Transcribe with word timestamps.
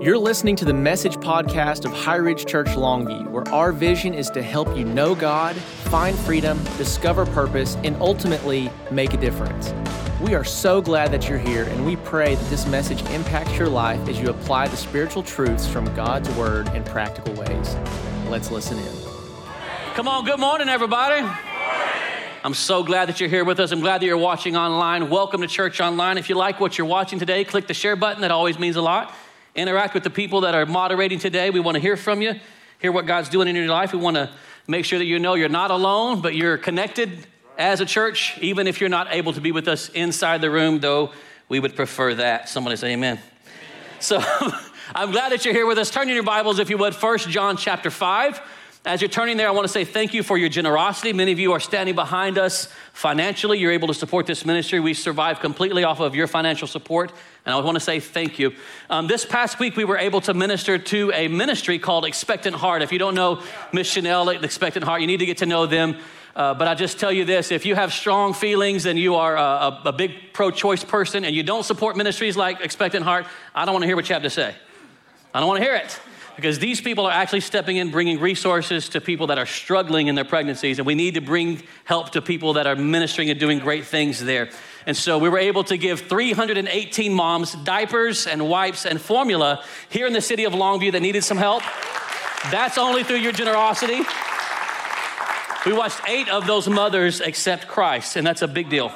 You're 0.00 0.16
listening 0.16 0.56
to 0.56 0.64
the 0.64 0.72
message 0.72 1.16
podcast 1.16 1.84
of 1.84 1.92
High 1.92 2.16
Ridge 2.16 2.46
Church 2.46 2.68
Longview, 2.68 3.28
where 3.28 3.46
our 3.48 3.70
vision 3.70 4.14
is 4.14 4.30
to 4.30 4.40
help 4.40 4.74
you 4.74 4.86
know 4.86 5.14
God, 5.14 5.54
find 5.56 6.18
freedom, 6.20 6.58
discover 6.78 7.26
purpose, 7.26 7.76
and 7.84 7.94
ultimately 7.96 8.70
make 8.90 9.12
a 9.12 9.18
difference. 9.18 9.74
We 10.22 10.34
are 10.34 10.42
so 10.42 10.80
glad 10.80 11.12
that 11.12 11.28
you're 11.28 11.36
here, 11.36 11.64
and 11.64 11.84
we 11.84 11.96
pray 11.96 12.34
that 12.34 12.48
this 12.48 12.66
message 12.66 13.02
impacts 13.10 13.58
your 13.58 13.68
life 13.68 14.08
as 14.08 14.18
you 14.18 14.30
apply 14.30 14.68
the 14.68 14.76
spiritual 14.78 15.22
truths 15.22 15.66
from 15.66 15.84
God's 15.94 16.30
Word 16.30 16.68
in 16.68 16.82
practical 16.84 17.34
ways. 17.34 17.76
Let's 18.30 18.50
listen 18.50 18.78
in. 18.78 18.92
Come 19.92 20.08
on, 20.08 20.24
good 20.24 20.40
morning, 20.40 20.70
everybody. 20.70 21.28
I'm 22.42 22.54
so 22.54 22.82
glad 22.82 23.10
that 23.10 23.20
you're 23.20 23.28
here 23.28 23.44
with 23.44 23.60
us. 23.60 23.70
I'm 23.70 23.80
glad 23.80 24.00
that 24.00 24.06
you're 24.06 24.16
watching 24.16 24.56
online. 24.56 25.10
Welcome 25.10 25.42
to 25.42 25.46
Church 25.46 25.78
Online. 25.78 26.16
If 26.16 26.30
you 26.30 26.36
like 26.36 26.58
what 26.58 26.78
you're 26.78 26.86
watching 26.86 27.18
today, 27.18 27.44
click 27.44 27.66
the 27.66 27.74
share 27.74 27.96
button. 27.96 28.22
That 28.22 28.30
always 28.30 28.58
means 28.58 28.76
a 28.76 28.82
lot. 28.82 29.14
Interact 29.54 29.94
with 29.94 30.04
the 30.04 30.10
people 30.10 30.42
that 30.42 30.54
are 30.54 30.66
moderating 30.66 31.18
today. 31.18 31.50
We 31.50 31.60
want 31.60 31.74
to 31.74 31.80
hear 31.80 31.96
from 31.96 32.22
you, 32.22 32.34
hear 32.78 32.92
what 32.92 33.06
God's 33.06 33.28
doing 33.28 33.48
in 33.48 33.56
your 33.56 33.66
life. 33.66 33.92
We 33.92 33.98
want 33.98 34.16
to 34.16 34.30
make 34.66 34.84
sure 34.84 34.98
that 34.98 35.04
you 35.04 35.18
know 35.18 35.34
you're 35.34 35.48
not 35.48 35.70
alone, 35.70 36.20
but 36.20 36.34
you're 36.34 36.56
connected 36.56 37.26
as 37.58 37.80
a 37.80 37.86
church, 37.86 38.38
even 38.40 38.66
if 38.66 38.80
you're 38.80 38.88
not 38.88 39.08
able 39.10 39.32
to 39.32 39.40
be 39.40 39.52
with 39.52 39.68
us 39.68 39.88
inside 39.90 40.40
the 40.40 40.50
room, 40.50 40.80
though 40.80 41.12
we 41.48 41.60
would 41.60 41.74
prefer 41.74 42.14
that. 42.14 42.48
Somebody 42.48 42.76
say 42.76 42.92
amen. 42.92 43.18
So 43.98 44.18
I'm 44.94 45.10
glad 45.10 45.32
that 45.32 45.44
you're 45.44 45.54
here 45.54 45.66
with 45.66 45.78
us. 45.78 45.90
Turn 45.90 46.08
in 46.08 46.14
your 46.14 46.24
Bibles, 46.24 46.58
if 46.58 46.70
you 46.70 46.78
would, 46.78 46.94
First 46.94 47.28
John 47.28 47.56
chapter 47.56 47.90
5. 47.90 48.40
As 48.86 49.02
you're 49.02 49.10
turning 49.10 49.36
there, 49.36 49.46
I 49.46 49.50
want 49.50 49.66
to 49.66 49.72
say 49.72 49.84
thank 49.84 50.14
you 50.14 50.22
for 50.22 50.38
your 50.38 50.48
generosity. 50.48 51.12
Many 51.12 51.32
of 51.32 51.38
you 51.38 51.52
are 51.52 51.60
standing 51.60 51.94
behind 51.94 52.38
us 52.38 52.66
financially. 52.94 53.58
You're 53.58 53.72
able 53.72 53.88
to 53.88 53.94
support 53.94 54.26
this 54.26 54.46
ministry. 54.46 54.80
We 54.80 54.94
survive 54.94 55.38
completely 55.38 55.84
off 55.84 56.00
of 56.00 56.14
your 56.14 56.26
financial 56.26 56.66
support, 56.66 57.12
and 57.44 57.54
I 57.54 57.60
want 57.60 57.74
to 57.76 57.80
say 57.80 58.00
thank 58.00 58.38
you. 58.38 58.54
Um, 58.88 59.06
this 59.06 59.26
past 59.26 59.58
week, 59.58 59.76
we 59.76 59.84
were 59.84 59.98
able 59.98 60.22
to 60.22 60.32
minister 60.32 60.78
to 60.78 61.12
a 61.12 61.28
ministry 61.28 61.78
called 61.78 62.06
Expectant 62.06 62.56
Heart. 62.56 62.80
If 62.80 62.90
you 62.90 62.98
don't 62.98 63.14
know 63.14 63.42
Miss 63.70 63.86
Chanel, 63.86 64.30
at 64.30 64.42
Expectant 64.42 64.86
Heart, 64.86 65.02
you 65.02 65.06
need 65.06 65.18
to 65.18 65.26
get 65.26 65.38
to 65.38 65.46
know 65.46 65.66
them. 65.66 65.98
Uh, 66.34 66.54
but 66.54 66.66
I 66.66 66.74
just 66.74 66.98
tell 66.98 67.12
you 67.12 67.26
this 67.26 67.50
if 67.50 67.66
you 67.66 67.74
have 67.74 67.92
strong 67.92 68.32
feelings 68.32 68.86
and 68.86 68.98
you 68.98 69.16
are 69.16 69.36
a, 69.36 69.40
a, 69.40 69.82
a 69.86 69.92
big 69.92 70.32
pro 70.32 70.50
choice 70.50 70.84
person 70.84 71.26
and 71.26 71.36
you 71.36 71.42
don't 71.42 71.64
support 71.64 71.98
ministries 71.98 72.34
like 72.34 72.62
Expectant 72.62 73.04
Heart, 73.04 73.26
I 73.54 73.66
don't 73.66 73.74
want 73.74 73.82
to 73.82 73.88
hear 73.88 73.96
what 73.96 74.08
you 74.08 74.14
have 74.14 74.22
to 74.22 74.30
say. 74.30 74.54
I 75.34 75.40
don't 75.40 75.48
want 75.48 75.58
to 75.58 75.64
hear 75.64 75.76
it 75.76 76.00
because 76.40 76.58
these 76.58 76.80
people 76.80 77.04
are 77.04 77.12
actually 77.12 77.40
stepping 77.40 77.76
in, 77.76 77.90
bringing 77.90 78.18
resources 78.18 78.88
to 78.88 79.00
people 79.00 79.26
that 79.26 79.38
are 79.38 79.44
struggling 79.44 80.06
in 80.06 80.14
their 80.14 80.24
pregnancies, 80.24 80.78
and 80.78 80.86
we 80.86 80.94
need 80.94 81.14
to 81.14 81.20
bring 81.20 81.62
help 81.84 82.10
to 82.10 82.22
people 82.22 82.54
that 82.54 82.66
are 82.66 82.76
ministering 82.76 83.28
and 83.28 83.38
doing 83.38 83.58
great 83.58 83.84
things 83.84 84.24
there. 84.24 84.48
And 84.86 84.96
so 84.96 85.18
we 85.18 85.28
were 85.28 85.38
able 85.38 85.64
to 85.64 85.76
give 85.76 86.00
318 86.00 87.12
moms 87.12 87.54
diapers 87.54 88.26
and 88.26 88.48
wipes 88.48 88.86
and 88.86 88.98
formula 88.98 89.62
here 89.90 90.06
in 90.06 90.14
the 90.14 90.22
city 90.22 90.44
of 90.44 90.54
Longview 90.54 90.92
that 90.92 91.00
needed 91.00 91.24
some 91.24 91.36
help. 91.36 91.62
That's 92.50 92.78
only 92.78 93.04
through 93.04 93.18
your 93.18 93.32
generosity. 93.32 94.00
We 95.66 95.74
watched 95.74 96.00
eight 96.08 96.30
of 96.30 96.46
those 96.46 96.68
mothers 96.68 97.20
accept 97.20 97.68
Christ, 97.68 98.16
and 98.16 98.26
that's 98.26 98.40
a 98.40 98.48
big 98.48 98.70
deal. 98.70 98.90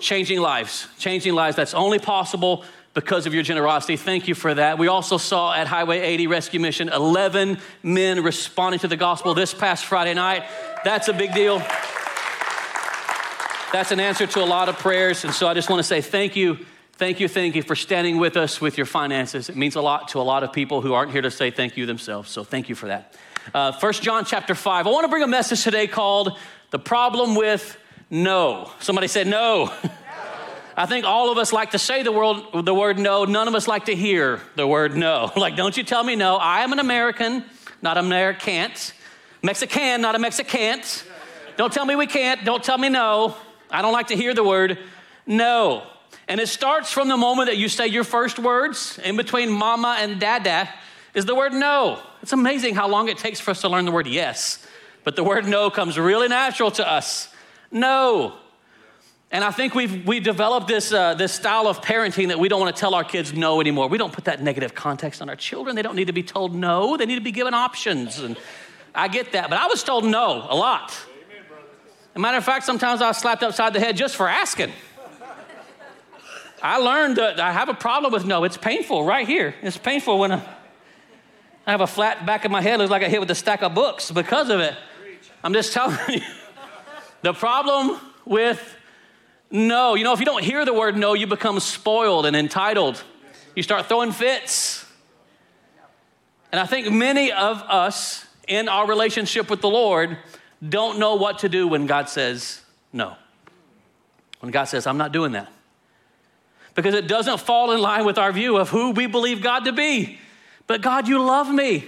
Changing 0.00 0.40
lives, 0.40 0.88
changing 0.98 1.34
lives. 1.34 1.54
That's 1.54 1.74
only 1.74 1.98
possible 1.98 2.64
because 2.94 3.26
of 3.26 3.34
your 3.34 3.42
generosity. 3.42 3.96
Thank 3.96 4.28
you 4.28 4.34
for 4.34 4.54
that. 4.54 4.78
We 4.78 4.88
also 4.88 5.18
saw 5.18 5.52
at 5.52 5.66
Highway 5.66 6.00
80 6.00 6.26
Rescue 6.26 6.60
Mission 6.60 6.88
11 6.88 7.58
men 7.82 8.22
responding 8.22 8.80
to 8.80 8.88
the 8.88 8.96
gospel 8.96 9.34
this 9.34 9.54
past 9.54 9.84
Friday 9.84 10.14
night. 10.14 10.44
That's 10.84 11.08
a 11.08 11.12
big 11.12 11.32
deal. 11.34 11.58
That's 13.70 13.92
an 13.92 14.00
answer 14.00 14.26
to 14.26 14.42
a 14.42 14.46
lot 14.46 14.68
of 14.68 14.78
prayers. 14.78 15.24
And 15.24 15.34
so 15.34 15.46
I 15.46 15.54
just 15.54 15.68
want 15.68 15.80
to 15.80 15.84
say 15.84 16.00
thank 16.00 16.36
you, 16.36 16.58
thank 16.94 17.20
you, 17.20 17.28
thank 17.28 17.54
you 17.54 17.62
for 17.62 17.76
standing 17.76 18.16
with 18.16 18.36
us 18.36 18.60
with 18.60 18.78
your 18.78 18.86
finances. 18.86 19.48
It 19.50 19.56
means 19.56 19.76
a 19.76 19.82
lot 19.82 20.08
to 20.08 20.20
a 20.20 20.22
lot 20.22 20.42
of 20.42 20.52
people 20.52 20.80
who 20.80 20.94
aren't 20.94 21.12
here 21.12 21.22
to 21.22 21.30
say 21.30 21.50
thank 21.50 21.76
you 21.76 21.84
themselves. 21.84 22.30
So 22.30 22.44
thank 22.44 22.68
you 22.68 22.74
for 22.74 22.86
that. 22.86 23.14
Uh, 23.54 23.72
1 23.78 23.92
John 23.94 24.24
chapter 24.24 24.54
5. 24.54 24.86
I 24.86 24.90
want 24.90 25.04
to 25.04 25.08
bring 25.08 25.22
a 25.22 25.28
message 25.28 25.62
today 25.62 25.86
called 25.86 26.38
The 26.70 26.78
Problem 26.78 27.34
with 27.34 27.78
No. 28.10 28.70
Somebody 28.80 29.08
said 29.08 29.26
no. 29.26 29.72
I 30.78 30.86
think 30.86 31.04
all 31.04 31.32
of 31.32 31.38
us 31.38 31.52
like 31.52 31.72
to 31.72 31.78
say 31.78 32.04
the 32.04 32.12
word, 32.12 32.64
the 32.64 32.72
word 32.72 33.00
no. 33.00 33.24
None 33.24 33.48
of 33.48 33.56
us 33.56 33.66
like 33.66 33.86
to 33.86 33.96
hear 33.96 34.40
the 34.54 34.64
word 34.64 34.96
no. 34.96 35.32
Like, 35.36 35.56
don't 35.56 35.76
you 35.76 35.82
tell 35.82 36.04
me 36.04 36.14
no. 36.14 36.36
I 36.36 36.62
am 36.62 36.72
an 36.72 36.78
American, 36.78 37.44
not 37.82 37.98
an 37.98 38.06
American. 38.06 38.70
Mexican, 39.42 40.00
not 40.00 40.14
a 40.14 40.20
Mexican. 40.20 40.80
Don't 41.56 41.72
tell 41.72 41.84
me 41.84 41.96
we 41.96 42.06
can't. 42.06 42.44
Don't 42.44 42.62
tell 42.62 42.78
me 42.78 42.90
no. 42.90 43.36
I 43.72 43.82
don't 43.82 43.92
like 43.92 44.06
to 44.08 44.16
hear 44.16 44.34
the 44.34 44.44
word 44.44 44.78
no. 45.26 45.84
And 46.28 46.40
it 46.40 46.46
starts 46.46 46.92
from 46.92 47.08
the 47.08 47.16
moment 47.16 47.48
that 47.48 47.56
you 47.56 47.68
say 47.68 47.88
your 47.88 48.04
first 48.04 48.38
words 48.38 49.00
in 49.02 49.16
between 49.16 49.50
mama 49.50 49.96
and 49.98 50.20
dada 50.20 50.68
is 51.12 51.24
the 51.24 51.34
word 51.34 51.54
no. 51.54 52.00
It's 52.22 52.32
amazing 52.32 52.76
how 52.76 52.86
long 52.86 53.08
it 53.08 53.18
takes 53.18 53.40
for 53.40 53.50
us 53.50 53.62
to 53.62 53.68
learn 53.68 53.84
the 53.84 53.90
word 53.90 54.06
yes. 54.06 54.64
But 55.02 55.16
the 55.16 55.24
word 55.24 55.44
no 55.44 55.70
comes 55.70 55.98
really 55.98 56.28
natural 56.28 56.70
to 56.72 56.88
us. 56.88 57.34
No. 57.72 58.36
And 59.30 59.44
I 59.44 59.50
think 59.50 59.74
we've, 59.74 60.06
we've 60.06 60.22
developed 60.22 60.68
this, 60.68 60.90
uh, 60.90 61.12
this 61.14 61.32
style 61.32 61.66
of 61.66 61.82
parenting 61.82 62.28
that 62.28 62.38
we 62.38 62.48
don't 62.48 62.60
want 62.60 62.74
to 62.74 62.80
tell 62.80 62.94
our 62.94 63.04
kids 63.04 63.34
no 63.34 63.60
anymore. 63.60 63.88
We 63.88 63.98
don't 63.98 64.12
put 64.12 64.24
that 64.24 64.42
negative 64.42 64.74
context 64.74 65.20
on 65.20 65.28
our 65.28 65.36
children. 65.36 65.76
They 65.76 65.82
don't 65.82 65.96
need 65.96 66.06
to 66.06 66.14
be 66.14 66.22
told 66.22 66.54
no, 66.54 66.96
they 66.96 67.04
need 67.04 67.16
to 67.16 67.20
be 67.20 67.32
given 67.32 67.52
options. 67.52 68.20
And 68.20 68.38
I 68.94 69.08
get 69.08 69.32
that, 69.32 69.50
but 69.50 69.58
I 69.58 69.66
was 69.66 69.82
told 69.82 70.04
no 70.06 70.46
a 70.48 70.56
lot. 70.56 70.90
As 70.90 72.16
a 72.16 72.18
matter 72.18 72.38
of 72.38 72.44
fact, 72.44 72.64
sometimes 72.64 73.02
I 73.02 73.08
was 73.08 73.18
slapped 73.18 73.42
upside 73.42 73.74
the 73.74 73.80
head 73.80 73.96
just 73.96 74.16
for 74.16 74.28
asking. 74.28 74.72
I 76.62 76.78
learned 76.78 77.16
that 77.16 77.38
I 77.38 77.52
have 77.52 77.68
a 77.68 77.74
problem 77.74 78.12
with 78.12 78.24
no. 78.24 78.44
It's 78.44 78.56
painful 78.56 79.04
right 79.04 79.26
here. 79.26 79.54
It's 79.62 79.76
painful 79.76 80.18
when 80.18 80.32
I, 80.32 80.42
I 81.66 81.70
have 81.70 81.82
a 81.82 81.86
flat 81.86 82.24
back 82.24 82.46
of 82.46 82.50
my 82.50 82.62
head, 82.62 82.78
looks 82.78 82.90
like 82.90 83.02
I 83.02 83.08
hit 83.08 83.20
with 83.20 83.30
a 83.30 83.34
stack 83.34 83.62
of 83.62 83.74
books 83.74 84.10
because 84.10 84.48
of 84.48 84.58
it. 84.60 84.74
I'm 85.44 85.52
just 85.52 85.72
telling 85.72 85.98
you. 86.08 86.22
The 87.22 87.34
problem 87.34 88.00
with 88.24 88.76
no. 89.50 89.94
You 89.94 90.04
know, 90.04 90.12
if 90.12 90.20
you 90.20 90.26
don't 90.26 90.44
hear 90.44 90.64
the 90.64 90.74
word 90.74 90.96
no, 90.96 91.14
you 91.14 91.26
become 91.26 91.60
spoiled 91.60 92.26
and 92.26 92.36
entitled. 92.36 93.02
You 93.54 93.62
start 93.62 93.86
throwing 93.86 94.12
fits. 94.12 94.84
And 96.52 96.60
I 96.60 96.66
think 96.66 96.90
many 96.90 97.32
of 97.32 97.62
us 97.62 98.26
in 98.46 98.68
our 98.68 98.86
relationship 98.86 99.50
with 99.50 99.60
the 99.60 99.68
Lord 99.68 100.16
don't 100.66 100.98
know 100.98 101.16
what 101.16 101.40
to 101.40 101.48
do 101.48 101.68
when 101.68 101.86
God 101.86 102.08
says 102.08 102.62
no. 102.92 103.16
When 104.40 104.50
God 104.50 104.64
says, 104.64 104.86
I'm 104.86 104.98
not 104.98 105.12
doing 105.12 105.32
that. 105.32 105.52
Because 106.74 106.94
it 106.94 107.08
doesn't 107.08 107.40
fall 107.40 107.72
in 107.72 107.80
line 107.80 108.04
with 108.04 108.18
our 108.18 108.32
view 108.32 108.56
of 108.56 108.70
who 108.70 108.92
we 108.92 109.06
believe 109.06 109.42
God 109.42 109.64
to 109.64 109.72
be. 109.72 110.18
But 110.66 110.80
God, 110.80 111.08
you 111.08 111.22
love 111.22 111.52
me. 111.52 111.84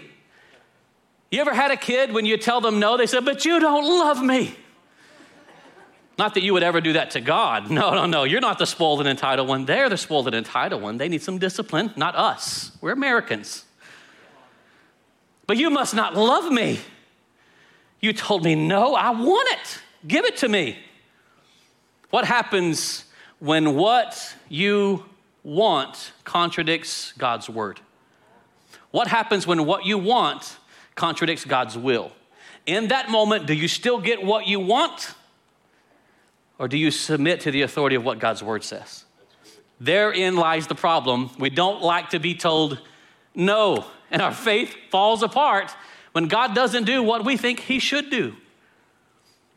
You 1.31 1.41
ever 1.41 1.55
had 1.55 1.71
a 1.71 1.77
kid 1.77 2.13
when 2.13 2.27
you 2.27 2.37
tell 2.37 2.61
them 2.61 2.81
no, 2.81 2.97
they 2.97 3.07
said, 3.07 3.25
But 3.25 3.45
you 3.45 3.61
don't 3.61 3.85
love 3.85 4.23
me. 4.23 4.57
Not 6.21 6.35
that 6.35 6.43
you 6.43 6.53
would 6.53 6.63
ever 6.63 6.83
do 6.83 6.93
that 6.93 7.13
to 7.13 7.23
God. 7.23 7.71
No, 7.71 7.95
no, 7.95 8.05
no. 8.05 8.25
You're 8.25 8.43
not 8.43 8.59
the 8.59 8.67
spoiled 8.67 9.01
and 9.01 9.09
entitled 9.09 9.49
one. 9.49 9.65
They're 9.65 9.89
the 9.89 9.97
spoiled 9.97 10.27
and 10.27 10.37
entitled 10.37 10.83
one. 10.83 10.99
They 10.99 11.09
need 11.09 11.23
some 11.23 11.39
discipline, 11.39 11.95
not 11.97 12.15
us. 12.15 12.73
We're 12.83 12.93
Americans. 12.93 13.65
But 15.47 15.57
you 15.57 15.71
must 15.71 15.95
not 15.95 16.15
love 16.15 16.53
me. 16.53 16.79
You 18.01 18.13
told 18.13 18.45
me, 18.45 18.55
no, 18.55 18.95
I 18.95 19.13
want 19.13 19.49
it. 19.53 19.81
Give 20.07 20.27
it 20.27 20.37
to 20.39 20.49
me. 20.51 20.79
What 22.11 22.27
happens 22.27 23.07
when 23.39 23.75
what 23.75 24.37
you 24.51 25.07
want 25.43 26.13
contradicts 26.25 27.13
God's 27.13 27.49
word? 27.49 27.81
What 28.91 29.09
happens 29.09 29.47
when 29.47 29.65
what 29.65 29.87
you 29.87 29.97
want 29.97 30.59
contradicts 30.97 31.47
God's 31.47 31.79
will? 31.79 32.13
In 32.67 32.89
that 32.89 33.09
moment, 33.09 33.47
do 33.47 33.55
you 33.55 33.69
still 33.69 33.99
get 33.99 34.23
what 34.23 34.47
you 34.47 34.61
want? 34.61 35.15
Or 36.61 36.69
do 36.69 36.77
you 36.77 36.91
submit 36.91 37.41
to 37.41 37.51
the 37.51 37.63
authority 37.63 37.97
of 37.97 38.05
what 38.05 38.19
God's 38.19 38.43
word 38.43 38.63
says? 38.63 39.07
Therein 39.81 40.37
lies 40.37 40.67
the 40.67 40.75
problem. 40.75 41.31
We 41.39 41.49
don't 41.49 41.81
like 41.81 42.11
to 42.11 42.21
be 42.21 42.35
told 42.35 42.79
no, 43.35 43.87
and 44.11 44.21
our 44.21 44.35
faith 44.35 44.77
falls 44.91 45.23
apart 45.23 45.75
when 46.13 46.29
God 46.29 46.55
doesn't 46.55 46.85
do 46.85 47.03
what 47.03 47.25
we 47.25 47.39
think 47.39 47.61
He 47.61 47.79
should 47.79 48.11
do. 48.11 48.37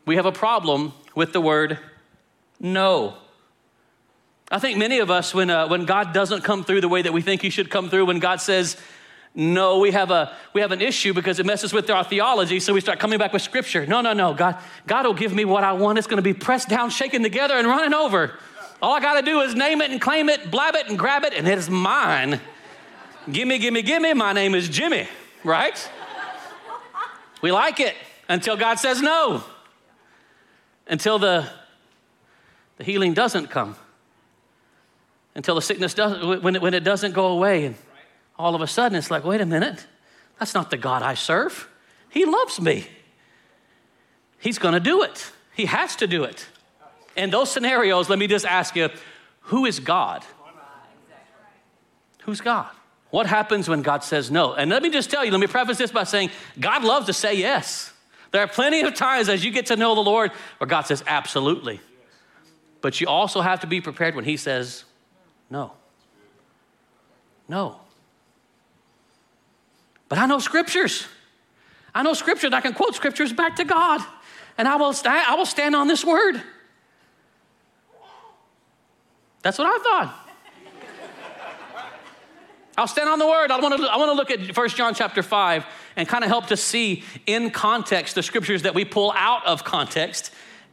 We 0.05 0.15
have 0.15 0.25
a 0.25 0.31
problem 0.31 0.93
with 1.13 1.33
the 1.33 1.41
word 1.41 1.77
no. 2.57 3.17
I 4.49 4.59
think 4.59 4.77
many 4.77 4.99
of 4.99 5.11
us, 5.11 5.33
when, 5.33 5.49
uh, 5.49 5.67
when 5.67 5.83
God 5.83 6.13
doesn't 6.13 6.45
come 6.45 6.63
through 6.63 6.79
the 6.79 6.87
way 6.87 7.01
that 7.01 7.11
we 7.11 7.21
think 7.21 7.41
He 7.41 7.49
should 7.49 7.69
come 7.69 7.89
through, 7.89 8.05
when 8.05 8.19
God 8.19 8.39
says, 8.39 8.77
no, 9.35 9.79
we 9.79 9.91
have 9.91 10.11
a 10.11 10.35
we 10.53 10.61
have 10.61 10.71
an 10.71 10.81
issue 10.81 11.13
because 11.13 11.39
it 11.39 11.45
messes 11.45 11.73
with 11.73 11.89
our 11.89 12.03
theology. 12.03 12.59
So 12.59 12.73
we 12.73 12.81
start 12.81 12.99
coming 12.99 13.17
back 13.17 13.33
with 13.33 13.41
scripture. 13.41 13.85
No, 13.85 14.01
no, 14.01 14.13
no. 14.13 14.33
God, 14.33 14.57
God 14.85 15.05
will 15.05 15.15
give 15.15 15.33
me 15.33 15.43
what 15.43 15.63
I 15.63 15.73
want. 15.73 15.97
It's 15.97 16.05
going 16.05 16.17
to 16.17 16.21
be 16.21 16.35
pressed 16.35 16.69
down, 16.69 16.91
shaken 16.91 17.23
together, 17.23 17.55
and 17.55 17.67
running 17.67 17.95
over. 17.95 18.37
All 18.79 18.93
I 18.93 18.99
got 18.99 19.19
to 19.19 19.23
do 19.23 19.41
is 19.41 19.55
name 19.55 19.81
it 19.81 19.89
and 19.89 19.99
claim 19.99 20.29
it, 20.29 20.51
blab 20.51 20.75
it 20.75 20.87
and 20.87 20.99
grab 20.99 21.23
it, 21.23 21.33
and 21.33 21.47
it 21.47 21.57
is 21.57 21.69
mine. 21.69 22.39
gimme, 23.31 23.57
gimme, 23.57 23.81
gimme. 23.81 24.13
My 24.13 24.33
name 24.33 24.53
is 24.53 24.69
Jimmy, 24.69 25.07
right? 25.43 25.89
we 27.41 27.51
like 27.51 27.79
it 27.79 27.95
until 28.29 28.55
God 28.55 28.77
says 28.77 29.01
no. 29.01 29.43
Until 30.85 31.17
the 31.17 31.49
the 32.77 32.83
healing 32.83 33.13
doesn't 33.13 33.47
come. 33.47 33.75
Until 35.33 35.55
the 35.55 35.61
sickness 35.61 35.95
doesn't 35.95 36.43
when 36.43 36.55
it, 36.55 36.61
when 36.61 36.75
it 36.75 36.83
doesn't 36.83 37.13
go 37.13 37.27
away 37.27 37.65
and 37.65 37.75
all 38.37 38.55
of 38.55 38.61
a 38.61 38.67
sudden 38.67 38.97
it's 38.97 39.11
like, 39.11 39.23
wait 39.23 39.41
a 39.41 39.45
minute, 39.45 39.85
that's 40.39 40.53
not 40.53 40.71
the 40.71 40.77
God 40.77 41.01
I 41.01 41.13
serve. 41.13 41.69
He 42.09 42.25
loves 42.25 42.59
me. 42.59 42.87
He's 44.39 44.59
going 44.59 44.73
to 44.73 44.79
do 44.79 45.03
it. 45.03 45.31
He 45.55 45.65
has 45.65 45.95
to 45.97 46.07
do 46.07 46.23
it. 46.23 46.47
In 47.15 47.29
those 47.29 47.51
scenarios, 47.51 48.09
let 48.09 48.19
me 48.19 48.27
just 48.27 48.45
ask 48.45 48.75
you 48.75 48.89
who 49.41 49.65
is 49.65 49.79
God? 49.79 50.23
Who's 52.23 52.41
God? 52.41 52.69
What 53.09 53.27
happens 53.27 53.69
when 53.69 53.83
God 53.83 54.03
says 54.03 54.31
no? 54.31 54.53
And 54.53 54.71
let 54.71 54.81
me 54.81 54.89
just 54.89 55.11
tell 55.11 55.23
you, 55.23 55.31
let 55.31 55.39
me 55.39 55.47
preface 55.47 55.77
this 55.77 55.91
by 55.91 56.03
saying 56.03 56.31
God 56.59 56.83
loves 56.83 57.05
to 57.05 57.13
say 57.13 57.35
yes. 57.35 57.93
There 58.31 58.41
are 58.41 58.47
plenty 58.47 58.81
of 58.81 58.95
times 58.95 59.29
as 59.29 59.45
you 59.45 59.51
get 59.51 59.67
to 59.67 59.75
know 59.75 59.93
the 59.93 60.01
Lord 60.01 60.31
where 60.57 60.67
God 60.67 60.87
says 60.87 61.03
absolutely. 61.05 61.79
But 62.81 62.99
you 62.99 63.07
also 63.07 63.41
have 63.41 63.59
to 63.59 63.67
be 63.67 63.81
prepared 63.81 64.15
when 64.15 64.25
He 64.25 64.37
says 64.37 64.83
no. 65.49 65.73
No. 67.47 67.79
But 70.09 70.17
I 70.17 70.25
know 70.25 70.39
scriptures. 70.39 71.07
I 71.95 72.03
know 72.03 72.13
scriptures. 72.13 72.53
I 72.53 72.61
can 72.61 72.73
quote 72.73 72.95
scriptures 72.95 73.33
back 73.33 73.55
to 73.57 73.63
God. 73.63 74.01
And 74.57 74.67
I 74.67 74.75
will, 74.75 74.93
st- 74.93 75.13
I 75.13 75.35
will 75.35 75.45
stand 75.45 75.75
on 75.75 75.87
this 75.87 76.05
word. 76.05 76.41
That's 79.41 79.57
what 79.57 79.67
I 79.67 79.83
thought. 79.83 80.19
I'll 82.75 82.87
stand 82.87 83.07
on 83.07 83.19
the 83.19 83.27
word. 83.27 83.51
I 83.51 83.59
want 83.59 83.79
to, 83.79 83.85
I 83.85 83.97
want 83.97 84.09
to 84.09 84.15
look 84.15 84.31
at 84.31 84.57
1 84.57 84.69
John 84.69 84.95
chapter 84.95 85.21
5 85.21 85.65
and 85.95 86.07
kind 86.07 86.23
of 86.23 86.29
help 86.29 86.47
to 86.47 86.57
see 86.57 87.03
in 87.27 87.51
context 87.51 88.15
the 88.15 88.23
scriptures 88.23 88.63
that 88.63 88.73
we 88.73 88.83
pull 88.83 89.11
out 89.15 89.45
of 89.45 89.63
context 89.63 90.31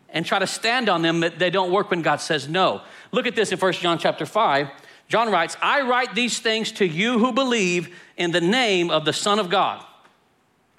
and 0.08 0.24
try 0.24 0.38
to 0.38 0.46
stand 0.46 0.88
on 0.88 1.02
them 1.02 1.20
that 1.20 1.38
they 1.38 1.50
don't 1.50 1.70
work 1.70 1.90
when 1.90 2.00
God 2.00 2.20
says 2.20 2.48
no. 2.48 2.82
Look 3.12 3.26
at 3.26 3.36
this 3.36 3.52
in 3.52 3.58
1 3.58 3.72
John 3.74 3.98
chapter 3.98 4.24
5. 4.24 4.68
John 5.10 5.30
writes, 5.30 5.58
I 5.60 5.82
write 5.82 6.14
these 6.14 6.38
things 6.38 6.72
to 6.72 6.86
you 6.86 7.18
who 7.18 7.32
believe 7.32 7.94
in 8.16 8.30
the 8.30 8.40
name 8.40 8.90
of 8.90 9.04
the 9.04 9.12
Son 9.12 9.38
of 9.38 9.50
God. 9.50 9.84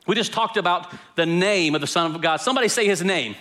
We 0.07 0.15
just 0.15 0.33
talked 0.33 0.57
about 0.57 0.91
the 1.15 1.27
name 1.27 1.75
of 1.75 1.81
the 1.81 1.87
Son 1.87 2.15
of 2.15 2.19
God. 2.19 2.37
Somebody 2.37 2.67
say 2.67 2.87
his 2.87 3.03
name. 3.03 3.35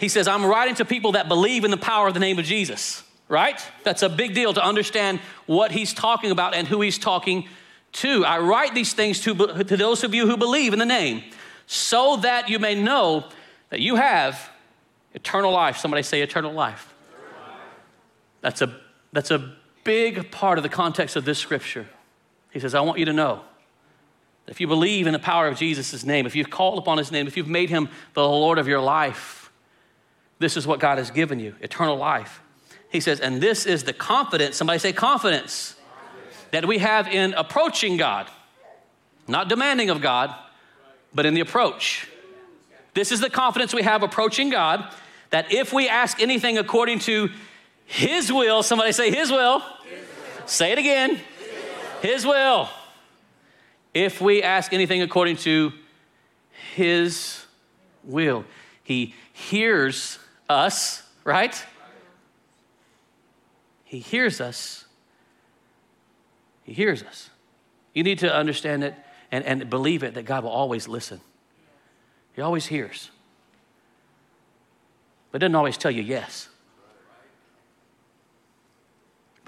He 0.00 0.08
says, 0.08 0.26
I'm 0.26 0.44
writing 0.44 0.74
to 0.76 0.84
people 0.84 1.12
that 1.12 1.28
believe 1.28 1.64
in 1.64 1.70
the 1.70 1.76
power 1.76 2.08
of 2.08 2.14
the 2.14 2.20
name 2.20 2.40
of 2.40 2.44
Jesus 2.44 3.04
right? 3.28 3.62
That's 3.84 4.02
a 4.02 4.08
big 4.08 4.34
deal 4.34 4.54
to 4.54 4.64
understand 4.64 5.20
what 5.46 5.70
he's 5.70 5.92
talking 5.92 6.30
about 6.30 6.54
and 6.54 6.66
who 6.66 6.80
he's 6.80 6.98
talking 6.98 7.48
to. 7.92 8.24
I 8.24 8.38
write 8.38 8.74
these 8.74 8.92
things 8.92 9.20
to, 9.20 9.34
to 9.34 9.76
those 9.76 10.02
of 10.02 10.14
you 10.14 10.26
who 10.26 10.36
believe 10.36 10.72
in 10.72 10.78
the 10.78 10.86
name, 10.86 11.22
so 11.66 12.16
that 12.16 12.48
you 12.48 12.58
may 12.58 12.74
know 12.74 13.28
that 13.68 13.80
you 13.80 13.96
have 13.96 14.50
eternal 15.14 15.52
life. 15.52 15.76
Somebody 15.76 16.02
say 16.02 16.22
eternal 16.22 16.52
life. 16.52 16.94
That's 18.40 18.62
a, 18.62 18.74
that's 19.12 19.30
a 19.30 19.54
big 19.88 20.30
part 20.30 20.58
of 20.58 20.62
the 20.62 20.68
context 20.68 21.16
of 21.16 21.24
this 21.24 21.38
scripture. 21.38 21.86
He 22.52 22.60
says, 22.60 22.74
I 22.74 22.82
want 22.82 22.98
you 22.98 23.06
to 23.06 23.14
know 23.14 23.40
if 24.46 24.60
you 24.60 24.66
believe 24.66 25.06
in 25.06 25.14
the 25.14 25.18
power 25.18 25.48
of 25.48 25.56
Jesus' 25.56 26.04
name, 26.04 26.26
if 26.26 26.36
you've 26.36 26.50
called 26.50 26.76
upon 26.76 26.98
his 26.98 27.10
name, 27.10 27.26
if 27.26 27.38
you've 27.38 27.48
made 27.48 27.70
him 27.70 27.88
the 28.12 28.22
Lord 28.22 28.58
of 28.58 28.68
your 28.68 28.80
life, 28.80 29.50
this 30.40 30.58
is 30.58 30.66
what 30.66 30.78
God 30.78 30.98
has 30.98 31.10
given 31.10 31.40
you 31.40 31.54
eternal 31.62 31.96
life. 31.96 32.42
He 32.90 33.00
says, 33.00 33.18
and 33.18 33.40
this 33.40 33.64
is 33.64 33.84
the 33.84 33.94
confidence, 33.94 34.56
somebody 34.56 34.78
say 34.78 34.92
confidence, 34.92 35.74
that 36.50 36.66
we 36.66 36.78
have 36.78 37.08
in 37.08 37.32
approaching 37.32 37.96
God. 37.96 38.28
Not 39.26 39.48
demanding 39.48 39.88
of 39.88 40.02
God, 40.02 40.34
but 41.14 41.24
in 41.24 41.32
the 41.32 41.40
approach. 41.40 42.06
This 42.92 43.10
is 43.10 43.20
the 43.20 43.30
confidence 43.30 43.72
we 43.72 43.84
have 43.84 44.02
approaching 44.02 44.50
God 44.50 44.84
that 45.30 45.50
if 45.50 45.72
we 45.72 45.88
ask 45.88 46.20
anything 46.20 46.58
according 46.58 46.98
to 47.00 47.30
His 47.88 48.30
will, 48.30 48.62
somebody 48.62 48.92
say 48.92 49.10
His 49.10 49.32
will. 49.32 49.60
His 49.60 49.66
will. 50.36 50.46
Say 50.46 50.72
it 50.72 50.78
again. 50.78 51.16
His 51.16 51.22
will. 51.22 52.00
His 52.02 52.26
will. 52.26 52.68
If 53.94 54.20
we 54.20 54.42
ask 54.42 54.74
anything 54.74 55.00
according 55.00 55.36
to 55.38 55.72
His 56.74 57.46
will, 58.04 58.44
He 58.84 59.14
hears 59.32 60.18
us, 60.50 61.02
right? 61.24 61.64
He 63.84 64.00
hears 64.00 64.38
us. 64.42 64.84
He 66.64 66.74
hears 66.74 67.02
us. 67.02 67.30
You 67.94 68.02
need 68.02 68.18
to 68.18 68.32
understand 68.32 68.84
it 68.84 68.94
and, 69.32 69.46
and 69.46 69.70
believe 69.70 70.02
it 70.02 70.12
that 70.12 70.26
God 70.26 70.44
will 70.44 70.50
always 70.50 70.86
listen. 70.88 71.22
He 72.36 72.42
always 72.42 72.66
hears. 72.66 73.10
But 75.32 75.40
doesn't 75.40 75.54
always 75.54 75.78
tell 75.78 75.90
you 75.90 76.02
yes. 76.02 76.50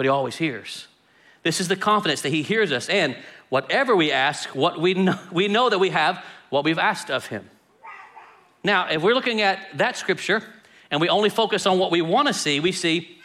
But 0.00 0.06
he 0.06 0.08
always 0.08 0.36
hears. 0.36 0.86
This 1.42 1.60
is 1.60 1.68
the 1.68 1.76
confidence 1.76 2.22
that 2.22 2.30
he 2.30 2.40
hears 2.40 2.72
us. 2.72 2.88
And 2.88 3.14
whatever 3.50 3.94
we 3.94 4.10
ask, 4.10 4.48
what 4.54 4.80
we 4.80 4.94
know, 4.94 5.18
we 5.30 5.46
know 5.46 5.68
that 5.68 5.78
we 5.78 5.90
have 5.90 6.24
what 6.48 6.64
we've 6.64 6.78
asked 6.78 7.10
of 7.10 7.26
him. 7.26 7.50
Now, 8.64 8.88
if 8.88 9.02
we're 9.02 9.12
looking 9.12 9.42
at 9.42 9.58
that 9.76 9.98
scripture 9.98 10.42
and 10.90 11.02
we 11.02 11.10
only 11.10 11.28
focus 11.28 11.66
on 11.66 11.78
what 11.78 11.90
we 11.90 12.00
want 12.00 12.28
to 12.28 12.32
see, 12.32 12.60
we 12.60 12.72
see 12.72 13.20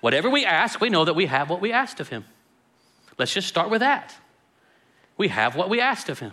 Whatever 0.00 0.28
we 0.28 0.44
ask, 0.44 0.82
we 0.82 0.90
know 0.90 1.06
that 1.06 1.14
we 1.14 1.24
have 1.24 1.48
what 1.48 1.62
we 1.62 1.72
asked 1.72 1.98
of 1.98 2.10
him. 2.10 2.26
Let's 3.16 3.32
just 3.32 3.48
start 3.48 3.70
with 3.70 3.80
that. 3.80 4.14
We 5.16 5.28
have 5.28 5.56
what 5.56 5.70
we 5.70 5.80
asked 5.80 6.10
of 6.10 6.18
him. 6.18 6.32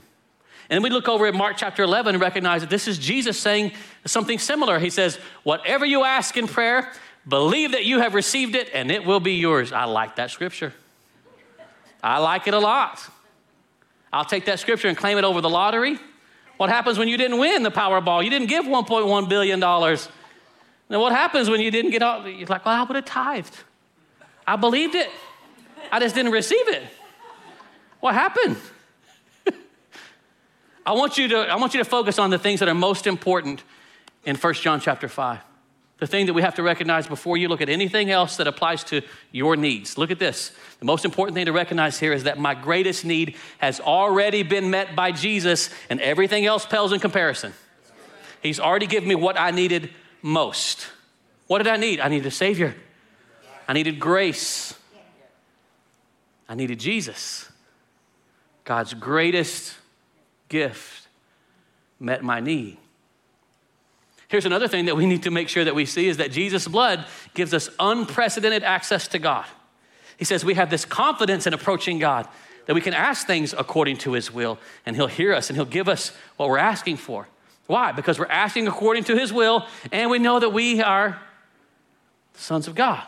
And 0.69 0.83
we 0.83 0.89
look 0.89 1.07
over 1.07 1.25
at 1.25 1.33
Mark 1.33 1.57
chapter 1.57 1.83
11 1.83 2.15
and 2.15 2.21
recognize 2.21 2.61
that 2.61 2.69
this 2.69 2.87
is 2.87 2.97
Jesus 2.97 3.39
saying 3.39 3.71
something 4.05 4.39
similar. 4.39 4.79
He 4.79 4.89
says, 4.89 5.17
Whatever 5.43 5.85
you 5.85 6.03
ask 6.03 6.37
in 6.37 6.47
prayer, 6.47 6.91
believe 7.27 7.71
that 7.71 7.85
you 7.85 7.99
have 7.99 8.13
received 8.13 8.55
it 8.55 8.69
and 8.73 8.91
it 8.91 9.05
will 9.05 9.19
be 9.19 9.33
yours. 9.33 9.71
I 9.71 9.85
like 9.85 10.17
that 10.17 10.31
scripture. 10.31 10.73
I 12.03 12.19
like 12.19 12.47
it 12.47 12.53
a 12.53 12.59
lot. 12.59 13.01
I'll 14.13 14.25
take 14.25 14.45
that 14.45 14.59
scripture 14.59 14.87
and 14.87 14.97
claim 14.97 15.17
it 15.17 15.23
over 15.23 15.41
the 15.41 15.49
lottery. 15.49 15.99
What 16.57 16.69
happens 16.69 16.97
when 16.97 17.07
you 17.07 17.17
didn't 17.17 17.37
win 17.37 17.63
the 17.63 17.71
Powerball? 17.71 18.23
You 18.23 18.29
didn't 18.29 18.47
give 18.47 18.65
$1.1 18.65 19.29
billion. 19.29 19.59
Now, 19.59 19.99
what 21.01 21.11
happens 21.11 21.49
when 21.49 21.59
you 21.59 21.71
didn't 21.71 21.91
get 21.91 22.01
all, 22.01 22.27
you're 22.27 22.47
like, 22.47 22.65
well, 22.65 22.75
I 22.75 22.83
would 22.83 22.95
have 22.95 23.05
tithed. 23.05 23.55
I 24.47 24.55
believed 24.55 24.95
it. 24.95 25.09
I 25.91 25.99
just 25.99 26.15
didn't 26.15 26.31
receive 26.31 26.67
it. 26.69 26.83
What 27.99 28.13
happened? 28.13 28.57
I 30.85 30.93
want 30.93 31.17
you 31.17 31.27
to, 31.29 31.37
I 31.37 31.55
want 31.55 31.73
you 31.73 31.79
to 31.79 31.89
focus 31.89 32.19
on 32.19 32.29
the 32.29 32.37
things 32.37 32.59
that 32.59 32.69
are 32.69 32.75
most 32.75 33.07
important 33.07 33.63
in 34.23 34.35
1 34.35 34.53
John 34.53 34.79
chapter 34.79 35.07
5. 35.07 35.39
The 36.05 36.11
thing 36.11 36.27
that 36.27 36.35
we 36.35 36.43
have 36.43 36.53
to 36.53 36.61
recognize 36.61 37.07
before 37.07 37.35
you 37.35 37.47
look 37.47 37.61
at 37.61 37.69
anything 37.69 38.11
else 38.11 38.37
that 38.37 38.45
applies 38.45 38.83
to 38.83 39.01
your 39.31 39.55
needs. 39.55 39.97
Look 39.97 40.11
at 40.11 40.19
this. 40.19 40.51
The 40.77 40.85
most 40.85 41.03
important 41.03 41.33
thing 41.33 41.47
to 41.47 41.51
recognize 41.51 41.99
here 41.99 42.13
is 42.13 42.25
that 42.25 42.37
my 42.37 42.53
greatest 42.53 43.05
need 43.05 43.35
has 43.57 43.79
already 43.79 44.43
been 44.43 44.69
met 44.69 44.95
by 44.95 45.11
Jesus, 45.11 45.71
and 45.89 45.99
everything 45.99 46.45
else 46.45 46.63
pales 46.63 46.93
in 46.93 46.99
comparison. 46.99 47.53
He's 48.43 48.59
already 48.59 48.85
given 48.85 49.09
me 49.09 49.15
what 49.15 49.39
I 49.39 49.49
needed 49.49 49.89
most. 50.21 50.85
What 51.47 51.57
did 51.57 51.69
I 51.69 51.77
need? 51.77 51.99
I 51.99 52.07
needed 52.07 52.27
a 52.27 52.29
Savior. 52.29 52.75
I 53.67 53.73
needed 53.73 53.99
grace. 53.99 54.75
I 56.47 56.53
needed 56.53 56.79
Jesus. 56.79 57.49
God's 58.63 58.93
greatest 58.93 59.73
gift 60.49 61.07
met 61.99 62.23
my 62.23 62.41
need. 62.41 62.77
Here's 64.27 64.45
another 64.45 64.67
thing 64.67 64.85
that 64.85 64.95
we 64.95 65.05
need 65.05 65.23
to 65.23 65.31
make 65.31 65.49
sure 65.49 65.63
that 65.63 65.75
we 65.75 65.85
see 65.85 66.07
is 66.07 66.17
that 66.17 66.31
Jesus' 66.31 66.67
blood 66.67 67.05
gives 67.33 67.53
us 67.53 67.69
unprecedented 67.79 68.63
access 68.63 69.07
to 69.09 69.19
God. 69.19 69.45
He 70.17 70.25
says 70.25 70.43
we 70.43 70.55
have 70.55 70.69
this 70.69 70.85
confidence 70.85 71.45
in 71.45 71.53
approaching 71.53 71.99
God 71.99 72.27
that 72.65 72.73
we 72.73 72.81
can 72.81 72.93
ask 72.93 73.27
things 73.27 73.53
according 73.53 73.97
to 73.97 74.13
His 74.13 74.31
will, 74.33 74.57
and 74.85 74.95
He'll 74.95 75.07
hear 75.07 75.33
us 75.33 75.49
and 75.49 75.57
He'll 75.57 75.65
give 75.65 75.87
us 75.87 76.11
what 76.37 76.49
we're 76.49 76.57
asking 76.57 76.97
for. 76.97 77.27
Why? 77.67 77.91
Because 77.91 78.19
we're 78.19 78.25
asking 78.27 78.67
according 78.67 79.05
to 79.05 79.17
his 79.17 79.33
will, 79.33 79.65
and 79.91 80.11
we 80.11 80.19
know 80.19 80.39
that 80.39 80.49
we 80.49 80.81
are 80.81 81.19
the 82.33 82.39
sons 82.39 82.67
of 82.67 82.75
God. 82.75 83.03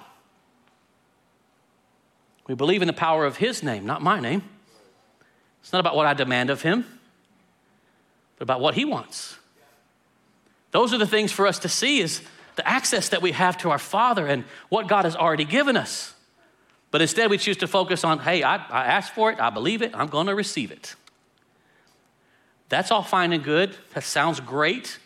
We 2.47 2.55
believe 2.55 2.81
in 2.81 2.87
the 2.87 2.93
power 2.93 3.25
of 3.25 3.37
his 3.37 3.61
name, 3.61 3.85
not 3.85 4.01
my 4.01 4.19
name. 4.19 4.41
It's 5.61 5.73
not 5.73 5.79
about 5.79 5.95
what 5.95 6.07
I 6.07 6.13
demand 6.13 6.49
of 6.49 6.61
him, 6.61 6.85
but 8.37 8.43
about 8.43 8.61
what 8.61 8.73
he 8.73 8.85
wants. 8.85 9.37
Those 10.71 10.93
are 10.93 10.97
the 10.97 11.07
things 11.07 11.31
for 11.31 11.47
us 11.47 11.59
to 11.59 11.69
see 11.69 11.99
is 11.99 12.21
the 12.55 12.67
access 12.67 13.09
that 13.09 13.21
we 13.21 13.31
have 13.31 13.57
to 13.59 13.69
our 13.69 13.79
Father 13.79 14.27
and 14.27 14.43
what 14.69 14.87
God 14.87 15.05
has 15.05 15.15
already 15.15 15.45
given 15.45 15.77
us. 15.77 16.13
But 16.91 17.01
instead, 17.01 17.29
we 17.29 17.37
choose 17.37 17.57
to 17.57 17.67
focus 17.67 18.03
on, 18.03 18.19
hey, 18.19 18.43
I, 18.43 18.55
I 18.55 18.85
asked 18.85 19.13
for 19.13 19.31
it, 19.31 19.39
I 19.39 19.49
believe 19.49 19.81
it, 19.81 19.91
I'm 19.93 20.07
going 20.07 20.27
to 20.27 20.35
receive 20.35 20.71
it. 20.71 20.95
That's 22.69 22.91
all 22.91 23.03
fine 23.03 23.33
and 23.33 23.43
good. 23.43 23.75
That 23.93 24.03
sounds 24.03 24.39
great 24.39 24.97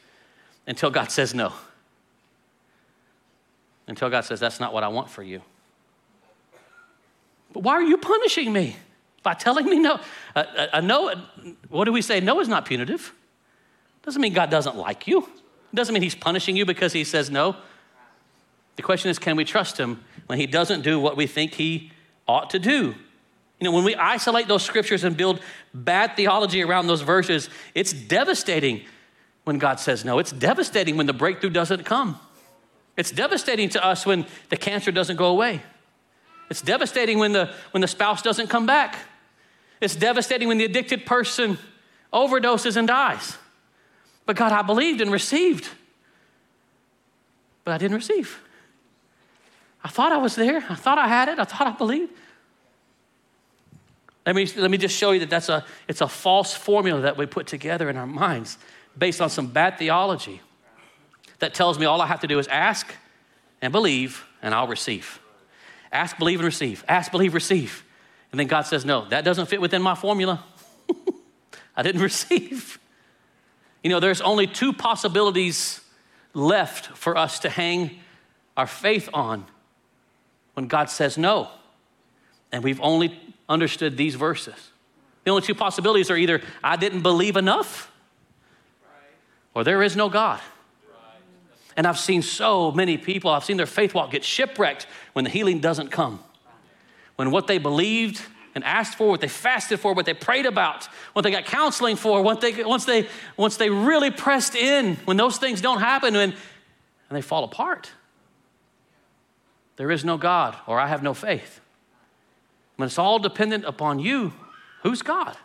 until 0.65 0.89
God 0.89 1.11
says 1.11 1.33
no. 1.33 1.53
Until 3.87 4.09
God 4.09 4.21
says, 4.21 4.39
that's 4.39 4.59
not 4.59 4.73
what 4.73 4.83
I 4.83 4.87
want 4.87 5.09
for 5.09 5.21
you. 5.21 5.41
But 7.51 7.63
why 7.63 7.73
are 7.73 7.83
you 7.83 7.97
punishing 7.97 8.53
me? 8.53 8.77
By 9.23 9.33
telling 9.33 9.65
me 9.65 9.79
no. 9.79 9.99
A, 10.35 10.39
a, 10.39 10.69
a 10.77 10.81
no, 10.81 11.13
what 11.69 11.85
do 11.85 11.91
we 11.91 12.01
say? 12.01 12.19
No 12.19 12.39
is 12.39 12.47
not 12.47 12.65
punitive. 12.65 13.13
Doesn't 14.03 14.21
mean 14.21 14.33
God 14.33 14.49
doesn't 14.49 14.77
like 14.77 15.07
you. 15.07 15.27
It 15.71 15.75
doesn't 15.75 15.93
mean 15.93 16.03
he's 16.03 16.15
punishing 16.15 16.55
you 16.55 16.65
because 16.65 16.93
he 16.93 17.03
says 17.03 17.29
no. 17.29 17.55
The 18.75 18.81
question 18.81 19.11
is, 19.11 19.19
can 19.19 19.35
we 19.35 19.45
trust 19.45 19.77
him 19.77 20.03
when 20.27 20.39
he 20.39 20.47
doesn't 20.47 20.81
do 20.81 20.99
what 20.99 21.15
we 21.17 21.27
think 21.27 21.53
he 21.53 21.91
ought 22.27 22.49
to 22.51 22.59
do? 22.59 22.95
You 23.59 23.65
know, 23.65 23.71
when 23.71 23.83
we 23.83 23.95
isolate 23.95 24.47
those 24.47 24.63
scriptures 24.63 25.03
and 25.03 25.15
build 25.15 25.39
bad 25.73 26.15
theology 26.15 26.63
around 26.63 26.87
those 26.87 27.01
verses, 27.01 27.49
it's 27.75 27.93
devastating 27.93 28.81
when 29.43 29.59
God 29.59 29.79
says 29.79 30.03
no. 30.03 30.19
It's 30.19 30.31
devastating 30.31 30.97
when 30.97 31.05
the 31.05 31.13
breakthrough 31.13 31.51
doesn't 31.51 31.83
come. 31.85 32.19
It's 32.97 33.11
devastating 33.11 33.69
to 33.69 33.85
us 33.85 34.05
when 34.05 34.25
the 34.49 34.57
cancer 34.57 34.91
doesn't 34.91 35.15
go 35.15 35.27
away. 35.27 35.61
It's 36.49 36.61
devastating 36.61 37.19
when 37.19 37.31
the, 37.31 37.53
when 37.71 37.81
the 37.81 37.87
spouse 37.87 38.21
doesn't 38.21 38.47
come 38.47 38.65
back. 38.65 38.97
It's 39.79 39.95
devastating 39.95 40.47
when 40.47 40.57
the 40.57 40.65
addicted 40.65 41.05
person 41.05 41.57
overdoses 42.11 42.75
and 42.75 42.87
dies. 42.87 43.37
But 44.25 44.35
God, 44.35 44.51
I 44.51 44.61
believed 44.61 45.01
and 45.01 45.11
received, 45.11 45.67
but 47.63 47.73
I 47.73 47.77
didn't 47.77 47.97
receive. 47.97 48.39
I 49.83 49.89
thought 49.89 50.11
I 50.11 50.17
was 50.17 50.35
there. 50.35 50.63
I 50.69 50.75
thought 50.75 50.97
I 50.97 51.07
had 51.07 51.27
it. 51.27 51.39
I 51.39 51.43
thought 51.43 51.67
I 51.67 51.71
believed. 51.71 52.11
Let 54.25 54.35
me, 54.35 54.45
let 54.55 54.69
me 54.69 54.77
just 54.77 54.95
show 54.95 55.11
you 55.11 55.19
that 55.21 55.29
that's 55.29 55.49
a, 55.49 55.65
it's 55.87 56.01
a 56.01 56.07
false 56.07 56.53
formula 56.53 57.01
that 57.01 57.17
we 57.17 57.25
put 57.25 57.47
together 57.47 57.89
in 57.89 57.97
our 57.97 58.05
minds 58.05 58.57
based 58.97 59.21
on 59.21 59.29
some 59.29 59.47
bad 59.47 59.79
theology 59.79 60.41
that 61.39 61.55
tells 61.55 61.79
me 61.79 61.85
all 61.85 62.01
I 62.01 62.05
have 62.05 62.19
to 62.19 62.27
do 62.27 62.37
is 62.37 62.47
ask 62.47 62.93
and 63.61 63.71
believe, 63.71 64.25
and 64.41 64.53
I'll 64.53 64.67
receive. 64.67 65.19
Ask, 65.91 66.17
believe, 66.17 66.39
and 66.39 66.45
receive. 66.45 66.85
Ask, 66.87 67.11
believe, 67.11 67.33
receive. 67.33 67.83
And 68.31 68.39
then 68.39 68.47
God 68.47 68.61
says, 68.61 68.85
No, 68.85 69.05
that 69.09 69.25
doesn't 69.25 69.47
fit 69.47 69.59
within 69.59 69.81
my 69.81 69.95
formula. 69.95 70.43
I 71.75 71.83
didn't 71.83 72.01
receive. 72.11 72.79
You 73.83 73.89
know, 73.89 73.99
there's 73.99 74.21
only 74.21 74.47
two 74.47 74.73
possibilities 74.73 75.81
left 76.33 76.87
for 76.97 77.17
us 77.17 77.39
to 77.39 77.49
hang 77.49 77.99
our 78.55 78.67
faith 78.67 79.09
on 79.13 79.45
when 80.53 80.67
God 80.67 80.89
says 80.89 81.17
no. 81.17 81.49
And 82.51 82.63
we've 82.63 82.81
only 82.81 83.19
understood 83.49 83.97
these 83.97 84.15
verses. 84.15 84.55
The 85.23 85.31
only 85.31 85.43
two 85.43 85.55
possibilities 85.55 86.09
are 86.11 86.17
either 86.17 86.41
I 86.63 86.75
didn't 86.75 87.01
believe 87.01 87.37
enough 87.37 87.91
or 89.53 89.63
there 89.63 89.83
is 89.83 89.95
no 89.95 90.09
God. 90.09 90.39
And 91.77 91.87
I've 91.87 91.99
seen 91.99 92.21
so 92.21 92.71
many 92.71 92.97
people, 92.97 93.31
I've 93.31 93.45
seen 93.45 93.57
their 93.57 93.65
faith 93.65 93.93
walk 93.93 94.11
get 94.11 94.23
shipwrecked 94.23 94.87
when 95.13 95.23
the 95.23 95.31
healing 95.31 95.59
doesn't 95.59 95.89
come. 95.89 96.21
When 97.15 97.31
what 97.31 97.47
they 97.47 97.57
believed 97.57 98.21
and 98.53 98.63
asked 98.63 98.95
for, 98.95 99.09
what 99.09 99.21
they 99.21 99.27
fasted 99.27 99.79
for, 99.79 99.93
what 99.93 100.05
they 100.05 100.13
prayed 100.13 100.45
about, 100.45 100.85
what 101.13 101.21
they 101.21 101.31
got 101.31 101.45
counseling 101.45 101.95
for, 101.95 102.21
once 102.21 102.41
they, 102.41 102.63
once 102.63 102.85
they, 102.85 103.07
once 103.37 103.57
they 103.57 103.69
really 103.69 104.11
pressed 104.11 104.55
in, 104.55 104.95
when 105.05 105.17
those 105.17 105.37
things 105.37 105.61
don't 105.61 105.79
happen 105.79 106.15
and, 106.15 106.33
and 106.33 107.17
they 107.17 107.21
fall 107.21 107.43
apart. 107.43 107.91
There 109.77 109.91
is 109.91 110.03
no 110.03 110.17
God, 110.17 110.55
or 110.67 110.79
I 110.79 110.87
have 110.87 111.01
no 111.01 111.13
faith. 111.13 111.61
When 112.75 112.87
it's 112.87 112.99
all 112.99 113.19
dependent 113.19 113.65
upon 113.65 113.99
you, 113.99 114.33
who's 114.83 115.01
God? 115.01 115.37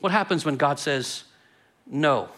What 0.00 0.12
happens 0.12 0.44
when 0.44 0.56
God 0.56 0.78
says 0.78 1.24
no? 1.86 2.28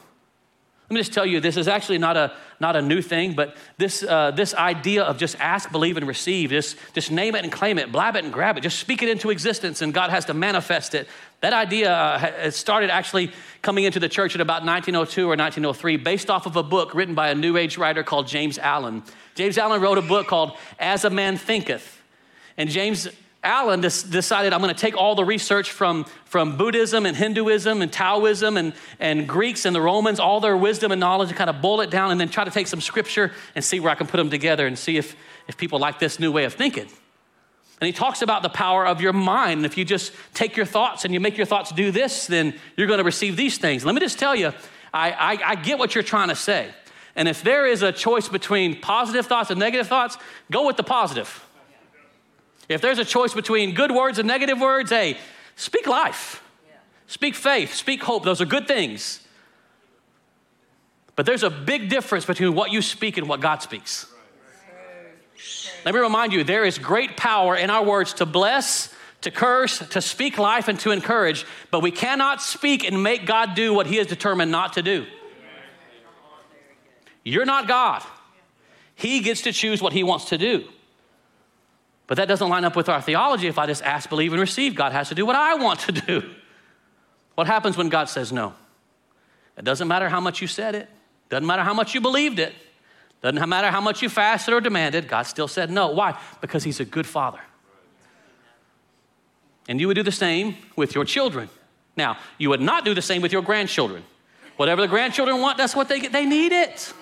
Let 0.91 0.95
me 0.95 1.01
just 1.01 1.13
tell 1.13 1.27
you, 1.27 1.39
this 1.39 1.59
is 1.59 1.69
actually 1.69 1.99
not 1.99 2.17
a, 2.17 2.33
not 2.61 2.75
a 2.75 2.81
new 2.81 3.03
thing, 3.03 3.35
but 3.35 3.55
this, 3.77 4.03
uh, 4.03 4.31
this 4.31 4.55
idea 4.55 5.03
of 5.03 5.19
just 5.19 5.39
ask, 5.39 5.71
believe, 5.71 5.99
and 5.99 6.09
receive, 6.09 6.49
just, 6.49 6.79
just 6.95 7.11
name 7.11 7.35
it 7.35 7.45
and 7.45 7.53
claim 7.53 7.79
it, 7.79 7.93
blab 7.93 8.17
it 8.17 8.25
and 8.25 8.33
grab 8.33 8.57
it, 8.57 8.63
just 8.63 8.79
speak 8.79 9.03
it 9.03 9.11
into 9.11 9.29
existence, 9.29 9.83
and 9.83 9.93
God 9.93 10.09
has 10.09 10.25
to 10.27 10.35
manifest 10.35 10.95
it. 10.95 11.07
That 11.43 11.53
idea 11.53 11.93
uh, 11.93 12.51
started 12.51 12.89
actually 12.89 13.33
coming 13.61 13.85
into 13.85 14.01
the 14.01 14.09
church 14.09 14.35
at 14.35 14.41
about 14.41 14.65
1902 14.65 15.27
or 15.27 15.37
1903, 15.37 15.99
based 15.99 16.31
off 16.31 16.47
of 16.47 16.57
a 16.57 16.63
book 16.63 16.95
written 16.95 17.15
by 17.15 17.29
a 17.29 17.35
New 17.35 17.59
Age 17.59 17.77
writer 17.77 18.03
called 18.03 18.27
James 18.27 18.59
Allen. 18.59 19.03
James 19.35 19.59
Allen 19.59 19.83
wrote 19.83 19.99
a 19.99 20.03
book 20.03 20.27
called 20.27 20.57
As 20.79 21.05
a 21.05 21.11
Man 21.11 21.37
Thinketh. 21.37 22.01
And 22.57 22.71
James 22.71 23.09
Allen 23.43 23.81
decided 23.81 24.53
I'm 24.53 24.61
going 24.61 24.75
to 24.75 24.81
take 24.81 24.97
all 24.97 25.15
the 25.15 25.25
research 25.25 25.71
from, 25.71 26.07
from 26.25 26.57
Buddhism 26.57 27.07
and 27.07 27.17
Hinduism 27.17 27.83
and 27.83 27.93
Taoism 27.93 28.57
and, 28.57 28.75
and 28.99 29.29
Greeks 29.29 29.65
and 29.65 29.75
the 29.75 29.81
Romans, 29.81 30.19
all 30.19 30.41
their 30.41 30.57
wisdom 30.57 30.91
and 30.91 30.99
knowledge, 30.99 31.29
and 31.29 31.39
kind 31.39 31.49
of 31.49 31.63
boil 31.63 31.81
it 31.81 31.91
down 31.91 32.11
and 32.11 32.21
then 32.21 32.29
try 32.29 32.45
to 32.45 32.51
take 32.51 32.67
some 32.67 32.81
scripture 32.81 33.33
and 33.55 33.65
see 33.65 33.79
where 33.79 33.93
I 33.93 33.95
can 33.95 34.09
put 34.09 34.17
them 34.17 34.29
together 34.29 34.67
and 34.67 34.77
see 34.77 34.97
if, 34.97 35.15
if 35.47 35.57
people 35.57 35.79
like 35.79 36.01
this 36.01 36.19
new 36.19 36.33
way 36.33 36.45
of 36.45 36.55
thinking. 36.55 36.89
And 37.81 37.87
he 37.87 37.93
talks 37.93 38.23
about 38.23 38.43
the 38.43 38.49
power 38.49 38.85
of 38.85 39.01
your 39.01 39.13
mind. 39.13 39.59
And 39.59 39.67
if 39.67 39.79
you 39.79 39.85
just 39.85 40.13
take 40.35 40.57
your 40.57 40.67
thoughts 40.67 41.05
and 41.05 41.15
you 41.15 41.21
make 41.21 41.37
your 41.37 41.47
thoughts 41.47 41.71
do 41.71 41.93
this, 41.93 42.27
then 42.27 42.59
you're 42.77 42.89
going 42.89 42.99
to 42.99 43.05
receive 43.05 43.37
these 43.37 43.57
things. 43.57 43.85
Let 43.85 43.95
me 43.95 44.01
just 44.01 44.19
tell 44.19 44.35
you, 44.35 44.53
I, 44.93 45.13
I, 45.13 45.39
I 45.51 45.55
get 45.55 45.79
what 45.79 45.95
you're 45.95 46.03
trying 46.03 46.29
to 46.29 46.35
say. 46.35 46.69
And 47.15 47.29
if 47.29 47.45
there 47.45 47.67
is 47.67 47.83
a 47.83 47.93
choice 47.93 48.29
between 48.29 48.81
positive 48.81 49.27
thoughts 49.27 49.51
and 49.51 49.61
negative 49.61 49.87
thoughts, 49.87 50.17
go 50.51 50.67
with 50.67 50.77
the 50.77 50.83
positive. 50.83 51.48
If 52.69 52.81
there's 52.83 52.99
a 52.99 53.05
choice 53.05 53.33
between 53.33 53.75
good 53.75 53.91
words 53.91 54.19
and 54.19 54.29
negative 54.29 54.61
words, 54.61 54.91
hey, 54.91 55.17
speak 55.57 55.87
life, 55.87 56.43
speak 57.07 57.35
faith, 57.35 57.75
speak 57.75 58.03
hope. 58.03 58.25
Those 58.25 58.41
are 58.41 58.47
good 58.47 58.69
things. 58.69 59.21
But 61.17 61.27
there's 61.27 61.43
a 61.43 61.51
big 61.51 61.89
difference 61.89 62.25
between 62.27 62.55
what 62.55 62.71
you 62.71 62.83
speak 62.83 63.17
and 63.17 63.29
what 63.29 63.41
God 63.41 63.63
speaks. 63.63 64.07
Let 65.85 65.95
me 65.95 66.01
remind 66.01 66.33
you 66.33 66.45
there 66.45 66.65
is 66.65 66.79
great 66.79 67.17
power 67.17 67.57
in 67.57 67.71
our 67.71 67.85
words 67.85 68.13
to 68.15 68.27
bless, 68.27 68.93
to 69.23 69.31
curse, 69.31 69.79
to 69.79 70.01
speak 70.01 70.39
life, 70.39 70.69
and 70.69 70.79
to 70.81 70.91
encourage, 70.91 71.47
but 71.71 71.81
we 71.81 71.91
cannot 71.91 72.43
speak 72.43 72.85
and 72.85 73.03
make 73.03 73.27
God 73.27 73.55
do 73.55 73.73
what 73.73 73.87
He 73.87 73.97
has 73.97 74.07
determined 74.07 74.53
not 74.53 74.75
to 74.75 74.83
do. 74.83 75.07
You're 77.25 77.45
not 77.45 77.67
God. 77.67 78.03
He 78.95 79.21
gets 79.21 79.43
to 79.43 79.53
choose 79.53 79.81
what 79.81 79.93
He 79.93 80.03
wants 80.03 80.27
to 80.27 80.39
do. 80.39 80.69
But 82.09 82.17
that 82.17 82.27
doesn't 82.27 82.49
line 82.49 82.65
up 82.65 82.75
with 82.75 82.89
our 82.89 83.01
theology. 83.01 83.47
If 83.47 83.59
I 83.59 83.67
just 83.67 83.83
ask, 83.85 84.09
believe, 84.09 84.33
and 84.33 84.41
receive, 84.41 84.75
God 84.75 84.93
has 84.93 85.11
to 85.11 85.15
do 85.15 85.25
what 85.25 85.37
I 85.37 85.55
want 85.55 85.81
to 85.81 85.93
do. 85.93 86.31
What 87.37 87.47
happens 87.47 87.77
when 87.77 87.89
God 87.89 88.09
says 88.09 88.33
no? 88.33 88.55
It 89.57 89.65
doesn't 89.65 89.87
matter 89.87 90.09
how 90.09 90.21
much 90.21 90.41
you 90.41 90.49
said 90.49 90.75
it, 90.75 90.89
doesn't 91.29 91.47
matter 91.47 91.63
how 91.63 91.75
much 91.75 91.95
you 91.95 92.01
believed 92.01 92.39
it, 92.39 92.55
doesn't 93.21 93.49
matter 93.49 93.71
how 93.71 93.81
much 93.81 94.03
you 94.03 94.09
fasted 94.09 94.55
or 94.55 94.61
demanded, 94.61 95.07
God 95.07 95.23
still 95.23 95.49
said 95.49 95.71
no. 95.71 95.91
Why? 95.91 96.19
Because 96.41 96.65
He's 96.65 96.81
a 96.81 96.85
good 96.85 97.07
Father. 97.07 97.41
And 99.69 99.81
you 99.81 99.87
would 99.87 99.95
do 99.95 100.03
the 100.03 100.11
same 100.11 100.57
with 100.77 100.95
your 100.95 101.05
children. 101.05 101.51
Now, 101.97 102.17
you 102.39 102.49
would 102.49 102.63
not 102.63 102.85
do 102.85 102.95
the 102.95 103.03
same 103.03 103.21
with 103.21 103.33
your 103.33 103.43
grandchildren. 103.43 104.03
Whatever 104.57 104.81
the 104.81 104.89
grandchildren 104.89 105.41
want, 105.41 105.59
that's 105.59 105.77
what 105.77 105.89
they 105.89 106.01
get. 106.01 106.13
They 106.13 106.25
need 106.25 106.53
it. 106.53 106.93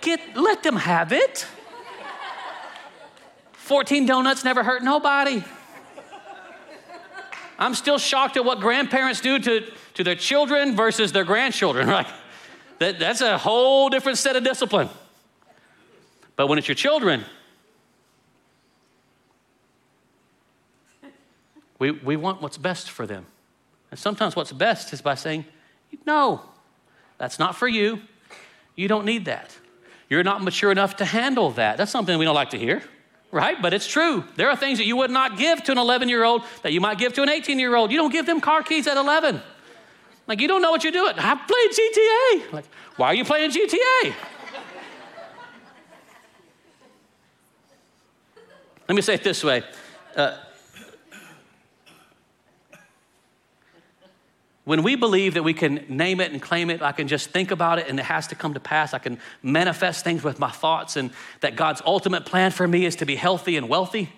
Get, 0.00 0.20
let 0.36 0.62
them 0.62 0.76
have 0.76 1.12
it. 1.12 1.46
14 3.68 4.06
donuts 4.06 4.44
never 4.44 4.64
hurt 4.64 4.82
nobody. 4.82 5.44
I'm 7.58 7.74
still 7.74 7.98
shocked 7.98 8.38
at 8.38 8.44
what 8.44 8.60
grandparents 8.60 9.20
do 9.20 9.38
to, 9.38 9.70
to 9.94 10.04
their 10.04 10.14
children 10.14 10.74
versus 10.74 11.12
their 11.12 11.24
grandchildren, 11.24 11.86
right? 11.96 12.06
That, 12.78 12.98
that's 12.98 13.20
a 13.20 13.36
whole 13.36 13.90
different 13.90 14.16
set 14.16 14.36
of 14.36 14.44
discipline. 14.44 14.88
But 16.34 16.46
when 16.46 16.56
it's 16.56 16.66
your 16.66 16.76
children, 16.76 17.26
we, 21.78 21.90
we 21.90 22.16
want 22.16 22.40
what's 22.40 22.56
best 22.56 22.90
for 22.90 23.06
them. 23.06 23.26
And 23.90 24.00
sometimes 24.00 24.34
what's 24.34 24.52
best 24.52 24.94
is 24.94 25.02
by 25.02 25.14
saying, 25.14 25.44
no, 26.06 26.40
that's 27.18 27.38
not 27.38 27.54
for 27.54 27.68
you. 27.68 28.00
You 28.76 28.88
don't 28.88 29.04
need 29.04 29.26
that. 29.26 29.54
You're 30.08 30.24
not 30.24 30.42
mature 30.42 30.72
enough 30.72 30.96
to 30.96 31.04
handle 31.04 31.50
that. 31.50 31.76
That's 31.76 31.90
something 31.90 32.16
we 32.18 32.24
don't 32.24 32.34
like 32.34 32.50
to 32.50 32.58
hear 32.58 32.82
right? 33.30 33.60
But 33.60 33.74
it's 33.74 33.86
true. 33.86 34.24
There 34.36 34.48
are 34.50 34.56
things 34.56 34.78
that 34.78 34.86
you 34.86 34.96
would 34.96 35.10
not 35.10 35.36
give 35.36 35.62
to 35.64 35.72
an 35.72 35.78
11 35.78 36.08
year 36.08 36.24
old 36.24 36.42
that 36.62 36.72
you 36.72 36.80
might 36.80 36.98
give 36.98 37.12
to 37.14 37.22
an 37.22 37.28
18 37.28 37.58
year 37.58 37.74
old. 37.74 37.90
You 37.90 37.98
don't 37.98 38.12
give 38.12 38.26
them 38.26 38.40
car 38.40 38.62
keys 38.62 38.86
at 38.86 38.96
11. 38.96 39.40
Like, 40.26 40.40
you 40.40 40.48
don't 40.48 40.60
know 40.60 40.70
what 40.70 40.84
you're 40.84 40.92
doing. 40.92 41.14
I 41.16 41.34
played 41.34 41.70
GTA. 41.70 42.52
Like, 42.52 42.64
why 42.96 43.08
are 43.08 43.14
you 43.14 43.24
playing 43.24 43.50
GTA? 43.50 44.14
Let 48.88 48.94
me 48.94 49.02
say 49.02 49.14
it 49.14 49.24
this 49.24 49.44
way. 49.44 49.62
Uh, 50.16 50.36
When 54.68 54.82
we 54.82 54.96
believe 54.96 55.32
that 55.32 55.44
we 55.44 55.54
can 55.54 55.86
name 55.88 56.20
it 56.20 56.30
and 56.30 56.42
claim 56.42 56.68
it, 56.68 56.82
I 56.82 56.92
can 56.92 57.08
just 57.08 57.30
think 57.30 57.50
about 57.50 57.78
it 57.78 57.88
and 57.88 57.98
it 57.98 58.02
has 58.02 58.26
to 58.26 58.34
come 58.34 58.52
to 58.52 58.60
pass. 58.60 58.92
I 58.92 58.98
can 58.98 59.18
manifest 59.42 60.04
things 60.04 60.22
with 60.22 60.38
my 60.38 60.50
thoughts 60.50 60.96
and 60.96 61.10
that 61.40 61.56
God's 61.56 61.80
ultimate 61.86 62.26
plan 62.26 62.50
for 62.50 62.68
me 62.68 62.84
is 62.84 62.94
to 62.96 63.06
be 63.06 63.16
healthy 63.16 63.56
and 63.56 63.66
wealthy. 63.70 64.12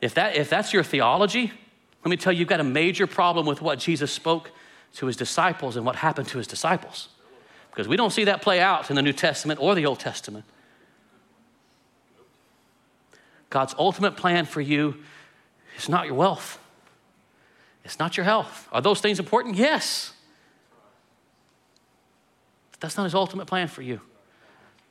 If, 0.00 0.14
that, 0.14 0.34
if 0.34 0.50
that's 0.50 0.72
your 0.72 0.82
theology, 0.82 1.52
let 2.04 2.10
me 2.10 2.16
tell 2.16 2.32
you, 2.32 2.40
you've 2.40 2.48
got 2.48 2.58
a 2.58 2.64
major 2.64 3.06
problem 3.06 3.46
with 3.46 3.62
what 3.62 3.78
Jesus 3.78 4.10
spoke 4.10 4.50
to 4.94 5.06
his 5.06 5.16
disciples 5.16 5.76
and 5.76 5.86
what 5.86 5.94
happened 5.94 6.26
to 6.26 6.38
his 6.38 6.48
disciples. 6.48 7.08
Because 7.70 7.86
we 7.86 7.96
don't 7.96 8.12
see 8.12 8.24
that 8.24 8.42
play 8.42 8.58
out 8.58 8.90
in 8.90 8.96
the 8.96 9.02
New 9.02 9.12
Testament 9.12 9.60
or 9.62 9.76
the 9.76 9.86
Old 9.86 10.00
Testament. 10.00 10.44
God's 13.48 13.76
ultimate 13.78 14.16
plan 14.16 14.44
for 14.44 14.60
you 14.60 14.96
is 15.78 15.88
not 15.88 16.06
your 16.06 16.16
wealth. 16.16 16.58
It's 17.86 18.00
not 18.00 18.16
your 18.16 18.24
health. 18.24 18.68
Are 18.72 18.82
those 18.82 19.00
things 19.00 19.20
important? 19.20 19.54
Yes. 19.54 20.12
But 22.72 22.80
that's 22.80 22.96
not 22.96 23.04
his 23.04 23.14
ultimate 23.14 23.46
plan 23.46 23.68
for 23.68 23.80
you. 23.80 24.00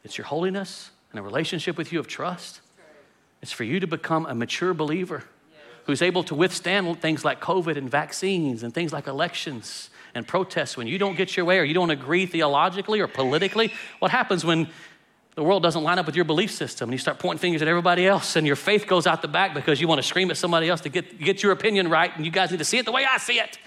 It's 0.05 0.17
your 0.17 0.25
holiness 0.25 0.91
and 1.11 1.19
a 1.19 1.21
relationship 1.21 1.77
with 1.77 1.91
you 1.91 1.99
of 1.99 2.07
trust. 2.07 2.61
It's 3.41 3.51
for 3.51 3.65
you 3.65 3.81
to 3.81 3.85
become 3.85 4.25
a 4.25 4.33
mature 4.33 4.73
believer 4.73 5.25
who's 5.87 6.01
able 6.01 6.23
to 6.23 6.35
withstand 6.35 7.01
things 7.01 7.25
like 7.25 7.41
COVID 7.41 7.75
and 7.75 7.91
vaccines 7.91 8.63
and 8.63 8.73
things 8.73 8.93
like 8.93 9.07
elections 9.07 9.89
and 10.15 10.25
protests 10.25 10.77
when 10.77 10.87
you 10.87 10.97
don't 10.97 11.17
get 11.17 11.35
your 11.35 11.45
way 11.45 11.59
or 11.59 11.63
you 11.63 11.73
don't 11.73 11.91
agree 11.91 12.25
theologically 12.25 13.01
or 13.01 13.07
politically. 13.07 13.73
What 13.99 14.11
happens 14.11 14.45
when 14.45 14.69
the 15.35 15.43
world 15.43 15.61
doesn't 15.61 15.83
line 15.83 15.99
up 15.99 16.05
with 16.05 16.15
your 16.15 16.25
belief 16.25 16.51
system 16.51 16.89
and 16.89 16.93
you 16.93 16.97
start 16.97 17.19
pointing 17.19 17.39
fingers 17.39 17.61
at 17.61 17.67
everybody 17.67 18.07
else 18.07 18.37
and 18.37 18.47
your 18.47 18.55
faith 18.55 18.87
goes 18.87 19.05
out 19.05 19.21
the 19.21 19.27
back 19.27 19.53
because 19.53 19.81
you 19.81 19.87
want 19.87 19.99
to 19.99 20.07
scream 20.07 20.31
at 20.31 20.37
somebody 20.37 20.69
else 20.69 20.81
to 20.81 20.89
get, 20.89 21.19
get 21.19 21.43
your 21.43 21.51
opinion 21.51 21.89
right 21.89 22.15
and 22.15 22.25
you 22.25 22.31
guys 22.31 22.51
need 22.51 22.57
to 22.57 22.65
see 22.65 22.77
it 22.77 22.85
the 22.85 22.91
way 22.91 23.05
I 23.05 23.17
see 23.17 23.39
it. 23.39 23.57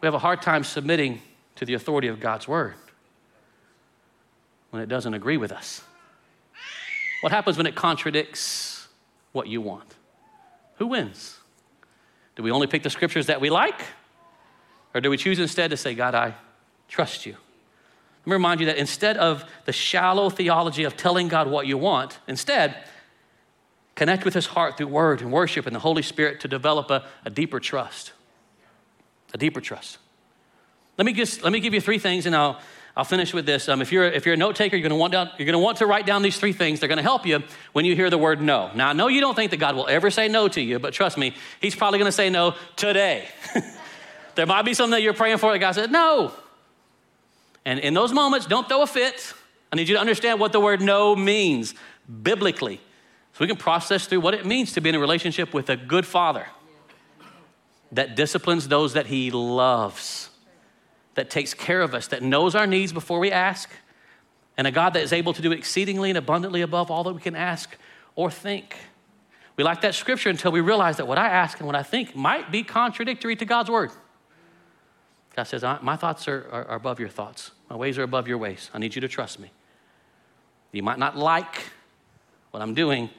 We 0.00 0.06
have 0.06 0.14
a 0.14 0.20
hard 0.20 0.40
time 0.40 0.62
submitting 0.62 1.20
to 1.56 1.64
the 1.64 1.74
authority 1.74 2.08
of 2.08 2.20
God's 2.20 2.46
word 2.46 2.74
when 4.70 4.82
it 4.82 4.88
doesn't 4.88 5.14
agree 5.14 5.36
with 5.36 5.50
us. 5.50 5.82
What 7.22 7.32
happens 7.32 7.56
when 7.56 7.66
it 7.66 7.74
contradicts 7.74 8.86
what 9.32 9.48
you 9.48 9.60
want? 9.60 9.94
Who 10.76 10.88
wins? 10.88 11.38
Do 12.36 12.42
we 12.42 12.50
only 12.50 12.66
pick 12.66 12.82
the 12.82 12.90
scriptures 12.90 13.26
that 13.26 13.40
we 13.40 13.50
like? 13.50 13.80
Or 14.94 15.00
do 15.00 15.10
we 15.10 15.16
choose 15.16 15.38
instead 15.38 15.70
to 15.70 15.76
say, 15.76 15.94
God, 15.94 16.14
I 16.14 16.34
trust 16.88 17.24
you? 17.26 17.36
Let 18.24 18.30
me 18.30 18.32
remind 18.32 18.60
you 18.60 18.66
that 18.66 18.78
instead 18.78 19.18
of 19.18 19.44
the 19.66 19.72
shallow 19.72 20.30
theology 20.30 20.84
of 20.84 20.96
telling 20.96 21.28
God 21.28 21.46
what 21.46 21.66
you 21.66 21.76
want, 21.76 22.18
instead, 22.26 22.74
connect 23.94 24.24
with 24.24 24.32
his 24.32 24.46
heart 24.46 24.78
through 24.78 24.88
word 24.88 25.20
and 25.20 25.30
worship 25.30 25.66
and 25.66 25.76
the 25.76 25.80
Holy 25.80 26.02
Spirit 26.02 26.40
to 26.40 26.48
develop 26.48 26.90
a, 26.90 27.04
a 27.24 27.30
deeper 27.30 27.60
trust. 27.60 28.12
A 29.34 29.38
deeper 29.38 29.60
trust. 29.60 29.98
Let 30.96 31.04
me 31.04 31.12
just 31.12 31.42
let 31.42 31.52
me 31.52 31.60
give 31.60 31.74
you 31.74 31.80
three 31.80 31.98
things 31.98 32.24
and 32.24 32.34
I'll 32.34 32.60
I'll 32.96 33.04
finish 33.04 33.34
with 33.34 33.44
this. 33.44 33.68
Um, 33.68 33.82
if, 33.82 33.90
you're, 33.90 34.04
if 34.04 34.24
you're 34.24 34.34
a 34.34 34.38
note 34.38 34.54
taker, 34.54 34.76
you're 34.76 34.88
going, 34.88 34.96
to 34.96 35.00
want 35.00 35.12
down, 35.12 35.28
you're 35.36 35.46
going 35.46 35.54
to 35.54 35.58
want 35.58 35.78
to 35.78 35.86
write 35.86 36.06
down 36.06 36.22
these 36.22 36.38
three 36.38 36.52
things. 36.52 36.78
They're 36.78 36.88
going 36.88 36.98
to 36.98 37.02
help 37.02 37.26
you 37.26 37.42
when 37.72 37.84
you 37.84 37.96
hear 37.96 38.08
the 38.08 38.18
word 38.18 38.40
no. 38.40 38.70
Now, 38.72 38.90
I 38.90 38.92
know 38.92 39.08
you 39.08 39.20
don't 39.20 39.34
think 39.34 39.50
that 39.50 39.56
God 39.56 39.74
will 39.74 39.88
ever 39.88 40.10
say 40.10 40.28
no 40.28 40.46
to 40.46 40.60
you, 40.60 40.78
but 40.78 40.94
trust 40.94 41.18
me, 41.18 41.34
He's 41.60 41.74
probably 41.74 41.98
going 41.98 42.08
to 42.08 42.12
say 42.12 42.30
no 42.30 42.54
today. 42.76 43.26
there 44.36 44.46
might 44.46 44.62
be 44.62 44.74
something 44.74 44.92
that 44.92 45.02
you're 45.02 45.12
praying 45.12 45.38
for 45.38 45.52
that 45.52 45.58
God 45.58 45.72
said 45.72 45.90
no. 45.90 46.32
And 47.64 47.78
in 47.78 47.94
those 47.94 48.12
moments, 48.12 48.46
don't 48.46 48.68
throw 48.68 48.82
a 48.82 48.86
fit. 48.86 49.32
I 49.72 49.76
need 49.76 49.88
you 49.88 49.94
to 49.94 50.00
understand 50.00 50.38
what 50.40 50.52
the 50.52 50.60
word 50.60 50.80
no 50.80 51.16
means 51.16 51.74
biblically. 52.22 52.80
So 53.32 53.40
we 53.40 53.46
can 53.46 53.56
process 53.56 54.06
through 54.06 54.20
what 54.20 54.34
it 54.34 54.46
means 54.46 54.72
to 54.72 54.80
be 54.80 54.90
in 54.90 54.94
a 54.94 55.00
relationship 55.00 55.52
with 55.52 55.70
a 55.70 55.76
good 55.76 56.06
father 56.06 56.46
that 57.92 58.16
disciplines 58.16 58.68
those 58.68 58.92
that 58.92 59.06
he 59.06 59.30
loves 59.30 60.30
that 61.14 61.30
takes 61.30 61.54
care 61.54 61.80
of 61.80 61.94
us, 61.94 62.08
that 62.08 62.22
knows 62.22 62.54
our 62.54 62.66
needs 62.66 62.92
before 62.92 63.18
we 63.18 63.30
ask, 63.30 63.70
and 64.56 64.66
a 64.66 64.70
God 64.70 64.94
that 64.94 65.02
is 65.02 65.12
able 65.12 65.32
to 65.32 65.42
do 65.42 65.52
exceedingly 65.52 66.10
and 66.10 66.18
abundantly 66.18 66.60
above 66.60 66.90
all 66.90 67.04
that 67.04 67.12
we 67.12 67.20
can 67.20 67.34
ask 67.34 67.76
or 68.14 68.30
think. 68.30 68.76
We 69.56 69.64
like 69.64 69.80
that 69.82 69.94
scripture 69.94 70.30
until 70.30 70.52
we 70.52 70.60
realize 70.60 70.96
that 70.96 71.06
what 71.06 71.18
I 71.18 71.28
ask 71.28 71.58
and 71.58 71.66
what 71.66 71.76
I 71.76 71.82
think 71.82 72.14
might 72.14 72.50
be 72.50 72.62
contradictory 72.62 73.36
to 73.36 73.44
God's 73.44 73.70
word. 73.70 73.90
God 75.34 75.44
says, 75.44 75.62
My 75.82 75.96
thoughts 75.96 76.28
are, 76.28 76.46
are, 76.50 76.64
are 76.66 76.76
above 76.76 77.00
your 77.00 77.08
thoughts, 77.08 77.50
my 77.68 77.76
ways 77.76 77.98
are 77.98 78.02
above 78.02 78.28
your 78.28 78.38
ways. 78.38 78.70
I 78.72 78.78
need 78.78 78.94
you 78.94 79.00
to 79.00 79.08
trust 79.08 79.40
me. 79.40 79.50
You 80.72 80.82
might 80.82 80.98
not 80.98 81.16
like 81.16 81.70
what 82.50 82.62
I'm 82.62 82.74
doing, 82.74 83.10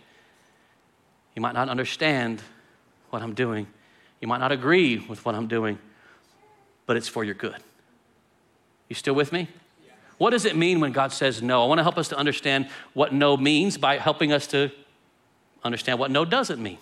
you 1.36 1.42
might 1.42 1.54
not 1.54 1.70
understand 1.70 2.42
what 3.10 3.22
I'm 3.22 3.34
doing, 3.34 3.68
you 4.22 4.28
might 4.28 4.40
not 4.40 4.52
agree 4.52 4.98
with 4.98 5.26
what 5.26 5.36
I'm 5.36 5.48
doing, 5.48 5.78
but 6.86 6.98
it's 6.98 7.08
for 7.08 7.24
your 7.24 7.36
good. 7.36 7.58
You 8.90 8.96
still 8.96 9.16
with 9.16 9.32
me? 9.32 9.50
What 10.18 10.30
does 10.30 10.46
it 10.46 10.56
mean 10.56 10.80
when 10.80 10.94
God 10.94 11.12
says 11.12 11.42
no? 11.42 11.64
I 11.64 11.68
want 11.68 11.80
to 11.80 11.84
help 11.84 11.98
us 11.98 12.08
to 12.10 12.18
understand 12.18 12.70
what 12.94 13.14
no 13.14 13.36
means 13.36 13.78
by 13.78 13.98
helping 13.98 14.32
us 14.32 14.48
to 14.48 14.72
understand 15.64 16.00
what 16.00 16.12
no 16.12 16.24
doesn't 16.24 16.62
mean. 16.62 16.78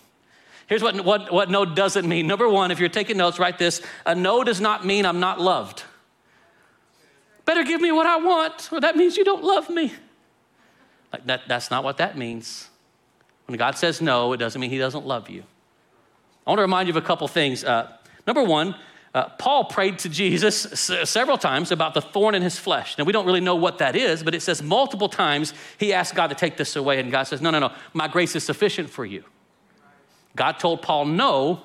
Here's 0.73 0.81
what, 0.81 1.05
what, 1.05 1.31
what 1.31 1.51
no 1.51 1.65
doesn't 1.65 2.09
mean. 2.09 2.25
Number 2.25 2.49
one, 2.49 2.71
if 2.71 2.79
you're 2.79 2.89
taking 2.89 3.15
notes, 3.15 3.37
write 3.37 3.59
this 3.59 3.79
a 4.07 4.15
no 4.15 4.43
does 4.43 4.59
not 4.59 4.83
mean 4.83 5.05
I'm 5.05 5.19
not 5.19 5.39
loved. 5.39 5.83
Better 7.45 7.63
give 7.63 7.79
me 7.79 7.91
what 7.91 8.07
I 8.07 8.17
want, 8.17 8.69
or 8.71 8.81
that 8.81 8.97
means 8.97 9.15
you 9.15 9.23
don't 9.23 9.43
love 9.43 9.69
me. 9.69 9.93
Like 11.11 11.27
that, 11.27 11.41
that's 11.47 11.69
not 11.69 11.83
what 11.83 11.97
that 11.97 12.17
means. 12.17 12.71
When 13.45 13.55
God 13.55 13.77
says 13.77 14.01
no, 14.01 14.33
it 14.33 14.37
doesn't 14.37 14.59
mean 14.59 14.71
He 14.71 14.79
doesn't 14.79 15.05
love 15.05 15.29
you. 15.29 15.43
I 16.47 16.49
want 16.49 16.57
to 16.57 16.63
remind 16.63 16.87
you 16.87 16.93
of 16.93 16.97
a 16.97 17.05
couple 17.05 17.27
things. 17.27 17.63
Uh, 17.63 17.95
number 18.25 18.43
one, 18.43 18.73
uh, 19.13 19.25
Paul 19.37 19.65
prayed 19.65 19.99
to 19.99 20.09
Jesus 20.09 20.89
s- 20.89 21.07
several 21.07 21.37
times 21.37 21.71
about 21.71 21.93
the 21.93 22.01
thorn 22.01 22.33
in 22.33 22.41
his 22.41 22.57
flesh. 22.57 22.97
Now, 22.97 23.03
we 23.03 23.13
don't 23.13 23.27
really 23.27 23.41
know 23.41 23.53
what 23.53 23.77
that 23.77 23.95
is, 23.95 24.23
but 24.23 24.33
it 24.33 24.41
says 24.41 24.63
multiple 24.63 25.07
times 25.07 25.53
he 25.77 25.93
asked 25.93 26.15
God 26.15 26.29
to 26.29 26.35
take 26.35 26.57
this 26.57 26.75
away, 26.75 26.99
and 26.99 27.11
God 27.11 27.25
says, 27.25 27.43
No, 27.43 27.51
no, 27.51 27.59
no, 27.59 27.71
my 27.93 28.07
grace 28.07 28.35
is 28.35 28.43
sufficient 28.43 28.89
for 28.89 29.05
you. 29.05 29.23
God 30.35 30.59
told 30.59 30.81
Paul 30.81 31.05
no 31.05 31.61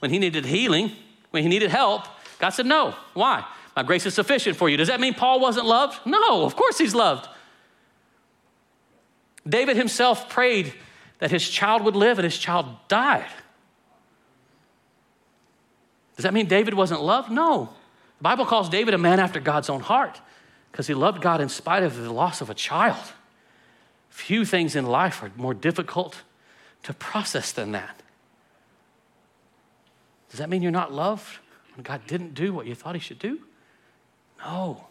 when 0.00 0.10
he 0.10 0.18
needed 0.18 0.44
healing, 0.44 0.92
when 1.30 1.42
he 1.42 1.48
needed 1.48 1.70
help. 1.70 2.06
God 2.38 2.50
said, 2.50 2.66
No. 2.66 2.94
Why? 3.14 3.44
My 3.76 3.82
grace 3.82 4.04
is 4.06 4.14
sufficient 4.14 4.56
for 4.56 4.68
you. 4.68 4.76
Does 4.76 4.88
that 4.88 5.00
mean 5.00 5.14
Paul 5.14 5.40
wasn't 5.40 5.66
loved? 5.66 5.98
No, 6.04 6.44
of 6.44 6.56
course 6.56 6.78
he's 6.78 6.94
loved. 6.94 7.28
David 9.48 9.76
himself 9.76 10.28
prayed 10.28 10.74
that 11.18 11.30
his 11.30 11.48
child 11.48 11.82
would 11.84 11.96
live, 11.96 12.18
and 12.18 12.24
his 12.24 12.36
child 12.36 12.66
died. 12.88 13.28
Does 16.16 16.24
that 16.24 16.34
mean 16.34 16.46
David 16.46 16.74
wasn't 16.74 17.02
loved? 17.02 17.30
No. 17.30 17.70
The 18.18 18.22
Bible 18.22 18.44
calls 18.44 18.68
David 18.68 18.92
a 18.92 18.98
man 18.98 19.20
after 19.20 19.40
God's 19.40 19.70
own 19.70 19.80
heart 19.80 20.20
because 20.70 20.86
he 20.86 20.94
loved 20.94 21.22
God 21.22 21.40
in 21.40 21.48
spite 21.48 21.82
of 21.82 21.96
the 21.96 22.12
loss 22.12 22.40
of 22.40 22.50
a 22.50 22.54
child. 22.54 23.12
Few 24.10 24.44
things 24.44 24.76
in 24.76 24.86
life 24.86 25.22
are 25.22 25.30
more 25.36 25.54
difficult 25.54 26.22
to 26.82 26.92
process 26.92 27.52
than 27.52 27.72
that. 27.72 27.99
Does 30.30 30.38
that 30.38 30.48
mean 30.48 30.62
you're 30.62 30.70
not 30.70 30.92
loved 30.92 31.38
when 31.74 31.82
God 31.82 32.06
didn't 32.06 32.34
do 32.34 32.54
what 32.54 32.66
you 32.66 32.74
thought 32.74 32.94
he 32.94 33.00
should 33.00 33.18
do? 33.18 33.40
No. 34.44 34.86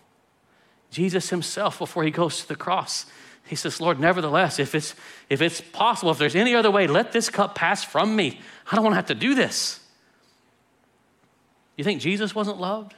Jesus 0.91 1.29
himself, 1.29 1.79
before 1.79 2.03
he 2.03 2.11
goes 2.11 2.41
to 2.41 2.47
the 2.47 2.55
cross, 2.55 3.05
he 3.45 3.55
says, 3.55 3.81
Lord, 3.81 3.99
nevertheless, 3.99 4.59
if 4.59 4.75
it's, 4.75 4.93
if 5.29 5.41
it's 5.41 5.61
possible, 5.61 6.11
if 6.11 6.17
there's 6.17 6.35
any 6.35 6.53
other 6.53 6.69
way, 6.69 6.87
let 6.87 7.11
this 7.11 7.29
cup 7.29 7.55
pass 7.55 7.83
from 7.83 8.15
me. 8.15 8.39
I 8.69 8.75
don't 8.75 8.83
want 8.83 8.93
to 8.93 8.97
have 8.97 9.07
to 9.07 9.15
do 9.15 9.33
this. 9.33 9.79
You 11.77 11.83
think 11.83 12.01
Jesus 12.01 12.35
wasn't 12.35 12.59
loved? 12.59 12.93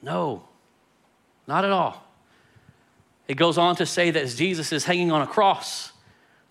No, 0.00 0.44
not 1.46 1.64
at 1.64 1.70
all. 1.72 2.02
It 3.26 3.34
goes 3.34 3.58
on 3.58 3.76
to 3.76 3.86
say 3.86 4.10
that 4.10 4.22
as 4.22 4.36
Jesus 4.36 4.72
is 4.72 4.84
hanging 4.84 5.10
on 5.10 5.22
a 5.22 5.26
cross, 5.26 5.92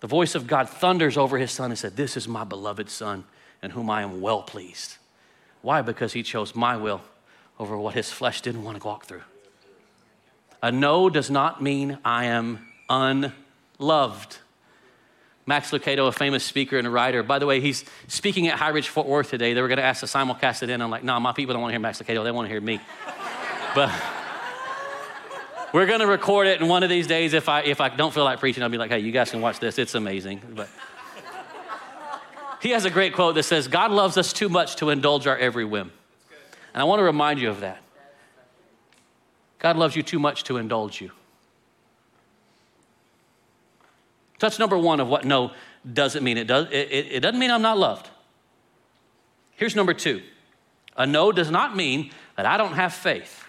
the 0.00 0.06
voice 0.06 0.34
of 0.34 0.46
God 0.46 0.68
thunders 0.68 1.16
over 1.16 1.38
his 1.38 1.50
son 1.50 1.70
and 1.70 1.78
said, 1.78 1.96
This 1.96 2.16
is 2.16 2.28
my 2.28 2.44
beloved 2.44 2.90
son 2.90 3.24
in 3.64 3.70
whom 3.70 3.90
I 3.90 4.02
am 4.02 4.20
well 4.20 4.42
pleased. 4.42 4.98
Why? 5.62 5.82
Because 5.82 6.12
he 6.12 6.22
chose 6.22 6.54
my 6.54 6.76
will 6.76 7.00
over 7.58 7.76
what 7.76 7.94
his 7.94 8.12
flesh 8.12 8.42
didn't 8.42 8.62
want 8.62 8.80
to 8.80 8.86
walk 8.86 9.06
through. 9.06 9.22
A 10.62 10.70
no 10.70 11.10
does 11.10 11.30
not 11.30 11.62
mean 11.62 11.98
I 12.04 12.26
am 12.26 12.66
unloved. 12.88 14.38
Max 15.46 15.70
Lucado, 15.70 16.08
a 16.08 16.12
famous 16.12 16.44
speaker 16.44 16.78
and 16.78 16.86
a 16.86 16.90
writer. 16.90 17.22
By 17.22 17.38
the 17.38 17.46
way, 17.46 17.60
he's 17.60 17.84
speaking 18.08 18.48
at 18.48 18.58
High 18.58 18.70
Ridge 18.70 18.88
Fort 18.88 19.06
Worth 19.06 19.30
today. 19.30 19.52
They 19.52 19.60
were 19.60 19.68
going 19.68 19.78
to 19.78 19.84
ask 19.84 20.00
to 20.00 20.06
simulcast 20.06 20.62
it 20.62 20.70
in. 20.70 20.80
I'm 20.80 20.90
like, 20.90 21.04
nah, 21.04 21.18
my 21.18 21.32
people 21.32 21.52
don't 21.52 21.62
want 21.62 21.70
to 21.70 21.74
hear 21.74 21.80
Max 21.80 22.00
Lucado. 22.00 22.24
They 22.24 22.30
want 22.30 22.46
to 22.46 22.50
hear 22.50 22.60
me. 22.60 22.80
but 23.74 23.92
we're 25.74 25.86
going 25.86 26.00
to 26.00 26.06
record 26.06 26.46
it, 26.46 26.60
and 26.60 26.70
one 26.70 26.82
of 26.82 26.88
these 26.88 27.06
days, 27.06 27.34
if 27.34 27.48
I, 27.48 27.62
if 27.62 27.80
I 27.80 27.88
don't 27.88 28.14
feel 28.14 28.24
like 28.24 28.40
preaching, 28.40 28.62
I'll 28.62 28.68
be 28.68 28.78
like, 28.78 28.90
hey, 28.90 29.00
you 29.00 29.12
guys 29.12 29.30
can 29.30 29.40
watch 29.40 29.58
this. 29.58 29.78
It's 29.78 29.94
amazing. 29.94 30.40
But 30.54 30.68
he 32.64 32.70
has 32.70 32.86
a 32.86 32.90
great 32.90 33.14
quote 33.14 33.34
that 33.34 33.42
says, 33.42 33.68
God 33.68 33.90
loves 33.90 34.16
us 34.16 34.32
too 34.32 34.48
much 34.48 34.76
to 34.76 34.88
indulge 34.88 35.26
our 35.26 35.36
every 35.36 35.64
whim. 35.64 35.92
And 36.72 36.80
I 36.80 36.84
want 36.84 36.98
to 36.98 37.04
remind 37.04 37.38
you 37.38 37.50
of 37.50 37.60
that. 37.60 37.82
God 39.58 39.76
loves 39.76 39.94
you 39.94 40.02
too 40.02 40.18
much 40.18 40.44
to 40.44 40.56
indulge 40.56 41.00
you. 41.00 41.10
that's 44.44 44.58
number 44.58 44.76
one 44.76 45.00
of 45.00 45.08
what 45.08 45.24
no 45.24 45.52
doesn't 45.90 46.22
mean. 46.22 46.36
It, 46.36 46.46
does, 46.46 46.66
it, 46.70 46.90
it, 46.90 47.06
it 47.12 47.20
doesn't 47.20 47.38
mean 47.38 47.50
I'm 47.50 47.62
not 47.62 47.78
loved. 47.78 48.08
Here's 49.56 49.76
number 49.76 49.94
two 49.94 50.22
a 50.96 51.06
no 51.06 51.32
does 51.32 51.50
not 51.50 51.76
mean 51.76 52.10
that 52.36 52.46
I 52.46 52.56
don't 52.56 52.74
have 52.74 52.92
faith. 52.92 53.44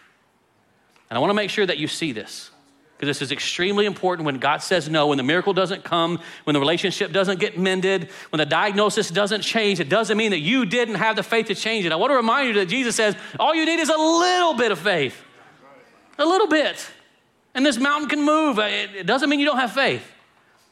And 1.09 1.17
I 1.17 1.19
want 1.19 1.29
to 1.29 1.35
make 1.35 1.49
sure 1.49 1.65
that 1.65 1.77
you 1.77 1.87
see 1.87 2.11
this 2.11 2.49
because 2.97 3.07
this 3.07 3.21
is 3.21 3.31
extremely 3.31 3.85
important 3.85 4.25
when 4.25 4.37
God 4.37 4.61
says 4.61 4.87
no, 4.87 5.07
when 5.07 5.17
the 5.17 5.23
miracle 5.23 5.53
doesn't 5.53 5.83
come, 5.83 6.19
when 6.45 6.53
the 6.53 6.61
relationship 6.61 7.11
doesn't 7.11 7.41
get 7.41 7.57
mended, 7.59 8.09
when 8.29 8.37
the 8.37 8.45
diagnosis 8.45 9.09
doesn't 9.09 9.41
change. 9.41 9.81
It 9.81 9.89
doesn't 9.89 10.17
mean 10.17 10.31
that 10.31 10.39
you 10.39 10.65
didn't 10.65 10.95
have 10.95 11.17
the 11.17 11.23
faith 11.23 11.47
to 11.47 11.55
change 11.55 11.85
it. 11.85 11.91
I 11.91 11.97
want 11.97 12.11
to 12.11 12.15
remind 12.15 12.47
you 12.47 12.53
that 12.55 12.67
Jesus 12.67 12.95
says 12.95 13.15
all 13.37 13.53
you 13.53 13.65
need 13.65 13.79
is 13.79 13.89
a 13.89 13.97
little 13.97 14.53
bit 14.53 14.71
of 14.71 14.79
faith. 14.79 15.21
A 16.17 16.25
little 16.25 16.47
bit. 16.47 16.89
And 17.53 17.65
this 17.65 17.77
mountain 17.77 18.07
can 18.07 18.21
move. 18.21 18.59
Uh, 18.59 18.63
it 18.63 19.05
doesn't 19.05 19.29
mean 19.29 19.41
you 19.41 19.45
don't 19.45 19.59
have 19.59 19.73
faith. 19.73 20.09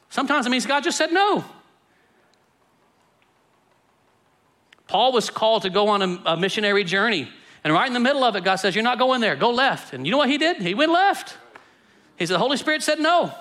Sometimes 0.08 0.46
it 0.46 0.50
means 0.50 0.64
God 0.64 0.82
just 0.82 0.96
said 0.96 1.12
no. 1.12 1.44
Paul 4.86 5.12
was 5.12 5.28
called 5.28 5.62
to 5.62 5.70
go 5.70 5.88
on 5.88 6.02
a, 6.02 6.22
a, 6.32 6.36
missionary 6.36 6.84
journey. 6.84 7.28
And 7.64 7.72
right 7.72 7.86
in 7.86 7.94
the 7.94 8.00
middle 8.00 8.22
of 8.24 8.36
it, 8.36 8.44
God 8.44 8.56
says, 8.56 8.74
You're 8.74 8.84
not 8.84 8.98
going 8.98 9.20
there, 9.20 9.36
go 9.36 9.50
left. 9.50 9.92
And 9.92 10.06
you 10.06 10.10
know 10.10 10.18
what 10.18 10.30
he 10.30 10.38
did? 10.38 10.58
He 10.58 10.74
went 10.74 10.92
left. 10.92 11.36
He 12.16 12.26
said, 12.26 12.34
The 12.34 12.38
Holy 12.38 12.56
Spirit 12.56 12.82
said 12.82 13.00
no. 13.00 13.32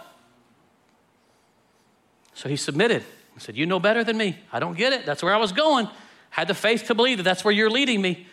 So 2.34 2.50
he 2.50 2.56
submitted. 2.56 3.04
He 3.34 3.40
said, 3.40 3.56
You 3.56 3.66
know 3.66 3.80
better 3.80 4.04
than 4.04 4.18
me. 4.18 4.38
I 4.52 4.60
don't 4.60 4.78
get 4.78 4.94
it. 4.94 5.06
That's 5.06 5.24
where 5.24 5.34
I 5.34 5.38
was 5.38 5.52
going. 5.52 5.88
Had 6.30 6.48
the 6.48 6.54
faith 6.54 6.86
to 6.88 6.96
believe 6.96 7.18
that 7.18 7.24
that's 7.24 7.46
where 7.46 7.54
you're 7.54 7.70
leading 7.70 8.02
me. 8.02 8.28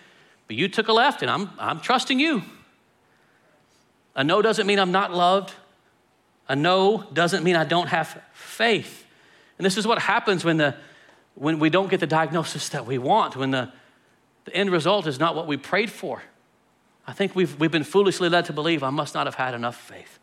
But 0.46 0.57
you 0.57 0.68
took 0.68 0.88
a 0.88 0.92
left, 0.92 1.22
and 1.22 1.31
I'm, 1.31 1.50
I'm 1.59 1.81
trusting 1.81 2.18
you. 2.18 2.42
A 4.16 4.24
no 4.24 4.42
doesn't 4.42 4.66
mean 4.66 4.79
I'm 4.79 4.92
not 4.92 5.12
loved. 5.12 5.53
A 6.48 6.57
no 6.57 7.05
doesn't 7.12 7.44
mean 7.44 7.57
I 7.57 7.64
don't 7.64 7.88
have 7.88 8.20
faith. 8.33 9.07
And 9.59 9.64
this 9.64 9.76
is 9.76 9.87
what 9.87 10.00
happens 10.00 10.44
when, 10.44 10.57
the, 10.57 10.74
when 11.35 11.59
we 11.59 11.70
don't 11.70 11.90
get 11.90 12.00
the 12.00 12.07
diagnosis 12.07 12.70
that 12.70 12.87
we 12.87 12.98
want, 12.98 13.37
when 13.37 13.50
the, 13.50 13.70
the 14.46 14.55
end 14.55 14.70
result 14.70 15.07
is 15.07 15.20
not 15.20 15.37
what 15.37 15.46
we 15.46 15.57
prayed 15.57 15.90
for. 15.90 16.22
I 17.07 17.12
think 17.12 17.37
we've, 17.37 17.59
we've 17.61 17.70
been 17.70 17.85
foolishly 17.85 18.29
led 18.29 18.46
to 18.46 18.53
believe 18.53 18.83
I 18.83 18.90
must 18.90 19.14
not 19.14 19.26
have 19.26 19.35
had 19.35 19.55
enough 19.55 19.76
faith. 19.76 20.19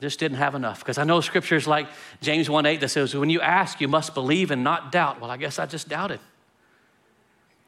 I 0.00 0.02
just 0.02 0.18
didn't 0.18 0.38
have 0.38 0.54
enough. 0.54 0.78
Because 0.78 0.96
I 0.96 1.04
know 1.04 1.20
scriptures 1.20 1.66
like 1.66 1.86
James 2.22 2.48
1 2.48 2.64
8 2.64 2.80
that 2.80 2.88
says, 2.88 3.14
when 3.14 3.28
you 3.28 3.42
ask, 3.42 3.82
you 3.82 3.88
must 3.88 4.14
believe 4.14 4.50
and 4.50 4.64
not 4.64 4.90
doubt. 4.90 5.20
Well, 5.20 5.30
I 5.30 5.36
guess 5.36 5.58
I 5.58 5.66
just 5.66 5.90
doubted. 5.90 6.20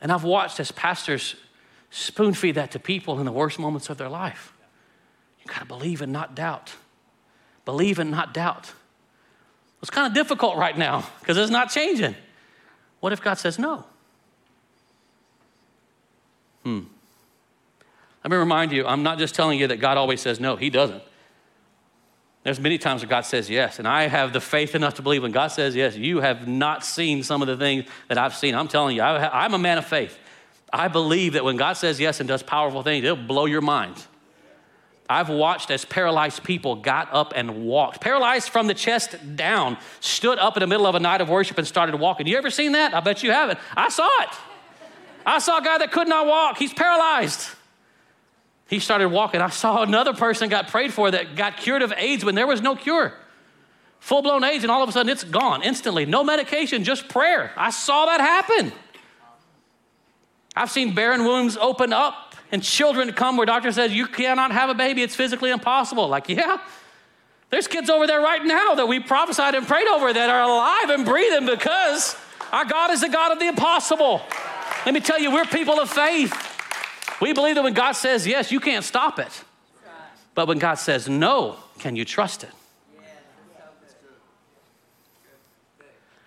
And 0.01 0.11
I've 0.11 0.25
watched 0.25 0.59
as 0.59 0.73
pastors 0.73 1.37
spoon 1.90 2.33
feed 2.33 2.55
that 2.55 2.71
to 2.71 2.79
people 2.79 3.18
in 3.18 3.27
the 3.27 3.33
worst 3.33 3.59
moments 3.59 3.90
of 3.90 3.99
their 3.99 4.09
life. 4.09 4.55
You 5.40 5.53
got 5.53 5.61
to 5.61 5.66
believe 5.66 6.01
and 6.01 6.11
not 6.11 6.35
doubt. 6.35 6.73
Believe 7.66 7.99
and 7.99 8.11
not 8.11 8.33
doubt. 8.33 8.73
It's 9.83 9.90
kind 9.90 10.07
of 10.07 10.14
difficult 10.14 10.57
right 10.57 10.77
now 10.77 11.07
because 11.21 11.37
it's 11.37 11.51
not 11.51 11.71
changing. 11.71 12.14
What 13.01 13.12
if 13.12 13.21
God 13.21 13.35
says 13.35 13.59
no? 13.59 13.85
Hmm. 16.62 16.81
Let 18.25 18.31
me 18.31 18.37
remind 18.38 18.73
you, 18.73 18.87
I'm 18.87 19.03
not 19.03 19.18
just 19.18 19.35
telling 19.35 19.59
you 19.59 19.66
that 19.66 19.81
God 19.81 19.99
always 19.99 20.23
says 20.23 20.40
no, 20.40 20.57
He 20.57 20.71
doesn't. 20.71 21.03
There's 22.45 22.59
many 22.59 22.77
times 22.77 23.03
where 23.03 23.09
God 23.09 23.21
says 23.21 23.49
yes, 23.49 23.79
and 23.79 23.87
I 23.87 24.09
have 24.09 24.33
the 24.33 24.41
faith 24.41 24.75
enough 24.75 24.95
to 24.95 25.03
believe 25.03 25.23
when 25.23 25.31
God 25.31 25.49
says 25.49 25.77
yes, 25.77 25.97
you 25.97 26.21
have 26.21 26.49
not 26.49 26.85
seen 26.85 27.23
some 27.23 27.41
of 27.41 27.47
the 27.49 27.57
things 27.57 27.85
that 28.09 28.19
I've 28.19 28.35
seen. 28.35 28.55
I'm 28.55 28.67
telling 28.67 28.97
you, 28.97 29.03
I, 29.03 29.45
am 29.45 29.55
a 29.55 29.59
man 29.59 29.79
of 29.79 29.87
faith. 29.87 30.19
I 30.73 30.89
believe 30.89 31.35
that 31.35 31.45
when 31.45 31.57
God 31.57 31.75
says 31.75 32.01
yes 32.01 32.19
and 32.19 32.29
does 32.29 32.43
powerful 32.43 32.83
things, 32.83 33.05
it'll 33.05 33.17
blow 33.17 33.45
your 33.45 33.61
mind. 33.61 33.95
I've 35.09 35.29
watched 35.29 35.71
as 35.71 35.85
paralyzed 35.85 36.43
people 36.43 36.77
got 36.77 37.13
up 37.13 37.33
and 37.37 37.65
walked, 37.65 38.01
paralyzed 38.01 38.49
from 38.49 38.67
the 38.67 38.75
chest 38.75 39.37
down, 39.37 39.77
stood 40.01 40.39
up 40.39 40.57
in 40.57 40.63
the 40.63 40.67
middle 40.67 40.87
of 40.87 40.95
a 40.95 41.01
night 41.01 41.21
of 41.21 41.29
worship 41.29 41.59
and 41.59 41.67
started 41.67 41.95
walking. 41.97 42.27
You 42.27 42.39
ever 42.39 42.51
seen 42.51 42.73
that? 42.73 42.95
I 42.95 43.01
bet 43.01 43.23
you 43.23 43.31
haven't. 43.31 43.59
I 43.77 43.89
saw 43.89 44.09
it. 44.23 44.31
I 45.25 45.39
saw 45.39 45.59
a 45.59 45.63
guy 45.63 45.79
that 45.79 45.93
could 45.93 46.09
not 46.09 46.27
walk. 46.27 46.57
He's 46.57 46.73
paralyzed. 46.73 47.47
He 48.73 48.79
started 48.79 49.09
walking. 49.09 49.43
I 49.43 49.51
saw 49.51 49.83
another 49.83 50.15
person 50.15 50.49
got 50.49 50.69
prayed 50.69 50.95
for 50.95 51.11
that 51.11 51.37
got 51.37 51.59
cured 51.59 51.83
of 51.83 51.93
AIDS 51.95 52.25
when 52.25 52.35
there 52.35 52.47
was 52.47 52.63
no 52.63 52.75
cure. 52.75 53.13
Full 54.01 54.23
blown 54.23 54.43
AIDS, 54.45 54.65
and 54.65 54.71
all 54.71 54.83
of 54.83 54.89
a 54.89 54.93
sudden 54.93 55.13
it's 55.13 55.25
gone 55.25 55.63
instantly. 55.63 56.07
No 56.07 56.25
medication, 56.25 56.83
just 56.83 57.07
prayer. 57.07 57.53
I 57.55 57.69
saw 57.69 58.07
that 58.07 58.19
happen. 58.19 58.73
I've 60.57 60.71
seen 60.71 60.95
barren 60.95 61.27
wombs 61.27 61.59
open 61.59 61.93
up 61.93 62.35
and 62.51 62.63
children 62.63 63.13
come 63.13 63.37
where 63.37 63.45
doctor 63.45 63.73
says 63.73 63.93
you 63.93 64.07
cannot 64.07 64.53
have 64.53 64.71
a 64.71 64.75
baby, 64.75 65.03
it's 65.03 65.15
physically 65.15 65.51
impossible. 65.51 66.09
Like, 66.09 66.31
yeah, 66.31 66.57
there's 67.51 67.69
kids 67.69 67.91
over 67.91 68.07
there 68.07 68.23
right 68.23 68.43
now 68.43 68.75
that 68.77 68.89
we 68.89 69.01
prophesied 69.01 69.55
and 69.55 69.67
prayed 69.67 69.87
over 69.87 70.11
that 70.11 70.31
are 70.31 70.41
alive 70.41 70.99
and 70.99 71.05
breathing 71.05 71.45
because 71.45 72.17
our 72.53 72.65
God 72.65 72.91
is 72.91 73.03
the 73.03 73.11
God 73.11 73.33
of 73.33 73.39
the 73.39 73.49
impossible. 73.49 74.23
Let 74.87 74.95
me 74.95 75.01
tell 75.01 75.21
you, 75.21 75.31
we're 75.31 75.45
people 75.45 75.79
of 75.79 75.91
faith. 75.91 76.52
We 77.23 77.33
believe 77.33 77.55
that 77.55 77.63
when 77.63 77.73
God 77.73 77.93
says 77.93 78.27
yes, 78.27 78.51
you 78.51 78.59
can't 78.59 78.85
stop 78.85 79.21
it. 79.21 79.45
But 80.35 80.49
when 80.49 80.59
God 80.59 80.75
says 80.75 81.09
no, 81.09 81.55
can 81.79 81.95
you 81.95 82.05
trust 82.05 82.43
it? 82.43 82.51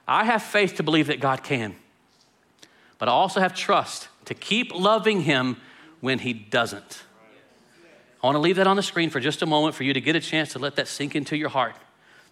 I 0.07 0.23
have 0.23 0.41
faith 0.41 0.75
to 0.75 0.83
believe 0.83 1.07
that 1.07 1.19
God 1.19 1.43
can, 1.43 1.75
but 2.97 3.09
I 3.09 3.11
also 3.11 3.41
have 3.41 3.53
trust 3.53 4.07
to 4.23 4.33
keep 4.33 4.73
loving 4.73 5.19
Him 5.19 5.57
when 5.99 6.19
He 6.19 6.31
doesn't. 6.31 7.03
I 8.23 8.27
want 8.27 8.35
to 8.35 8.39
leave 8.39 8.55
that 8.55 8.67
on 8.67 8.77
the 8.77 8.83
screen 8.83 9.09
for 9.09 9.19
just 9.19 9.41
a 9.41 9.45
moment 9.45 9.75
for 9.75 9.83
you 9.83 9.93
to 9.93 9.99
get 9.99 10.15
a 10.15 10.21
chance 10.21 10.53
to 10.53 10.59
let 10.59 10.77
that 10.77 10.87
sink 10.87 11.13
into 11.13 11.35
your 11.35 11.49
heart 11.49 11.75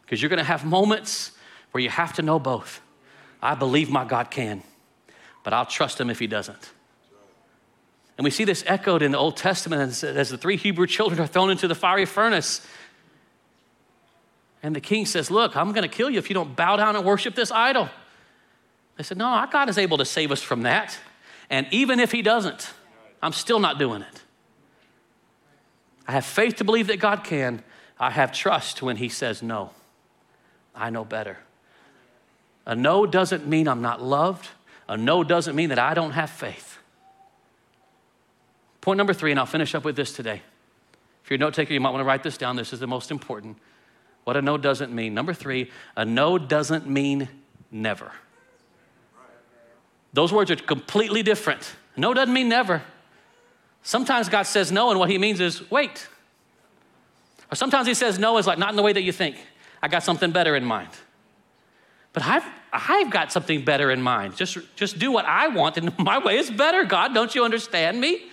because 0.04 0.22
you're 0.22 0.30
going 0.30 0.38
to 0.38 0.46
have 0.46 0.64
moments 0.64 1.32
where 1.72 1.84
you 1.84 1.90
have 1.90 2.14
to 2.14 2.22
know 2.22 2.40
both. 2.40 2.80
I 3.42 3.56
believe 3.56 3.90
my 3.90 4.06
God 4.06 4.32
can, 4.32 4.64
but 5.44 5.52
I'll 5.52 5.66
trust 5.66 6.00
Him 6.00 6.10
if 6.10 6.20
He 6.20 6.28
doesn't. 6.28 6.72
And 8.18 8.24
we 8.26 8.32
see 8.32 8.44
this 8.44 8.64
echoed 8.68 9.02
in 9.02 9.12
the 9.12 9.18
Old 9.18 9.38
Testament 9.38 9.82
as, 9.82 10.04
as 10.04 10.30
the 10.30 10.38
three 10.38 10.56
Hebrew 10.56 10.86
children 10.86 11.20
are 11.20 11.28
thrown 11.28 11.50
into 11.50 11.68
the 11.68 11.76
fiery 11.76 12.06
furnace. 12.06 12.66
And 14.62 14.76
the 14.76 14.82
king 14.82 15.06
says, 15.06 15.32
Look, 15.32 15.58
I'm 15.58 15.72
going 15.72 15.88
to 15.88 15.94
kill 15.94 16.10
you 16.10 16.20
if 16.20 16.30
you 16.30 16.34
don't 16.34 16.56
bow 16.56 16.76
down 16.76 16.96
and 16.96 17.06
worship 17.06 17.36
this 17.36 17.52
idol. 17.52 17.90
They 18.98 19.04
said, 19.04 19.18
No, 19.18 19.26
our 19.26 19.48
God 19.48 19.68
is 19.70 19.78
able 19.78 19.98
to 19.98 20.06
save 20.06 20.32
us 20.32 20.42
from 20.42 20.64
that. 20.64 20.98
And 21.50 21.68
even 21.72 22.00
if 22.00 22.12
he 22.12 22.22
doesn't, 22.22 22.72
I'm 23.22 23.34
still 23.34 23.60
not 23.60 23.80
doing 23.80 24.02
it. 24.02 24.22
I 26.08 26.12
have 26.14 26.26
faith 26.26 26.58
to 26.58 26.64
believe 26.64 26.88
that 26.88 27.00
God 27.00 27.24
can. 27.24 27.64
I 28.00 28.12
have 28.12 28.32
trust 28.32 28.82
when 28.82 28.98
he 28.98 29.10
says 29.10 29.42
no. 29.42 29.72
I 30.76 30.90
know 30.90 31.06
better. 31.06 31.38
A 32.66 32.76
no 32.76 33.06
doesn't 33.06 33.48
mean 33.48 33.68
I'm 33.68 33.82
not 33.82 34.02
loved. 34.02 34.50
A 34.88 34.98
no 34.98 35.24
doesn't 35.24 35.56
mean 35.56 35.70
that 35.70 35.80
I 35.80 35.94
don't 35.94 36.12
have 36.12 36.30
faith. 36.30 36.73
Point 38.84 38.98
number 38.98 39.14
three, 39.14 39.32
and 39.32 39.40
I'll 39.40 39.46
finish 39.46 39.76
up 39.76 39.86
with 39.86 39.96
this 39.96 40.12
today. 40.12 40.42
If 41.24 41.30
you're 41.30 41.36
a 41.36 41.40
note 41.40 41.54
taker, 41.54 41.74
you 41.74 41.80
might 41.80 41.92
want 41.92 42.02
to 42.02 42.06
write 42.06 42.22
this 42.22 42.38
down. 42.38 42.58
This 42.58 42.74
is 42.74 42.82
the 42.82 42.88
most 42.88 43.12
important. 43.12 43.58
What 44.26 44.36
a 44.36 44.42
no 44.42 44.58
doesn't 44.58 44.92
mean. 44.94 45.14
Number 45.14 45.34
three, 45.34 45.72
a 45.96 46.04
no 46.04 46.38
doesn't 46.38 46.86
mean 46.86 47.30
never. 47.72 48.12
Those 50.12 50.34
words 50.34 50.52
are 50.52 50.58
completely 50.58 51.24
different. 51.24 51.78
No 51.96 52.14
doesn't 52.14 52.34
mean 52.34 52.50
never. 52.50 52.82
Sometimes 53.84 54.28
God 54.28 54.44
says 54.44 54.70
no, 54.70 54.90
and 54.90 55.00
what 55.00 55.10
he 55.10 55.18
means 55.18 55.40
is 55.40 55.72
wait. 55.72 56.10
Or 57.50 57.56
sometimes 57.56 57.88
he 57.88 57.94
says 57.94 58.20
no 58.20 58.38
is 58.38 58.46
like 58.48 58.58
not 58.58 58.72
in 58.72 58.76
the 58.76 58.84
way 58.84 58.92
that 58.92 59.04
you 59.04 59.14
think. 59.14 59.38
I 59.82 59.88
got 59.88 60.04
something 60.04 60.32
better 60.32 60.58
in 60.58 60.66
mind. 60.66 60.90
But 62.12 62.24
I've, 62.24 62.46
I've 62.74 63.10
got 63.10 63.32
something 63.32 63.64
better 63.64 63.92
in 63.92 64.02
mind. 64.02 64.36
Just, 64.36 64.58
just 64.76 65.00
do 65.00 65.10
what 65.10 65.24
I 65.24 65.48
want, 65.48 65.78
and 65.78 65.98
my 65.98 66.18
way 66.18 66.38
is 66.38 66.52
better. 66.52 66.84
God, 66.84 67.14
don't 67.14 67.34
you 67.34 67.46
understand 67.46 68.02
me? 68.02 68.24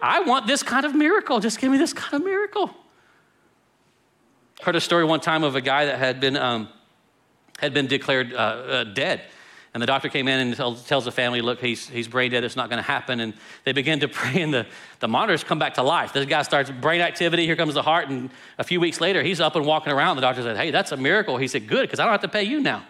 I 0.00 0.20
want 0.20 0.46
this 0.46 0.62
kind 0.62 0.84
of 0.84 0.94
miracle. 0.94 1.40
Just 1.40 1.58
give 1.58 1.70
me 1.70 1.78
this 1.78 1.92
kind 1.92 2.14
of 2.14 2.24
miracle. 2.24 2.70
Heard 4.62 4.76
a 4.76 4.80
story 4.80 5.04
one 5.04 5.20
time 5.20 5.42
of 5.44 5.56
a 5.56 5.60
guy 5.60 5.86
that 5.86 5.98
had 5.98 6.20
been, 6.20 6.36
um, 6.36 6.68
had 7.58 7.74
been 7.74 7.86
declared 7.86 8.32
uh, 8.32 8.36
uh, 8.36 8.84
dead. 8.84 9.22
And 9.74 9.82
the 9.82 9.86
doctor 9.86 10.08
came 10.08 10.28
in 10.28 10.38
and 10.38 10.56
tells, 10.56 10.86
tells 10.86 11.04
the 11.04 11.10
family, 11.10 11.40
look, 11.40 11.60
he's, 11.60 11.88
he's 11.88 12.06
brain 12.06 12.30
dead, 12.30 12.44
it's 12.44 12.54
not 12.54 12.70
going 12.70 12.78
to 12.78 12.86
happen. 12.86 13.18
And 13.18 13.34
they 13.64 13.72
begin 13.72 13.98
to 14.00 14.08
pray, 14.08 14.40
and 14.40 14.54
the, 14.54 14.66
the 15.00 15.08
monitors 15.08 15.42
come 15.42 15.58
back 15.58 15.74
to 15.74 15.82
life. 15.82 16.12
This 16.12 16.26
guy 16.26 16.42
starts 16.42 16.70
brain 16.70 17.00
activity, 17.00 17.44
here 17.44 17.56
comes 17.56 17.74
the 17.74 17.82
heart, 17.82 18.08
and 18.08 18.30
a 18.56 18.64
few 18.64 18.78
weeks 18.78 19.00
later, 19.00 19.22
he's 19.22 19.40
up 19.40 19.56
and 19.56 19.66
walking 19.66 19.92
around. 19.92 20.16
The 20.16 20.22
doctor 20.22 20.42
said, 20.42 20.56
hey, 20.56 20.70
that's 20.70 20.92
a 20.92 20.96
miracle. 20.96 21.38
He 21.38 21.48
said, 21.48 21.66
good, 21.66 21.82
because 21.82 21.98
I 21.98 22.04
don't 22.04 22.12
have 22.12 22.20
to 22.20 22.28
pay 22.28 22.44
you 22.44 22.60
now. 22.60 22.84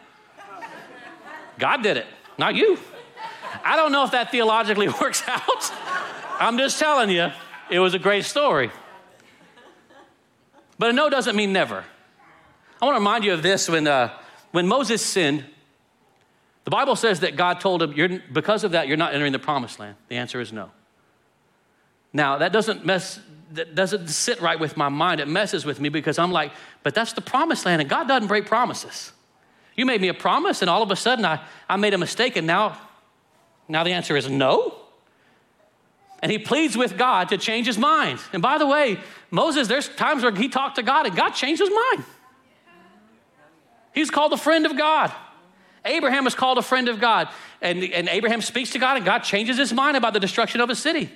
God 1.58 1.82
did 1.82 1.96
it, 1.96 2.06
not 2.36 2.54
you. 2.54 2.78
I 3.64 3.76
don't 3.76 3.92
know 3.92 4.04
if 4.04 4.10
that 4.10 4.30
theologically 4.30 4.88
works 5.00 5.22
out. 5.26 5.72
I'm 6.40 6.58
just 6.58 6.78
telling 6.78 7.10
you, 7.10 7.30
it 7.70 7.78
was 7.78 7.94
a 7.94 7.98
great 7.98 8.24
story. 8.24 8.70
But 10.78 10.90
a 10.90 10.92
no 10.92 11.08
doesn't 11.08 11.36
mean 11.36 11.52
never. 11.52 11.84
I 12.82 12.84
want 12.84 12.96
to 12.96 13.00
remind 13.00 13.24
you 13.24 13.32
of 13.32 13.42
this 13.42 13.68
when, 13.68 13.86
uh, 13.86 14.10
when 14.50 14.66
Moses 14.66 15.04
sinned, 15.04 15.44
the 16.64 16.70
Bible 16.70 16.96
says 16.96 17.20
that 17.20 17.36
God 17.36 17.60
told 17.60 17.82
him, 17.82 18.22
because 18.32 18.64
of 18.64 18.72
that, 18.72 18.88
you're 18.88 18.96
not 18.96 19.14
entering 19.14 19.32
the 19.32 19.38
promised 19.38 19.78
land. 19.78 19.96
The 20.08 20.16
answer 20.16 20.40
is 20.40 20.52
no. 20.52 20.70
Now, 22.12 22.38
that 22.38 22.52
doesn't 22.52 22.84
mess, 22.84 23.20
that 23.52 23.74
doesn't 23.74 24.08
sit 24.08 24.40
right 24.40 24.58
with 24.58 24.76
my 24.76 24.88
mind. 24.88 25.20
It 25.20 25.28
messes 25.28 25.64
with 25.64 25.80
me 25.80 25.88
because 25.88 26.18
I'm 26.18 26.32
like, 26.32 26.52
but 26.82 26.94
that's 26.94 27.12
the 27.12 27.20
promised 27.20 27.64
land, 27.66 27.80
and 27.80 27.88
God 27.88 28.08
doesn't 28.08 28.28
break 28.28 28.46
promises. 28.46 29.12
You 29.76 29.86
made 29.86 30.00
me 30.00 30.08
a 30.08 30.14
promise, 30.14 30.62
and 30.62 30.70
all 30.70 30.82
of 30.82 30.90
a 30.90 30.96
sudden 30.96 31.24
I, 31.24 31.40
I 31.68 31.76
made 31.76 31.94
a 31.94 31.98
mistake, 31.98 32.36
and 32.36 32.46
now, 32.46 32.78
now 33.68 33.84
the 33.84 33.92
answer 33.92 34.16
is 34.16 34.28
no 34.28 34.83
and 36.24 36.32
he 36.32 36.38
pleads 36.38 36.74
with 36.74 36.96
God 36.96 37.28
to 37.28 37.36
change 37.36 37.66
his 37.66 37.76
mind. 37.76 38.18
And 38.32 38.40
by 38.40 38.56
the 38.56 38.66
way, 38.66 38.98
Moses, 39.30 39.68
there's 39.68 39.90
times 39.90 40.22
where 40.22 40.34
he 40.34 40.48
talked 40.48 40.76
to 40.76 40.82
God 40.82 41.04
and 41.04 41.14
God 41.14 41.32
changed 41.32 41.60
his 41.60 41.68
mind. 41.68 42.04
He's 43.92 44.10
called 44.10 44.32
a 44.32 44.38
friend 44.38 44.64
of 44.64 44.74
God. 44.74 45.12
Abraham 45.84 46.26
is 46.26 46.34
called 46.34 46.56
a 46.56 46.62
friend 46.62 46.88
of 46.88 46.98
God. 46.98 47.28
And, 47.60 47.84
and 47.84 48.08
Abraham 48.08 48.40
speaks 48.40 48.70
to 48.70 48.78
God, 48.78 48.96
and 48.96 49.04
God 49.04 49.18
changes 49.18 49.58
his 49.58 49.70
mind 49.74 49.98
about 49.98 50.14
the 50.14 50.18
destruction 50.18 50.62
of 50.62 50.70
a 50.70 50.74
city. 50.74 51.10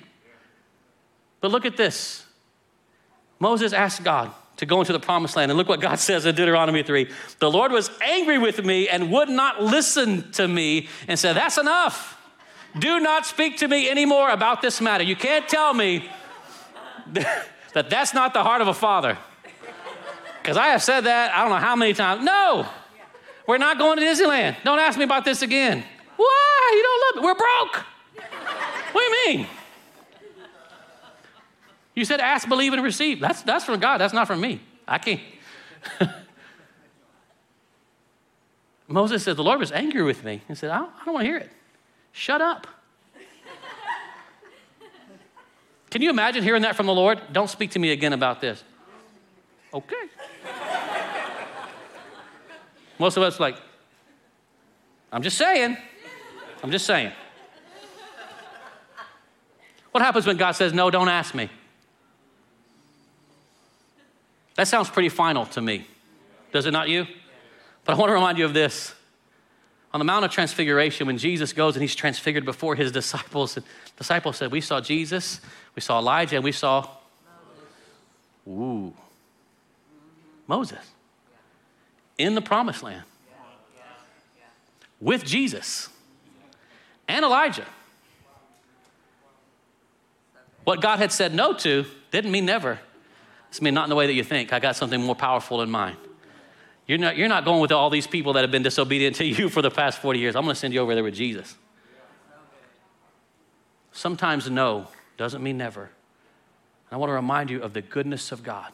But 1.41 1.49
look 1.49 1.65
at 1.65 1.75
this 1.75 2.23
Moses 3.39 3.73
asked 3.73 4.03
God 4.03 4.31
to 4.57 4.67
go 4.67 4.79
into 4.79 4.93
the 4.93 4.99
promised 4.99 5.35
land. 5.35 5.49
And 5.49 5.57
look 5.57 5.67
what 5.67 5.81
God 5.81 5.95
says 5.99 6.27
in 6.27 6.35
Deuteronomy 6.35 6.83
3 6.83 7.09
The 7.39 7.49
Lord 7.49 7.71
was 7.71 7.89
angry 7.99 8.37
with 8.37 8.63
me 8.63 8.87
and 8.87 9.11
would 9.11 9.29
not 9.29 9.59
listen 9.59 10.31
to 10.33 10.47
me 10.47 10.87
and 11.07 11.17
said, 11.17 11.35
That's 11.35 11.57
enough. 11.57 12.18
Do 12.77 12.99
not 12.99 13.25
speak 13.25 13.57
to 13.57 13.67
me 13.67 13.89
anymore 13.89 14.29
about 14.29 14.61
this 14.61 14.79
matter. 14.79 15.03
You 15.03 15.15
can't 15.15 15.47
tell 15.47 15.73
me 15.73 16.07
that 17.13 17.89
that's 17.89 18.13
not 18.13 18.33
the 18.33 18.43
heart 18.43 18.61
of 18.61 18.67
a 18.67 18.73
father. 18.73 19.17
Because 20.41 20.57
I 20.57 20.67
have 20.67 20.83
said 20.83 21.01
that 21.01 21.33
I 21.33 21.41
don't 21.41 21.49
know 21.49 21.57
how 21.57 21.75
many 21.75 21.93
times. 21.93 22.23
No, 22.23 22.67
we're 23.47 23.57
not 23.57 23.77
going 23.77 23.97
to 23.97 24.03
Disneyland. 24.03 24.57
Don't 24.63 24.79
ask 24.79 24.97
me 24.97 25.03
about 25.03 25.25
this 25.25 25.41
again. 25.41 25.83
Why? 26.15 26.71
You 26.75 26.83
don't 26.83 27.15
love 27.15 27.23
me. 27.23 27.27
We're 27.27 27.35
broke. 27.35 27.85
What 28.91 29.01
do 29.01 29.31
you 29.31 29.37
mean? 29.37 29.47
You 31.95 32.05
said 32.05 32.19
ask, 32.19 32.47
believe, 32.47 32.73
and 32.73 32.83
receive. 32.83 33.19
That's, 33.19 33.41
that's 33.41 33.65
from 33.65 33.79
God. 33.79 33.97
That's 33.97 34.13
not 34.13 34.27
from 34.27 34.39
me. 34.39 34.61
I 34.87 34.99
can't. 34.99 35.21
Moses 38.87 39.23
said, 39.23 39.35
The 39.35 39.43
Lord 39.43 39.59
was 39.59 39.71
angry 39.71 40.03
with 40.03 40.23
me. 40.23 40.41
He 40.47 40.55
said, 40.55 40.71
I 40.71 40.79
don't, 40.79 40.91
I 41.01 41.05
don't 41.05 41.13
want 41.13 41.25
to 41.25 41.31
hear 41.31 41.39
it. 41.39 41.51
Shut 42.11 42.41
up. 42.41 42.67
Can 45.89 46.01
you 46.01 46.09
imagine 46.09 46.43
hearing 46.43 46.61
that 46.61 46.75
from 46.75 46.85
the 46.85 46.93
Lord? 46.93 47.19
Don't 47.31 47.49
speak 47.49 47.71
to 47.71 47.79
me 47.79 47.91
again 47.91 48.13
about 48.13 48.41
this. 48.41 48.63
Okay. 49.73 49.95
Most 52.99 53.17
of 53.17 53.23
us 53.23 53.39
like, 53.39 53.55
I'm 55.11 55.23
just 55.23 55.37
saying. 55.37 55.77
I'm 56.61 56.71
just 56.71 56.85
saying. 56.85 57.11
What 59.91 60.03
happens 60.03 60.27
when 60.27 60.37
God 60.37 60.51
says, 60.51 60.73
No, 60.73 60.91
don't 60.91 61.09
ask 61.09 61.33
me? 61.33 61.49
That 64.55 64.67
sounds 64.67 64.89
pretty 64.89 65.09
final 65.09 65.45
to 65.47 65.61
me. 65.61 65.87
Does 66.51 66.65
it 66.65 66.71
not 66.71 66.89
you? 66.89 67.07
But 67.85 67.95
I 67.95 67.97
want 67.97 68.09
to 68.09 68.13
remind 68.13 68.37
you 68.37 68.45
of 68.45 68.53
this. 68.53 68.93
On 69.91 69.99
the 69.99 70.05
Mount 70.05 70.23
of 70.23 70.31
Transfiguration, 70.31 71.07
when 71.07 71.17
Jesus 71.17 71.51
goes 71.51 71.75
and 71.75 71.81
he's 71.81 71.95
transfigured 71.95 72.45
before 72.45 72.75
his 72.75 72.91
disciples, 72.91 73.55
the 73.55 73.63
disciples 73.97 74.37
said, 74.37 74.51
We 74.51 74.61
saw 74.61 74.81
Jesus, 74.81 75.41
we 75.75 75.81
saw 75.81 75.99
Elijah, 75.99 76.35
and 76.35 76.43
we 76.43 76.51
saw. 76.51 76.87
Ooh. 78.47 78.93
Moses. 80.47 80.79
In 82.17 82.35
the 82.35 82.41
promised 82.41 82.83
land. 82.83 83.03
With 84.99 85.23
Jesus 85.23 85.89
and 87.07 87.23
Elijah. 87.23 87.65
What 90.63 90.81
God 90.81 90.99
had 90.99 91.11
said 91.11 91.33
no 91.33 91.53
to 91.53 91.85
didn't 92.11 92.31
mean 92.31 92.45
never. 92.45 92.79
It's 93.49 93.61
mean 93.61 93.73
not 93.73 93.85
in 93.85 93.89
the 93.89 93.95
way 93.95 94.07
that 94.07 94.13
you 94.13 94.23
think. 94.23 94.53
I 94.53 94.59
got 94.59 94.75
something 94.75 95.01
more 95.01 95.15
powerful 95.15 95.61
in 95.61 95.71
mind. 95.71 95.97
You're 96.89 96.97
not, 96.97 97.17
you're 97.17 97.29
not 97.29 97.45
going 97.45 97.61
with 97.61 97.71
all 97.71 97.91
these 97.91 98.07
people 98.07 98.33
that 98.33 98.41
have 98.41 98.49
been 98.49 98.63
disobedient 98.63 99.17
to 99.17 99.23
you 99.23 99.47
for 99.47 99.61
the 99.61 99.69
past 99.69 99.99
40 99.99 100.17
years. 100.17 100.35
I'm 100.35 100.41
going 100.41 100.55
to 100.55 100.59
send 100.59 100.73
you 100.73 100.79
over 100.79 100.95
there 100.95 101.03
with 101.03 101.13
Jesus. 101.13 101.55
Sometimes 103.91 104.49
no 104.49 104.87
doesn't 105.15 105.43
mean 105.43 105.55
never. 105.55 105.81
And 105.83 105.89
I 106.93 106.95
want 106.95 107.11
to 107.11 107.13
remind 107.13 107.51
you 107.51 107.61
of 107.61 107.73
the 107.73 107.83
goodness 107.83 108.31
of 108.31 108.41
God. 108.41 108.71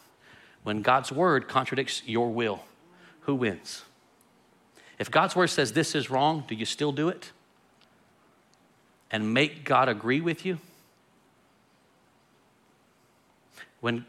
When 0.63 0.81
God's 0.81 1.11
word 1.11 1.49
contradicts 1.49 2.03
your 2.05 2.29
will, 2.29 2.63
who 3.21 3.35
wins? 3.35 3.83
If 4.97 5.11
God's 5.11 5.35
word 5.35 5.47
says 5.47 5.73
this 5.73 5.93
is 5.93 6.09
wrong, 6.09 6.45
do 6.47 6.55
you 6.55 6.65
still 6.65 6.93
do 6.93 7.09
it? 7.09 7.33
And 9.11 9.33
make 9.33 9.65
God 9.65 9.89
agree 9.89 10.21
with 10.21 10.45
you? 10.45 10.59
When 13.81 14.05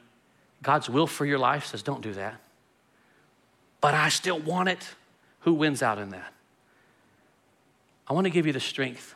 God's 0.63 0.89
will 0.89 1.09
for 1.09 1.27
your 1.27 1.41
life 1.41 1.67
says, 1.67 1.83
don't 1.83 2.03
do 2.03 2.13
that, 2.13 2.41
but 3.87 3.95
I 3.95 4.09
still 4.09 4.41
want 4.41 4.69
it, 4.69 4.85
who 5.43 5.55
wins 5.55 5.81
out 5.81 6.01
in 6.01 6.11
that? 6.11 6.33
I 8.09 8.15
want 8.15 8.25
to 8.25 8.31
give 8.31 8.45
you 8.45 8.53
the 8.53 8.59
strength 8.59 9.15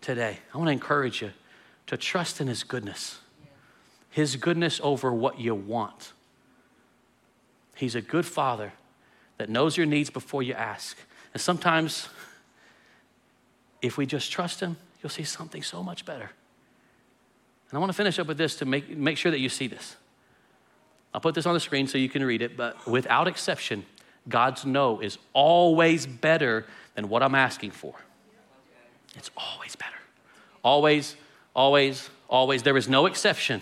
today. 0.00 0.38
I 0.54 0.56
want 0.56 0.68
to 0.68 0.72
encourage 0.72 1.20
you 1.20 1.30
to 1.88 1.98
trust 1.98 2.40
in 2.40 2.46
His 2.46 2.64
goodness, 2.64 3.18
His 4.08 4.36
goodness 4.36 4.80
over 4.82 5.12
what 5.12 5.38
you 5.38 5.54
want. 5.54 6.14
He's 7.76 7.94
a 7.94 8.00
good 8.00 8.24
Father 8.24 8.72
that 9.36 9.50
knows 9.50 9.76
your 9.76 9.84
needs 9.84 10.08
before 10.08 10.42
you 10.42 10.54
ask. 10.54 10.96
And 11.34 11.40
sometimes, 11.42 12.08
if 13.82 13.98
we 13.98 14.06
just 14.06 14.32
trust 14.32 14.60
Him, 14.60 14.78
you'll 15.02 15.10
see 15.10 15.24
something 15.24 15.62
so 15.62 15.82
much 15.82 16.06
better. 16.06 16.30
And 17.68 17.76
I 17.76 17.78
want 17.78 17.90
to 17.90 17.96
finish 17.96 18.18
up 18.18 18.26
with 18.26 18.38
this 18.38 18.56
to 18.56 18.64
make, 18.64 18.96
make 18.96 19.18
sure 19.18 19.30
that 19.30 19.40
you 19.40 19.50
see 19.50 19.66
this. 19.66 19.96
I'll 21.14 21.20
put 21.20 21.34
this 21.34 21.46
on 21.46 21.54
the 21.54 21.60
screen 21.60 21.86
so 21.86 21.98
you 21.98 22.08
can 22.08 22.24
read 22.24 22.42
it, 22.42 22.56
but 22.56 22.86
without 22.86 23.28
exception, 23.28 23.84
God's 24.28 24.64
no 24.64 25.00
is 25.00 25.18
always 25.32 26.06
better 26.06 26.66
than 26.94 27.08
what 27.08 27.22
I'm 27.22 27.34
asking 27.34 27.72
for. 27.72 27.94
It's 29.16 29.30
always 29.36 29.76
better. 29.76 29.90
Always, 30.64 31.16
always, 31.54 32.08
always. 32.28 32.62
There 32.62 32.76
is 32.76 32.88
no 32.88 33.06
exception. 33.06 33.60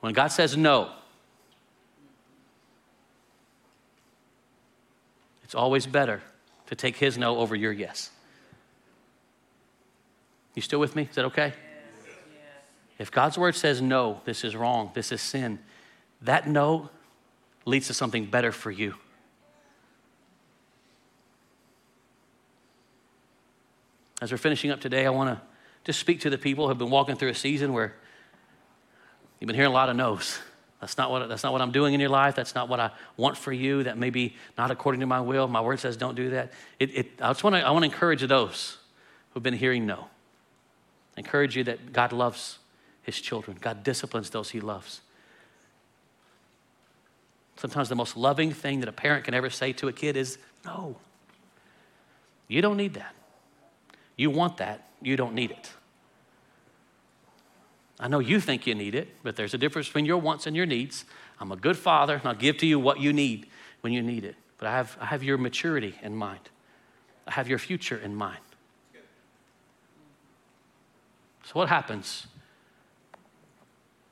When 0.00 0.12
God 0.12 0.28
says 0.28 0.56
no, 0.56 0.90
it's 5.44 5.54
always 5.54 5.86
better 5.86 6.20
to 6.66 6.74
take 6.74 6.96
His 6.96 7.16
no 7.16 7.38
over 7.38 7.56
your 7.56 7.72
yes. 7.72 8.10
You 10.54 10.62
still 10.62 10.80
with 10.80 10.94
me? 10.94 11.04
Is 11.08 11.14
that 11.16 11.24
okay? 11.26 11.54
If 12.98 13.10
God's 13.10 13.36
word 13.36 13.56
says 13.56 13.82
no, 13.82 14.20
this 14.24 14.44
is 14.44 14.54
wrong, 14.54 14.90
this 14.94 15.10
is 15.10 15.20
sin, 15.20 15.58
that 16.22 16.48
no 16.48 16.90
leads 17.64 17.86
to 17.88 17.94
something 17.94 18.26
better 18.26 18.52
for 18.52 18.70
you. 18.70 18.94
As 24.20 24.30
we're 24.30 24.38
finishing 24.38 24.70
up 24.70 24.80
today, 24.80 25.06
I 25.06 25.10
want 25.10 25.36
to 25.36 25.42
just 25.84 25.98
speak 25.98 26.20
to 26.20 26.30
the 26.30 26.38
people 26.38 26.64
who 26.64 26.70
have 26.70 26.78
been 26.78 26.90
walking 26.90 27.16
through 27.16 27.28
a 27.28 27.34
season 27.34 27.72
where 27.72 27.94
you've 29.38 29.46
been 29.46 29.56
hearing 29.56 29.70
a 29.70 29.74
lot 29.74 29.88
of 29.88 29.96
no's. 29.96 30.38
That's 30.80 30.98
not, 30.98 31.10
what, 31.10 31.28
that's 31.28 31.42
not 31.42 31.52
what 31.52 31.62
I'm 31.62 31.72
doing 31.72 31.94
in 31.94 32.00
your 32.00 32.10
life. 32.10 32.34
That's 32.34 32.54
not 32.54 32.68
what 32.68 32.78
I 32.78 32.90
want 33.16 33.38
for 33.38 33.52
you. 33.52 33.84
That 33.84 33.96
may 33.96 34.10
be 34.10 34.36
not 34.58 34.70
according 34.70 35.00
to 35.00 35.06
my 35.06 35.20
will. 35.20 35.48
My 35.48 35.60
word 35.60 35.80
says 35.80 35.96
don't 35.96 36.14
do 36.14 36.30
that. 36.30 36.52
It, 36.78 36.96
it, 36.96 37.06
I 37.20 37.30
just 37.30 37.42
want 37.42 37.56
to 37.56 37.66
I 37.66 37.70
want 37.70 37.84
to 37.84 37.90
encourage 37.90 38.20
those 38.26 38.76
who've 39.30 39.42
been 39.42 39.54
hearing 39.54 39.86
no. 39.86 40.08
encourage 41.16 41.56
you 41.56 41.64
that 41.64 41.92
God 41.92 42.12
loves 42.12 42.58
his 43.02 43.20
children. 43.20 43.56
God 43.60 43.82
disciplines 43.82 44.30
those 44.30 44.50
he 44.50 44.60
loves. 44.60 45.00
Sometimes 47.56 47.88
the 47.88 47.94
most 47.94 48.16
loving 48.16 48.52
thing 48.52 48.80
that 48.80 48.88
a 48.88 48.92
parent 48.92 49.24
can 49.24 49.34
ever 49.34 49.50
say 49.50 49.72
to 49.74 49.88
a 49.88 49.92
kid 49.92 50.16
is, 50.16 50.38
No, 50.64 50.96
you 52.48 52.60
don't 52.60 52.76
need 52.76 52.94
that. 52.94 53.14
You 54.16 54.30
want 54.30 54.58
that, 54.58 54.88
you 55.02 55.16
don't 55.16 55.34
need 55.34 55.50
it. 55.50 55.72
I 57.98 58.08
know 58.08 58.18
you 58.18 58.40
think 58.40 58.66
you 58.66 58.74
need 58.74 58.94
it, 58.94 59.08
but 59.22 59.36
there's 59.36 59.54
a 59.54 59.58
difference 59.58 59.86
between 59.86 60.04
your 60.04 60.18
wants 60.18 60.46
and 60.46 60.56
your 60.56 60.66
needs. 60.66 61.04
I'm 61.40 61.52
a 61.52 61.56
good 61.56 61.76
father, 61.76 62.14
and 62.16 62.26
I'll 62.26 62.34
give 62.34 62.58
to 62.58 62.66
you 62.66 62.78
what 62.78 63.00
you 63.00 63.12
need 63.12 63.46
when 63.82 63.92
you 63.92 64.02
need 64.02 64.24
it. 64.24 64.36
But 64.58 64.68
I 64.68 64.72
have, 64.72 64.96
I 65.00 65.06
have 65.06 65.22
your 65.22 65.38
maturity 65.38 65.94
in 66.02 66.14
mind, 66.14 66.50
I 67.26 67.32
have 67.32 67.48
your 67.48 67.58
future 67.58 67.96
in 67.96 68.14
mind. 68.14 68.38
So, 71.44 71.52
what 71.52 71.68
happens 71.68 72.26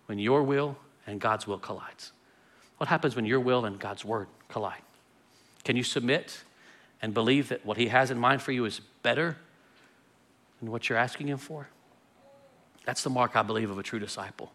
when 0.07 0.19
your 0.19 0.43
will 0.43 0.77
and 1.07 1.21
God's 1.21 1.47
will 1.47 1.59
collides? 1.59 2.13
What 2.83 2.89
happens 2.89 3.15
when 3.15 3.25
your 3.25 3.39
will 3.39 3.65
and 3.65 3.79
God's 3.79 4.05
word 4.05 4.27
collide? 4.49 4.83
Can 5.63 5.77
you 5.77 5.85
submit 5.85 6.43
and 7.01 7.15
believe 7.15 7.49
that 7.51 7.65
what 7.65 7.77
He 7.77 7.87
has 7.87 8.11
in 8.11 8.19
mind 8.19 8.43
for 8.43 8.51
you 8.51 8.65
is 8.65 8.81
better 9.05 9.37
than 10.59 10.73
what 10.73 10.89
you're 10.89 10.99
asking 10.99 11.29
Him 11.29 11.39
for? 11.39 11.69
That's 12.85 13.05
the 13.05 13.09
mark, 13.09 13.37
I 13.37 13.43
believe, 13.43 13.71
of 13.71 13.79
a 13.79 13.85
true 13.85 14.01
disciple. 14.01 14.51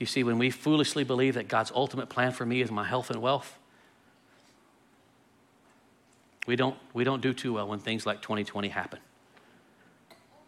You 0.00 0.06
see, 0.06 0.24
when 0.24 0.36
we 0.36 0.50
foolishly 0.50 1.04
believe 1.04 1.34
that 1.34 1.46
God's 1.46 1.70
ultimate 1.72 2.08
plan 2.08 2.32
for 2.32 2.44
me 2.44 2.60
is 2.60 2.72
my 2.72 2.82
health 2.82 3.08
and 3.08 3.22
wealth, 3.22 3.56
we 6.44 6.56
don't, 6.56 6.74
we 6.92 7.04
don't 7.04 7.22
do 7.22 7.32
too 7.32 7.52
well 7.52 7.68
when 7.68 7.78
things 7.78 8.04
like 8.04 8.20
2020 8.20 8.66
happen. 8.66 8.98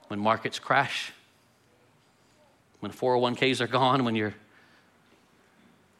When 0.09 0.18
markets 0.18 0.59
crash, 0.59 1.12
when 2.81 2.90
401ks 2.90 3.61
are 3.61 3.68
gone, 3.68 4.05
when 4.05 4.16
you're 4.16 4.35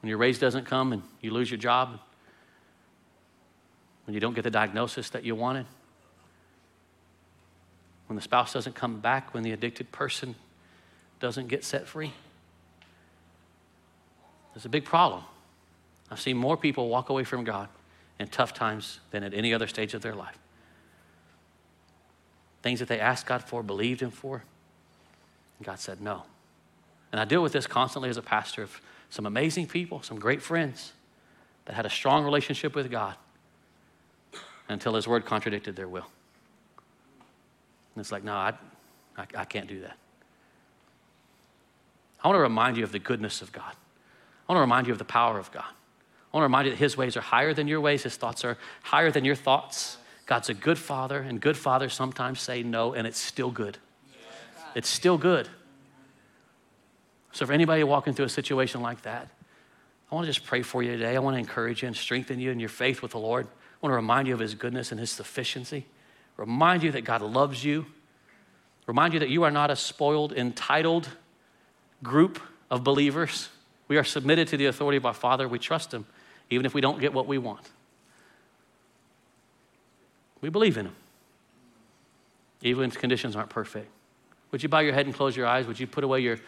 when 0.01 0.09
your 0.09 0.19
raise 0.19 0.39
doesn't 0.39 0.65
come 0.65 0.93
and 0.93 1.03
you 1.21 1.31
lose 1.31 1.51
your 1.51 1.59
job, 1.59 1.99
when 4.07 4.15
you 4.15 4.21
don't 4.21 4.35
get 4.35 4.45
the 4.45 4.51
diagnosis 4.51 5.11
that 5.11 5.25
you 5.25 5.35
wanted, 5.35 5.67
when 8.07 8.17
the 8.17 8.23
spouse 8.23 8.53
doesn't 8.53 8.75
come 8.75 8.99
back, 8.99 9.35
when 9.35 9.43
the 9.43 9.53
addicted 9.53 9.93
person 9.93 10.35
doesn't 11.21 11.49
get 11.49 11.65
set 11.65 11.87
free. 11.87 12.13
There's 14.55 14.65
a 14.65 14.71
big 14.71 14.85
problem. 14.85 15.23
I've 16.11 16.21
seen 16.21 16.37
more 16.37 16.57
people 16.57 16.89
walk 16.89 17.09
away 17.09 17.25
from 17.25 17.45
God 17.45 17.69
in 18.19 18.27
tough 18.27 18.53
times 18.53 19.01
than 19.13 19.23
at 19.23 19.33
any 19.33 19.55
other 19.55 19.67
stage 19.67 19.95
of 19.95 20.03
their 20.03 20.15
life. 20.15 20.37
Things 22.63 22.81
that 22.81 22.89
they 22.89 22.99
asked 22.99 23.27
God 23.27 23.45
for, 23.45 23.63
believed 23.63 24.01
Him 24.01 24.11
for, 24.11 24.43
and 25.59 25.67
God 25.67 25.79
said 25.79 26.01
no. 26.01 26.25
And 27.13 27.21
I 27.21 27.25
deal 27.25 27.43
with 27.43 27.53
this 27.53 27.67
constantly 27.67 28.11
as 28.11 28.17
a 28.17 28.23
pastor 28.23 28.63
of 28.63 28.81
some 29.11 29.27
amazing 29.27 29.67
people, 29.67 30.03
some 30.03 30.19
great 30.19 30.41
friends 30.41 30.93
that 31.67 31.75
had 31.75 31.85
a 31.85 31.91
strong 31.91 32.25
relationship 32.25 32.75
with 32.75 32.91
God 32.91 33.17
until 34.69 34.95
His 34.95 35.07
Word 35.07 35.27
contradicted 35.27 35.77
their 35.77 35.89
will. 35.89 36.07
And 37.95 38.01
it's 38.01 38.13
like, 38.13 38.25
no, 38.25 38.33
I, 38.33 38.55
I, 39.17 39.27
I 39.37 39.45
can't 39.45 39.67
do 39.67 39.81
that. 39.81 39.97
I 42.23 42.29
want 42.29 42.37
to 42.37 42.43
remind 42.43 42.77
you 42.77 42.85
of 42.85 42.93
the 42.93 42.99
goodness 42.99 43.43
of 43.43 43.53
God. 43.53 43.73
I 44.49 44.53
want 44.53 44.59
to 44.59 44.61
remind 44.61 44.87
you 44.87 44.93
of 44.93 44.99
the 44.99 45.05
power 45.05 45.39
of 45.39 45.51
God. 45.53 45.65
I 45.65 46.37
want 46.37 46.43
to 46.43 46.49
remind 46.49 46.67
you 46.67 46.73
that 46.73 46.79
His 46.79 46.97
ways 46.97 47.17
are 47.17 47.21
higher 47.21 47.53
than 47.53 47.67
your 47.67 47.81
ways, 47.81 48.05
His 48.05 48.17
thoughts 48.17 48.45
are 48.45 48.57
higher 48.83 49.11
than 49.11 49.25
your 49.25 49.35
thoughts. 49.35 49.97
God's 50.27 50.49
a 50.49 50.55
good 50.55 50.79
father, 50.79 51.19
and 51.19 51.41
good 51.41 51.57
fathers 51.57 51.93
sometimes 51.93 52.41
say 52.41 52.63
no, 52.63 52.95
and 52.95 53.07
it's 53.07 53.19
still 53.19 53.51
good. 53.51 53.79
It's 54.77 54.89
still 54.89 55.19
good. 55.19 55.49
So, 57.33 57.47
for 57.47 57.53
anybody 57.53 57.85
walking 57.85 58.13
through 58.13 58.27
a 58.27 58.31
situation 58.31 58.81
like 58.81 59.03
that, 59.03 59.29
I 60.11 60.15
want 60.15 60.27
to 60.27 60.33
just 60.33 60.45
pray 60.45 60.63
for 60.63 60.83
you 60.83 60.93
today. 60.93 61.15
I 61.15 61.21
want 61.21 61.35
to 61.35 61.39
encourage 61.39 61.83
you 61.83 61.89
and 61.89 61.97
strengthen 61.97 62.41
you 62.41 62.51
in 62.51 62.59
your 62.59 62.69
faith 62.69 63.03
with 63.03 63.13
the 63.13 63.19
Lord. 63.19 63.47
I 63.47 63.87
want 63.87 63.93
to 63.93 63.97
remind 63.97 64.27
you 64.27 64.35
of 64.35 64.41
His 64.41 64.55
goodness 64.55 64.91
and 64.91 64.99
His 64.99 65.11
sufficiency. 65.11 65.87
Remind 66.37 66.83
you 66.83 66.91
that 66.93 67.03
God 67.03 67.23
loves 67.23 67.65
you. 67.65 67.87
Remind 68.87 69.15
you 69.15 69.21
that 69.21 69.29
you 69.29 69.45
are 69.45 69.51
not 69.51 69.71
a 69.71 69.77
spoiled, 69.77 70.33
entitled 70.33 71.09
group 72.03 72.41
of 72.71 72.83
believers. 72.83 73.51
We 73.87 73.99
are 73.99 74.05
submitted 74.05 74.49
to 74.49 74.57
the 74.57 74.67
authority 74.67 74.97
of 74.97 75.07
our 75.07 75.15
Father. 75.15 75.47
We 75.47 75.59
trust 75.59 75.95
Him, 75.95 76.07
even 76.49 76.67
if 76.67 76.75
we 76.75 76.81
don't 76.81 77.01
get 77.01 77.13
what 77.13 77.27
we 77.27 77.39
want. 77.39 77.71
We 80.41 80.49
believe 80.49 80.77
in 80.77 80.87
Him, 80.87 80.97
even 82.63 82.85
if 82.85 82.99
conditions 82.99 83.37
aren't 83.37 83.51
perfect. 83.51 83.89
Would 84.51 84.63
you 84.63 84.69
bow 84.69 84.81
your 84.81 84.95
head 84.95 85.07
and 85.07 85.15
close 85.15 85.37
your 85.37 85.47
eyes? 85.47 85.67
Would 85.67 85.79
you 85.79 85.87
put 85.87 86.03
away 86.03 86.21
your 86.21 86.39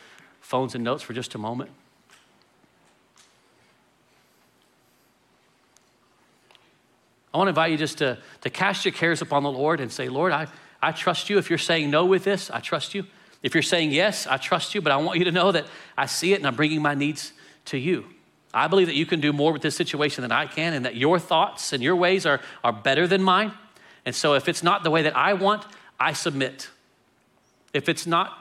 phones 0.42 0.74
and 0.74 0.85
notes 0.85 1.02
for 1.02 1.14
just 1.14 1.35
a 1.35 1.38
moment? 1.38 1.70
I 7.33 7.38
want 7.38 7.46
to 7.46 7.50
invite 7.50 7.70
you 7.70 7.78
just 7.78 7.98
to, 7.98 8.18
to 8.42 8.50
cast 8.50 8.85
your 8.85 8.92
cares 8.92 9.22
upon 9.22 9.42
the 9.42 9.50
Lord 9.50 9.81
and 9.81 9.90
say, 9.90 10.11
Lord, 10.11 10.33
I, 10.33 10.48
I 10.83 10.92
trust 10.92 11.31
you. 11.31 11.38
If 11.38 11.48
you're 11.48 11.59
saying 11.59 11.90
no 11.90 12.05
with 12.05 12.24
this, 12.24 12.50
I 12.50 12.61
trust 12.61 12.94
you. 12.94 13.07
If 13.42 13.55
you're 13.55 13.62
saying 13.62 13.90
yes, 13.90 14.26
I 14.26 14.37
trust 14.37 14.74
you, 14.74 14.83
but 14.83 14.92
I 14.92 14.96
want 14.98 15.18
you 15.18 15.24
to 15.24 15.33
know 15.33 15.50
that 15.50 15.66
I 15.96 16.07
see 16.07 16.35
it 16.35 16.37
and 16.37 16.46
I'm 16.46 16.55
bringing 16.55 16.83
my 16.83 16.94
needs 16.94 17.33
to 17.66 17.78
you. 17.78 18.05
I 18.55 18.68
believe 18.68 18.88
that 18.88 18.94
you 18.94 19.07
can 19.07 19.20
do 19.20 19.33
more 19.33 19.52
with 19.52 19.62
this 19.62 19.74
situation 19.74 20.22
than 20.22 20.31
I 20.31 20.46
can, 20.46 20.74
and 20.74 20.85
that 20.85 20.94
your 20.94 21.18
thoughts 21.18 21.72
and 21.72 21.83
your 21.83 21.96
ways 21.96 22.26
are, 22.26 22.40
are 22.62 22.72
better 22.72 23.07
than 23.07 23.22
mine. 23.22 23.52
And 24.05 24.14
so, 24.14 24.35
if 24.35 24.46
it's 24.46 24.62
not 24.62 24.85
the 24.85 24.90
way 24.90 25.02
that 25.02 25.16
I 25.16 25.33
want, 25.33 25.64
I 25.98 26.12
submit. 26.12 26.68
If 27.72 27.88
it's 27.88 28.07
not 28.07 28.37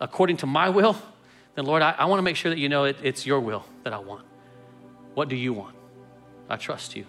according 0.00 0.38
to 0.38 0.46
my 0.46 0.68
will, 0.70 0.96
then 1.54 1.66
Lord, 1.66 1.82
I, 1.82 1.94
I 1.98 2.06
want 2.06 2.18
to 2.18 2.22
make 2.22 2.36
sure 2.36 2.50
that 2.50 2.58
you 2.58 2.68
know 2.68 2.84
it, 2.84 2.96
it's 3.02 3.26
your 3.26 3.40
will 3.40 3.64
that 3.84 3.92
I 3.92 3.98
want. 3.98 4.24
What 5.14 5.28
do 5.28 5.36
you 5.36 5.52
want? 5.52 5.76
I 6.48 6.56
trust 6.56 6.96
you. 6.96 7.06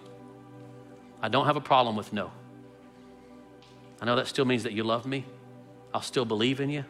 I 1.20 1.28
don't 1.28 1.46
have 1.46 1.56
a 1.56 1.60
problem 1.60 1.96
with 1.96 2.12
no. 2.12 2.30
I 4.00 4.04
know 4.04 4.16
that 4.16 4.26
still 4.26 4.44
means 4.44 4.64
that 4.64 4.72
you 4.72 4.84
love 4.84 5.06
me. 5.06 5.24
I'll 5.94 6.02
still 6.02 6.24
believe 6.24 6.60
in 6.60 6.70
you. 6.70 6.84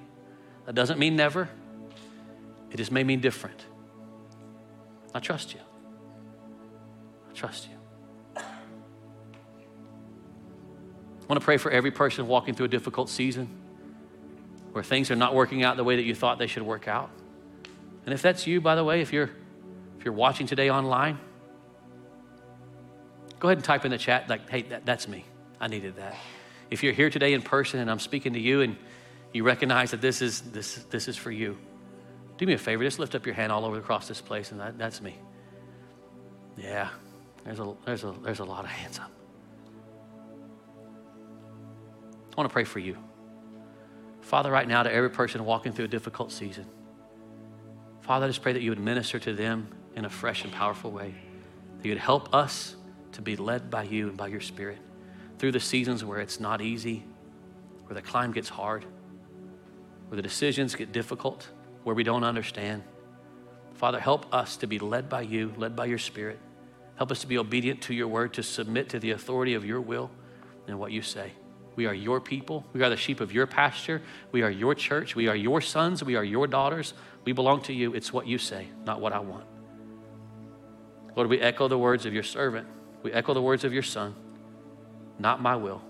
That 0.67 0.75
doesn't 0.75 0.99
mean 0.99 1.17
never, 1.17 1.49
it 2.71 2.77
just 2.77 2.93
may 2.93 3.05
mean 3.05 3.21
different. 3.21 3.67
I 5.15 5.21
trust 5.21 5.53
you. 5.53 5.61
I 7.31 7.35
trust 7.35 7.69
you. 7.69 7.75
I 8.37 8.43
want 11.29 11.41
to 11.41 11.45
pray 11.45 11.59
for 11.59 11.71
every 11.71 11.91
person 11.91 12.27
walking 12.27 12.55
through 12.55 12.67
a 12.67 12.71
difficult 12.71 13.11
season 13.11 13.62
where 14.73 14.83
things 14.83 15.11
are 15.11 15.17
not 15.17 15.35
working 15.35 15.63
out 15.63 15.77
the 15.77 15.85
way 15.85 15.97
that 15.97 16.03
you 16.03 16.15
thought 16.15 16.39
they 16.39 16.47
should 16.47 16.63
work 16.63 16.89
out. 16.89 17.11
And 18.05 18.15
if 18.15 18.23
that's 18.23 18.47
you, 18.47 18.61
by 18.61 18.75
the 18.75 18.85
way, 18.85 19.01
if 19.01 19.13
you're 19.13 19.31
if 19.99 20.05
you're 20.05 20.15
watching 20.15 20.49
today 20.49 20.71
online, 20.71 21.21
go 23.39 23.49
ahead 23.49 23.59
and 23.59 23.65
type 23.65 23.85
in 23.85 23.91
the 23.91 23.99
chat 23.99 24.29
like, 24.29 24.49
"Hey, 24.49 24.63
that, 24.63 24.85
that's 24.85 25.07
me. 25.07 25.25
I 25.61 25.69
needed 25.69 25.97
that." 25.97 26.17
If 26.71 26.83
you're 26.83 26.95
here 26.95 27.11
today 27.11 27.35
in 27.35 27.43
person 27.43 27.79
and 27.81 27.91
I'm 27.91 28.01
speaking 28.01 28.33
to 28.33 28.41
you 28.41 28.63
and 28.63 28.77
you 29.33 29.45
recognize 29.45 29.93
that 29.93 30.01
this 30.01 30.23
is 30.23 30.41
this 30.41 30.77
this 30.91 31.07
is 31.07 31.17
for 31.17 31.31
you, 31.31 31.57
do 32.39 32.47
me 32.47 32.55
a 32.55 32.59
favor. 32.59 32.83
Just 32.83 32.99
lift 32.99 33.15
up 33.15 33.27
your 33.27 33.35
hand 33.35 33.53
all 33.53 33.65
over 33.65 33.79
across 33.79 34.09
this 34.09 34.21
place, 34.21 34.51
and 34.51 34.61
that, 34.61 34.79
that's 34.79 35.01
me. 35.01 35.17
Yeah, 36.57 36.89
there's 37.45 37.61
a 37.61 37.75
there's 37.85 38.05
a 38.05 38.15
there's 38.23 38.41
a 38.41 38.45
lot 38.45 38.65
of 38.65 38.71
hands 38.71 38.99
up. 38.99 39.11
I 42.33 42.35
want 42.37 42.49
to 42.49 42.53
pray 42.53 42.65
for 42.65 42.79
you. 42.79 42.97
Father, 44.23 44.51
right 44.51 44.67
now, 44.67 44.83
to 44.83 44.93
every 44.93 45.11
person 45.11 45.45
walking 45.45 45.73
through 45.73 45.85
a 45.85 45.89
difficult 45.89 46.33
season, 46.33 46.67
Father, 48.01 48.27
I 48.27 48.29
just 48.29 48.43
pray 48.43 48.53
that 48.53 48.63
you 48.63 48.71
would 48.71 48.81
minister 48.81 49.19
to 49.21 49.33
them 49.33 49.69
in 49.95 50.05
a 50.05 50.11
fresh 50.11 50.45
and 50.45 50.53
powerful 50.53 50.91
way. 50.91 51.15
That 51.79 51.89
you'd 51.89 51.99
help 51.99 52.35
us 52.35 52.77
to 53.13 53.23
be 53.23 53.37
led 53.37 53.71
by 53.71 53.83
you 53.85 54.09
and 54.09 54.17
by 54.17 54.29
your 54.29 54.41
Spirit 54.41 54.79
through 55.39 55.53
the 55.53 55.61
seasons 55.61 56.05
where 56.05 56.21
it's 56.21 56.41
not 56.41 56.61
easy, 56.61 57.05
where 57.85 57.95
the 57.95 58.03
climb 58.03 58.33
gets 58.33 58.49
hard, 58.49 58.85
where 60.09 60.17
the 60.17 60.23
decisions 60.23 60.75
get 60.75 60.93
difficult, 60.93 61.49
where 61.85 61.95
we 61.95 62.05
don't 62.05 62.25
understand. 62.25 62.83
Father, 63.75 64.01
help 64.01 64.33
us 64.33 64.57
to 64.59 64.67
be 64.67 64.79
led 64.79 65.09
by 65.09 65.23
you, 65.23 65.53
led 65.57 65.75
by 65.77 65.87
your 65.87 65.99
Spirit. 65.99 66.39
Help 66.97 67.11
us 67.11 67.21
to 67.21 67.27
be 67.27 67.39
obedient 67.39 67.83
to 67.83 67.95
your 67.95 68.09
word, 68.09 68.35
to 68.35 68.43
submit 68.43 68.89
to 68.91 68.99
the 68.99 69.11
authority 69.11 69.55
of 69.55 69.65
your 69.65 69.81
will 69.81 70.11
and 70.69 70.79
what 70.79 70.93
you 70.93 71.03
say. 71.03 71.33
We 71.75 71.87
are 71.87 71.95
your 71.95 72.21
people. 72.21 72.65
We 72.73 72.83
are 72.83 72.91
the 72.91 72.97
sheep 72.97 73.21
of 73.21 73.33
your 73.33 73.47
pasture. 73.47 74.03
We 74.31 74.43
are 74.43 74.51
your 74.51 74.75
church. 74.75 75.17
We 75.17 75.29
are 75.29 75.37
your 75.37 75.61
sons. 75.61 76.05
We 76.05 76.17
are 76.17 76.25
your 76.25 76.47
daughters. 76.47 76.95
We 77.25 77.33
belong 77.33 77.63
to 77.63 77.73
you. 77.73 77.95
It's 77.95 78.13
what 78.13 78.27
you 78.27 78.39
say, 78.39 78.69
not 78.85 79.01
what 79.01 79.13
I 79.13 79.21
want. 79.21 79.45
Lord, 81.17 81.29
we 81.29 81.41
echo 81.41 81.69
the 81.69 81.79
words 81.79 82.07
of 82.07 82.15
your 82.15 82.23
servant. 82.23 82.67
We 83.03 83.13
echo 83.13 83.35
the 83.35 83.43
words 83.43 83.65
of 83.65 83.73
your 83.73 83.83
son. 83.83 84.15
Not 85.19 85.41
my 85.41 85.57
will, 85.57 85.83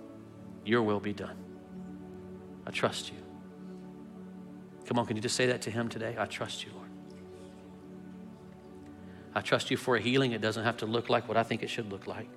your 0.64 0.82
will 0.82 1.00
be 1.00 1.12
done. 1.12 1.36
I 2.66 2.70
trust 2.70 3.10
you. 3.10 3.18
Come 4.86 4.98
on, 4.98 5.06
can 5.06 5.16
you 5.16 5.22
just 5.22 5.36
say 5.36 5.46
that 5.46 5.62
to 5.62 5.70
him 5.70 5.88
today? 5.88 6.16
I 6.18 6.26
trust 6.26 6.64
you, 6.64 6.72
Lord. 6.74 6.88
I 9.34 9.40
trust 9.40 9.70
you 9.70 9.76
for 9.76 9.96
a 9.96 10.00
healing. 10.00 10.32
It 10.32 10.40
doesn't 10.40 10.64
have 10.64 10.76
to 10.78 10.86
look 10.86 11.08
like 11.08 11.28
what 11.28 11.36
I 11.36 11.42
think 11.42 11.62
it 11.62 11.70
should 11.70 11.90
look 11.90 12.06
like. 12.06 12.28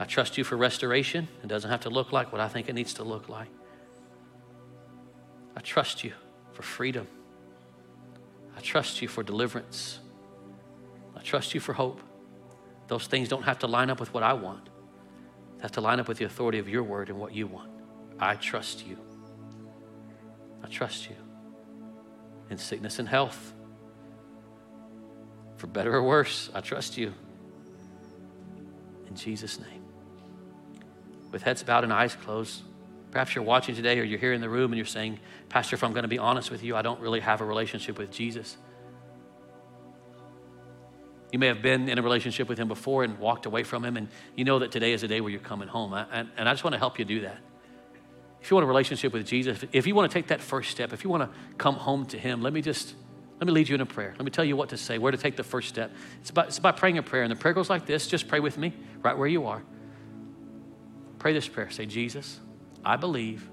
I 0.00 0.04
trust 0.04 0.38
you 0.38 0.44
for 0.44 0.56
restoration. 0.56 1.28
It 1.44 1.48
doesn't 1.48 1.70
have 1.70 1.80
to 1.80 1.90
look 1.90 2.10
like 2.10 2.32
what 2.32 2.40
I 2.40 2.48
think 2.48 2.70
it 2.70 2.72
needs 2.72 2.94
to 2.94 3.04
look 3.04 3.28
like. 3.28 3.50
I 5.54 5.60
trust 5.60 6.02
you 6.02 6.14
for 6.54 6.62
freedom. 6.62 7.06
I 8.56 8.60
trust 8.60 9.02
you 9.02 9.08
for 9.08 9.22
deliverance. 9.22 9.98
I 11.14 11.20
trust 11.20 11.52
you 11.52 11.60
for 11.60 11.74
hope. 11.74 12.00
Those 12.88 13.06
things 13.06 13.28
don't 13.28 13.42
have 13.42 13.58
to 13.58 13.66
line 13.66 13.90
up 13.90 14.00
with 14.00 14.14
what 14.14 14.22
I 14.22 14.32
want. 14.32 14.70
They 15.58 15.62
have 15.62 15.72
to 15.72 15.82
line 15.82 16.00
up 16.00 16.08
with 16.08 16.16
the 16.16 16.24
authority 16.24 16.58
of 16.58 16.66
your 16.66 16.82
word 16.82 17.10
and 17.10 17.18
what 17.18 17.34
you 17.34 17.46
want. 17.46 17.70
I 18.18 18.36
trust 18.36 18.86
you. 18.86 18.96
I 20.64 20.68
trust 20.68 21.10
you. 21.10 21.16
In 22.48 22.56
sickness 22.56 22.98
and 22.98 23.08
health, 23.08 23.52
for 25.58 25.66
better 25.66 25.94
or 25.94 26.02
worse, 26.02 26.48
I 26.54 26.62
trust 26.62 26.96
you. 26.96 27.12
In 29.06 29.14
Jesus' 29.14 29.60
name 29.60 29.79
with 31.30 31.42
heads 31.42 31.62
bowed 31.62 31.84
and 31.84 31.92
eyes 31.92 32.14
closed. 32.14 32.62
Perhaps 33.10 33.34
you're 33.34 33.44
watching 33.44 33.74
today 33.74 33.98
or 33.98 34.04
you're 34.04 34.18
here 34.18 34.32
in 34.32 34.40
the 34.40 34.48
room 34.48 34.72
and 34.72 34.76
you're 34.76 34.86
saying, 34.86 35.18
Pastor, 35.48 35.74
if 35.74 35.82
I'm 35.82 35.92
going 35.92 36.04
to 36.04 36.08
be 36.08 36.18
honest 36.18 36.50
with 36.50 36.62
you, 36.62 36.76
I 36.76 36.82
don't 36.82 37.00
really 37.00 37.20
have 37.20 37.40
a 37.40 37.44
relationship 37.44 37.98
with 37.98 38.10
Jesus. 38.10 38.56
You 41.32 41.38
may 41.38 41.46
have 41.46 41.62
been 41.62 41.88
in 41.88 41.98
a 41.98 42.02
relationship 42.02 42.48
with 42.48 42.58
him 42.58 42.68
before 42.68 43.04
and 43.04 43.18
walked 43.18 43.46
away 43.46 43.62
from 43.62 43.84
him, 43.84 43.96
and 43.96 44.08
you 44.34 44.44
know 44.44 44.58
that 44.60 44.72
today 44.72 44.92
is 44.92 45.02
a 45.02 45.08
day 45.08 45.20
where 45.20 45.30
you're 45.30 45.40
coming 45.40 45.68
home. 45.68 45.92
And, 45.92 46.28
I 46.36 46.52
just 46.52 46.64
want 46.64 46.74
to 46.74 46.78
help 46.78 46.98
you 46.98 47.04
do 47.04 47.20
that. 47.20 47.38
If 48.40 48.50
you 48.50 48.56
want 48.56 48.64
a 48.64 48.68
relationship 48.68 49.12
with 49.12 49.26
Jesus, 49.26 49.64
if 49.72 49.86
you 49.86 49.94
want 49.94 50.10
to 50.10 50.14
take 50.14 50.28
that 50.28 50.40
first 50.40 50.70
step, 50.70 50.92
if 50.92 51.04
you 51.04 51.10
want 51.10 51.30
to 51.30 51.38
come 51.58 51.74
home 51.74 52.06
to 52.06 52.18
him, 52.18 52.42
let 52.42 52.52
me 52.52 52.62
just 52.62 52.94
let 53.38 53.46
me 53.46 53.52
lead 53.54 53.70
you 53.70 53.74
in 53.74 53.80
a 53.80 53.86
prayer. 53.86 54.12
Let 54.18 54.24
me 54.24 54.30
tell 54.30 54.44
you 54.44 54.54
what 54.54 54.68
to 54.68 54.76
say, 54.76 54.98
where 54.98 55.12
to 55.12 55.16
take 55.16 55.36
the 55.36 55.44
first 55.44 55.68
step. 55.70 55.90
It's 56.20 56.28
about, 56.28 56.48
it's 56.48 56.58
about 56.58 56.76
praying 56.76 56.98
a 56.98 57.02
prayer. 57.02 57.22
And 57.22 57.32
the 57.32 57.36
prayer 57.36 57.54
goes 57.54 57.70
like 57.70 57.86
this 57.86 58.06
just 58.06 58.28
pray 58.28 58.38
with 58.38 58.58
me 58.58 58.74
right 59.02 59.16
where 59.16 59.28
you 59.28 59.46
are. 59.46 59.62
Pray 61.20 61.34
this 61.34 61.46
prayer. 61.46 61.70
Say, 61.70 61.84
Jesus, 61.86 62.40
I 62.82 62.96
believe 62.96 63.48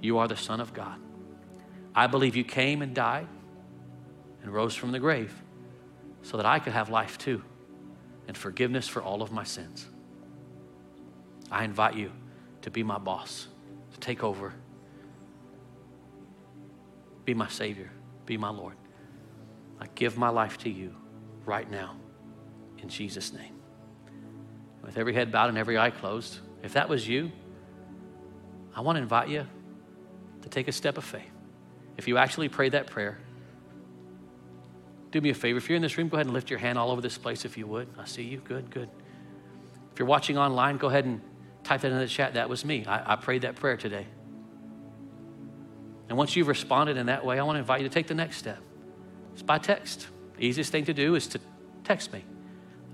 you 0.00 0.18
are 0.18 0.28
the 0.28 0.36
Son 0.36 0.60
of 0.60 0.72
God. 0.72 0.98
I 1.92 2.06
believe 2.06 2.36
you 2.36 2.44
came 2.44 2.82
and 2.82 2.94
died 2.94 3.26
and 4.42 4.52
rose 4.52 4.76
from 4.76 4.92
the 4.92 5.00
grave 5.00 5.34
so 6.22 6.36
that 6.36 6.46
I 6.46 6.60
could 6.60 6.72
have 6.72 6.88
life 6.88 7.18
too 7.18 7.42
and 8.28 8.36
forgiveness 8.36 8.86
for 8.86 9.02
all 9.02 9.22
of 9.22 9.32
my 9.32 9.42
sins. 9.42 9.88
I 11.50 11.64
invite 11.64 11.96
you 11.96 12.12
to 12.62 12.70
be 12.70 12.84
my 12.84 12.98
boss, 12.98 13.48
to 13.92 13.98
take 13.98 14.22
over, 14.22 14.54
be 17.24 17.34
my 17.34 17.48
Savior, 17.48 17.90
be 18.24 18.36
my 18.36 18.50
Lord. 18.50 18.76
I 19.80 19.86
give 19.96 20.16
my 20.16 20.28
life 20.28 20.58
to 20.58 20.70
you 20.70 20.94
right 21.44 21.68
now 21.68 21.96
in 22.78 22.88
Jesus' 22.88 23.32
name. 23.32 23.56
With 24.84 24.96
every 24.96 25.12
head 25.12 25.32
bowed 25.32 25.48
and 25.48 25.58
every 25.58 25.76
eye 25.76 25.90
closed, 25.90 26.38
if 26.62 26.74
that 26.74 26.88
was 26.88 27.06
you, 27.06 27.30
I 28.74 28.80
want 28.80 28.96
to 28.96 29.02
invite 29.02 29.28
you 29.28 29.46
to 30.42 30.48
take 30.48 30.68
a 30.68 30.72
step 30.72 30.98
of 30.98 31.04
faith. 31.04 31.30
If 31.96 32.08
you 32.08 32.16
actually 32.16 32.48
prayed 32.48 32.72
that 32.72 32.86
prayer, 32.86 33.18
do 35.10 35.20
me 35.20 35.30
a 35.30 35.34
favor. 35.34 35.58
If 35.58 35.68
you're 35.68 35.76
in 35.76 35.82
this 35.82 35.98
room, 35.98 36.08
go 36.08 36.16
ahead 36.16 36.26
and 36.26 36.34
lift 36.34 36.50
your 36.50 36.58
hand 36.58 36.78
all 36.78 36.90
over 36.90 37.00
this 37.00 37.18
place 37.18 37.44
if 37.44 37.58
you 37.58 37.66
would. 37.66 37.88
I 37.98 38.04
see 38.04 38.22
you. 38.22 38.38
Good, 38.38 38.70
good. 38.70 38.88
If 39.92 39.98
you're 39.98 40.06
watching 40.06 40.38
online, 40.38 40.76
go 40.76 40.88
ahead 40.88 41.04
and 41.04 41.20
type 41.64 41.80
that 41.80 41.90
in 41.90 41.98
the 41.98 42.06
chat. 42.06 42.34
That 42.34 42.48
was 42.48 42.64
me. 42.64 42.84
I, 42.86 43.14
I 43.14 43.16
prayed 43.16 43.42
that 43.42 43.56
prayer 43.56 43.76
today. 43.76 44.06
And 46.08 46.16
once 46.16 46.36
you've 46.36 46.48
responded 46.48 46.96
in 46.96 47.06
that 47.06 47.24
way, 47.24 47.38
I 47.38 47.42
want 47.42 47.56
to 47.56 47.60
invite 47.60 47.82
you 47.82 47.88
to 47.88 47.92
take 47.92 48.06
the 48.06 48.14
next 48.14 48.36
step. 48.36 48.58
It's 49.32 49.42
by 49.42 49.58
text. 49.58 50.06
The 50.36 50.46
easiest 50.46 50.72
thing 50.72 50.84
to 50.86 50.94
do 50.94 51.14
is 51.16 51.26
to 51.28 51.40
text 51.84 52.12
me 52.12 52.24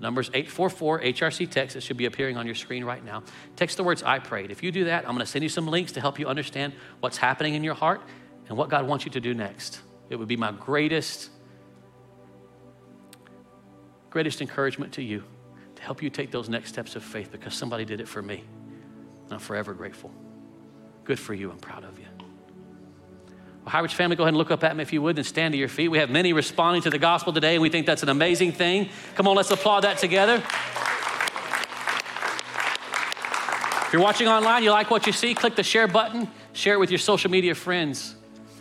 Number's 0.01 0.29
844 0.29 1.01
HRC 1.01 1.51
text. 1.51 1.77
It 1.77 1.81
should 1.83 1.97
be 1.97 2.07
appearing 2.07 2.37
on 2.37 2.47
your 2.47 2.55
screen 2.55 2.85
right 2.85 3.05
now. 3.05 3.23
Text 3.57 3.77
the 3.77 3.85
words 3.85 4.03
I 4.03 4.19
prayed. 4.19 4.51
If 4.51 4.63
you 4.63 4.71
do 4.71 4.85
that, 4.85 5.05
I'm 5.05 5.15
going 5.15 5.21
to 5.21 5.27
send 5.27 5.43
you 5.43 5.49
some 5.49 5.67
links 5.67 5.93
to 5.93 6.01
help 6.01 6.19
you 6.19 6.27
understand 6.27 6.75
what's 7.01 7.17
happening 7.17 7.55
in 7.55 7.65
your 7.65 7.75
heart 7.75 8.03
and 8.49 8.59
what 8.59 8.69
God 8.69 8.87
wants 8.87 9.05
you 9.05 9.11
to 9.13 9.21
do 9.21 9.33
next. 9.33 9.81
It 10.11 10.17
would 10.17 10.29
be 10.29 10.37
my 10.37 10.53
greatest, 10.53 11.31
greatest 14.11 14.41
encouragement 14.41 14.93
to 14.95 15.03
you 15.03 15.25
to 15.77 15.83
help 15.83 16.03
you 16.03 16.11
take 16.11 16.31
those 16.31 16.49
next 16.49 16.69
steps 16.69 16.95
of 16.95 17.03
faith 17.03 17.33
because 17.33 17.55
somebody 17.55 17.85
did 17.85 18.01
it 18.01 18.09
for 18.09 18.23
me. 18.23 18.45
I'm 19.31 19.39
forever 19.39 19.75
grateful. 19.75 20.13
Good 21.05 21.19
for 21.19 21.35
you. 21.35 21.51
I'm 21.51 21.59
proud 21.59 21.85
of 21.85 21.99
you. 21.99 22.06
Well, 23.67 23.73
High 23.73 23.81
Ridge 23.81 23.95
family, 23.95 24.15
go 24.15 24.23
ahead 24.23 24.29
and 24.29 24.37
look 24.37 24.53
up 24.53 24.63
at 24.63 24.77
me 24.77 24.83
if 24.83 24.93
you 24.93 25.03
would 25.03 25.19
and 25.19 25.27
stand 25.27 25.51
to 25.53 25.59
your 25.59 25.67
feet. 25.67 25.89
We 25.89 25.99
have 25.99 26.09
many 26.09 26.33
responding 26.33 26.83
to 26.83 26.91
the 26.91 27.01
gospel 27.01 27.33
today, 27.33 27.57
and 27.57 27.63
we 27.63 27.69
think 27.69 27.85
that's 27.85 28.05
an 28.05 28.09
amazing 28.09 28.53
thing. 28.53 28.91
Come 29.17 29.27
on, 29.27 29.35
let's 29.35 29.51
applaud 29.51 29.81
that 29.81 29.99
together. 29.99 30.37
If 33.87 33.93
you're 33.93 34.03
watching 34.03 34.29
online, 34.29 34.63
you 34.63 34.71
like 34.71 34.89
what 34.89 35.05
you 35.05 35.13
see, 35.13 35.35
click 35.35 35.57
the 35.57 35.65
share 35.65 35.89
button, 35.89 36.29
share 36.53 36.75
it 36.75 36.79
with 36.79 36.93
your 36.93 37.01
social 37.01 37.29
media 37.29 37.57
friends. 37.57 38.15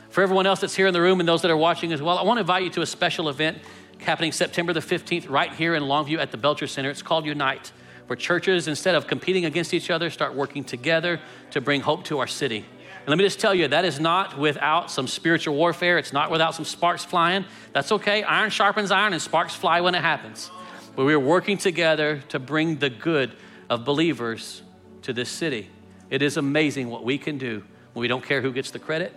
For 0.10 0.24
everyone 0.24 0.48
else 0.48 0.62
that's 0.62 0.76
here 0.76 0.88
in 0.88 0.94
the 0.94 1.02
room 1.02 1.20
and 1.20 1.30
those 1.30 1.44
that 1.44 1.52
are 1.52 1.58
watching 1.58 1.94
as 1.94 2.02
well, 2.02 2.18
I 2.18 2.24
want 2.24 2.38
to 2.38 2.42
invite 2.42 2.64
you 2.64 2.72
to 2.72 2.82
a 2.82 2.88
special 2.88 3.30
event 3.30 3.60
happening 4.00 4.32
September 4.32 4.74
the 4.74 4.80
15th 4.80 5.30
right 5.30 5.54
here 5.54 5.76
in 5.76 5.84
Longview 5.84 6.18
at 6.18 6.32
the 6.32 6.38
Belcher 6.38 6.66
Center. 6.66 6.90
It's 6.90 7.04
called 7.04 7.28
Unite, 7.28 7.72
where 8.08 8.18
churches, 8.18 8.68
instead 8.68 8.96
of 8.96 9.06
competing 9.06 9.46
against 9.46 9.72
each 9.72 9.92
other, 9.92 10.10
start 10.10 10.34
working 10.34 10.64
together 10.64 11.20
to 11.52 11.62
bring 11.62 11.82
hope 11.82 12.06
to 12.06 12.18
our 12.18 12.28
city. 12.28 12.66
And 13.06 13.10
let 13.10 13.20
me 13.20 13.24
just 13.24 13.40
tell 13.40 13.54
you, 13.54 13.68
that 13.68 13.86
is 13.86 14.00
not 14.00 14.36
without 14.36 14.90
some 14.90 15.08
spiritual 15.08 15.56
warfare. 15.56 16.00
It's 16.00 16.12
not 16.12 16.32
without 16.32 16.56
some 16.56 16.66
sparks 16.66 17.06
flying. 17.06 17.46
That's 17.72 17.92
okay. 17.92 18.24
Iron 18.24 18.50
sharpens 18.50 18.90
iron 18.90 19.14
and 19.14 19.22
sparks 19.22 19.54
fly 19.54 19.82
when 19.82 19.94
it 19.94 20.02
happens. 20.02 20.50
But 20.96 21.06
we 21.06 21.14
are 21.14 21.20
working 21.20 21.60
together 21.60 22.24
to 22.30 22.40
bring 22.40 22.78
the 22.78 22.90
good 22.90 23.32
of 23.70 23.86
believers 23.86 24.64
to 25.04 25.14
this 25.14 25.30
city. 25.30 25.70
It 26.10 26.24
is 26.24 26.38
amazing 26.38 26.90
what 26.90 27.04
we 27.04 27.20
can 27.20 27.38
do 27.38 27.64
when 27.94 28.02
we 28.02 28.08
don't 28.08 28.24
care 28.24 28.42
who 28.42 28.52
gets 28.52 28.72
the 28.72 28.80
credit, 28.80 29.14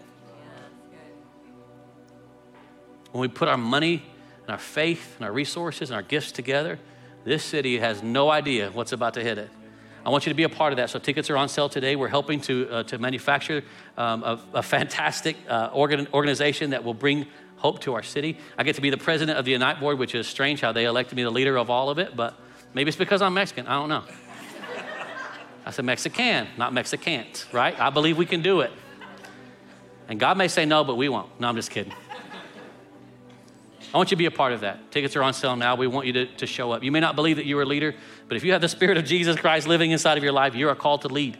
when 3.12 3.22
we 3.22 3.28
put 3.28 3.48
our 3.48 3.56
money 3.56 4.04
and 4.42 4.50
our 4.50 4.58
faith 4.58 5.16
and 5.16 5.24
our 5.24 5.32
resources 5.32 5.90
and 5.90 5.96
our 5.96 6.02
gifts 6.02 6.32
together, 6.32 6.78
this 7.24 7.42
city 7.42 7.78
has 7.78 8.02
no 8.02 8.30
idea 8.30 8.70
what's 8.70 8.92
about 8.92 9.14
to 9.14 9.22
hit 9.22 9.38
it. 9.38 9.50
I 10.04 10.10
want 10.10 10.26
you 10.26 10.30
to 10.30 10.36
be 10.36 10.44
a 10.44 10.48
part 10.48 10.72
of 10.72 10.76
that. 10.78 10.90
So 10.90 10.98
tickets 10.98 11.30
are 11.30 11.36
on 11.36 11.48
sale 11.48 11.68
today. 11.68 11.96
We're 11.96 12.08
helping 12.08 12.40
to, 12.42 12.68
uh, 12.70 12.82
to 12.84 12.98
manufacture 12.98 13.62
um, 13.96 14.22
a, 14.22 14.40
a, 14.54 14.62
fantastic 14.62 15.36
uh, 15.48 15.70
organ, 15.72 16.08
organization 16.14 16.70
that 16.70 16.84
will 16.84 16.94
bring 16.94 17.26
hope 17.56 17.80
to 17.80 17.94
our 17.94 18.02
city. 18.02 18.38
I 18.56 18.62
get 18.62 18.76
to 18.76 18.80
be 18.80 18.90
the 18.90 18.96
president 18.96 19.38
of 19.38 19.44
the 19.44 19.52
Unite 19.52 19.80
Board, 19.80 19.98
which 19.98 20.14
is 20.14 20.26
strange 20.26 20.60
how 20.60 20.72
they 20.72 20.84
elected 20.84 21.16
me 21.16 21.24
the 21.24 21.30
leader 21.30 21.56
of 21.56 21.70
all 21.70 21.90
of 21.90 21.98
it, 21.98 22.16
but 22.16 22.38
maybe 22.74 22.88
it's 22.88 22.96
because 22.96 23.20
I'm 23.20 23.34
Mexican. 23.34 23.66
I 23.66 23.74
don't 23.74 23.88
know. 23.88 24.04
I 25.66 25.70
said 25.70 25.84
Mexican, 25.84 26.48
not 26.56 26.72
Mexicant, 26.72 27.46
right? 27.52 27.78
I 27.78 27.90
believe 27.90 28.16
we 28.16 28.26
can 28.26 28.40
do 28.40 28.60
it. 28.60 28.70
And 30.08 30.18
God 30.18 30.38
may 30.38 30.48
say 30.48 30.64
no, 30.64 30.84
but 30.84 30.96
we 30.96 31.10
won't. 31.10 31.38
No, 31.38 31.48
I'm 31.48 31.56
just 31.56 31.70
kidding. 31.70 31.92
I 33.92 33.96
want 33.96 34.10
you 34.10 34.16
to 34.16 34.18
be 34.18 34.26
a 34.26 34.30
part 34.30 34.52
of 34.52 34.60
that. 34.60 34.90
Tickets 34.90 35.16
are 35.16 35.22
on 35.22 35.32
sale 35.32 35.56
now. 35.56 35.74
We 35.74 35.86
want 35.86 36.06
you 36.06 36.12
to, 36.12 36.26
to 36.36 36.46
show 36.46 36.72
up. 36.72 36.82
You 36.82 36.92
may 36.92 37.00
not 37.00 37.16
believe 37.16 37.36
that 37.36 37.46
you're 37.46 37.62
a 37.62 37.66
leader, 37.66 37.94
but 38.28 38.36
if 38.36 38.44
you 38.44 38.52
have 38.52 38.60
the 38.60 38.68
Spirit 38.68 38.98
of 38.98 39.04
Jesus 39.04 39.36
Christ 39.36 39.66
living 39.66 39.90
inside 39.92 40.18
of 40.18 40.24
your 40.24 40.32
life, 40.32 40.54
you 40.54 40.68
are 40.68 40.74
called 40.74 41.02
to 41.02 41.08
lead. 41.08 41.38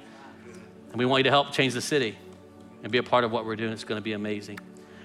And 0.91 0.99
we 0.99 1.05
want 1.05 1.21
you 1.21 1.25
to 1.25 1.31
help 1.31 1.53
change 1.53 1.75
the 1.75 1.83
city 1.83 2.17
and 2.83 2.91
be 2.91 2.99
a 2.99 3.03
part 3.03 3.25
of 3.25 3.31
what 3.31 3.45
we're 3.45 3.57
doing. 3.57 3.73
It's 3.73 3.85
going 3.85 4.01
to 4.01 4.05
be 4.05 4.13
amazing. 4.13 4.59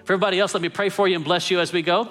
For 0.05 0.13
everybody 0.13 0.39
else, 0.39 0.53
let 0.53 0.61
me 0.61 0.69
pray 0.69 0.89
for 0.89 1.07
you 1.07 1.15
and 1.15 1.25
bless 1.25 1.51
you 1.51 1.59
as 1.59 1.73
we 1.73 1.81
go. 1.81 2.09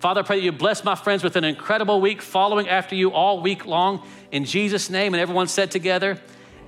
Father, 0.00 0.20
I 0.20 0.24
pray 0.24 0.36
that 0.36 0.44
you 0.44 0.52
bless 0.52 0.84
my 0.84 0.94
friends 0.94 1.24
with 1.24 1.36
an 1.36 1.44
incredible 1.44 2.00
week, 2.00 2.20
following 2.20 2.68
after 2.68 2.94
you 2.94 3.12
all 3.12 3.40
week 3.40 3.64
long. 3.64 4.06
In 4.32 4.44
Jesus' 4.44 4.90
name, 4.90 5.14
and 5.14 5.20
everyone 5.20 5.48
said 5.48 5.70
together, 5.70 6.20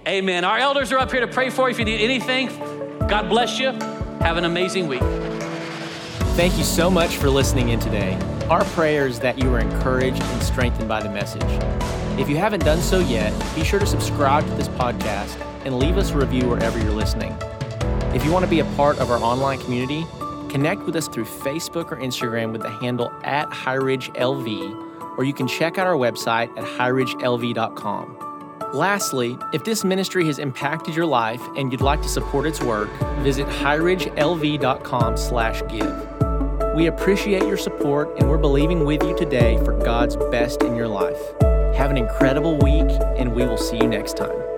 Amen. 0.06 0.44
Our 0.44 0.58
elders 0.58 0.92
are 0.92 0.98
up 0.98 1.10
here 1.10 1.20
to 1.20 1.26
pray 1.26 1.50
for 1.50 1.68
you 1.68 1.72
if 1.72 1.78
you 1.78 1.84
need 1.84 2.00
anything. 2.00 2.48
God 3.08 3.28
bless 3.28 3.58
you. 3.58 3.72
Have 4.20 4.36
an 4.36 4.44
amazing 4.44 4.86
week. 4.86 5.25
Thank 6.36 6.58
you 6.58 6.64
so 6.64 6.90
much 6.90 7.16
for 7.16 7.30
listening 7.30 7.70
in 7.70 7.80
today. 7.80 8.18
Our 8.50 8.62
prayer 8.66 9.06
is 9.06 9.18
that 9.20 9.38
you 9.38 9.54
are 9.54 9.58
encouraged 9.58 10.22
and 10.22 10.42
strengthened 10.42 10.86
by 10.86 11.02
the 11.02 11.08
message. 11.08 11.40
If 12.20 12.28
you 12.28 12.36
haven't 12.36 12.62
done 12.62 12.82
so 12.82 12.98
yet, 12.98 13.32
be 13.54 13.64
sure 13.64 13.80
to 13.80 13.86
subscribe 13.86 14.44
to 14.44 14.52
this 14.52 14.68
podcast 14.68 15.40
and 15.64 15.78
leave 15.78 15.96
us 15.96 16.10
a 16.10 16.18
review 16.18 16.46
wherever 16.46 16.78
you're 16.78 16.92
listening. 16.92 17.34
If 18.14 18.22
you 18.22 18.32
want 18.32 18.44
to 18.44 18.50
be 18.50 18.60
a 18.60 18.66
part 18.76 18.98
of 18.98 19.10
our 19.10 19.16
online 19.16 19.60
community, 19.60 20.04
connect 20.50 20.82
with 20.82 20.94
us 20.94 21.08
through 21.08 21.24
Facebook 21.24 21.90
or 21.90 21.96
Instagram 21.96 22.52
with 22.52 22.60
the 22.60 22.68
handle 22.68 23.10
at 23.24 23.48
HighRidgeLV, 23.48 25.16
or 25.16 25.24
you 25.24 25.32
can 25.32 25.48
check 25.48 25.78
out 25.78 25.86
our 25.86 25.96
website 25.96 26.54
at 26.58 26.64
highridgelv.com. 26.64 28.18
Lastly, 28.74 29.38
if 29.54 29.64
this 29.64 29.84
ministry 29.84 30.26
has 30.26 30.38
impacted 30.38 30.94
your 30.94 31.06
life 31.06 31.40
and 31.56 31.72
you'd 31.72 31.80
like 31.80 32.02
to 32.02 32.08
support 32.08 32.46
its 32.46 32.60
work, 32.60 32.90
visit 33.20 33.46
highridgelv.com/give. 33.46 36.25
We 36.76 36.88
appreciate 36.88 37.44
your 37.44 37.56
support 37.56 38.18
and 38.18 38.28
we're 38.28 38.36
believing 38.36 38.84
with 38.84 39.02
you 39.02 39.16
today 39.16 39.56
for 39.64 39.72
God's 39.72 40.14
best 40.30 40.62
in 40.62 40.76
your 40.76 40.88
life. 40.88 41.18
Have 41.74 41.90
an 41.90 41.96
incredible 41.96 42.58
week, 42.58 42.90
and 43.16 43.34
we 43.34 43.46
will 43.46 43.56
see 43.56 43.78
you 43.78 43.86
next 43.86 44.18
time. 44.18 44.55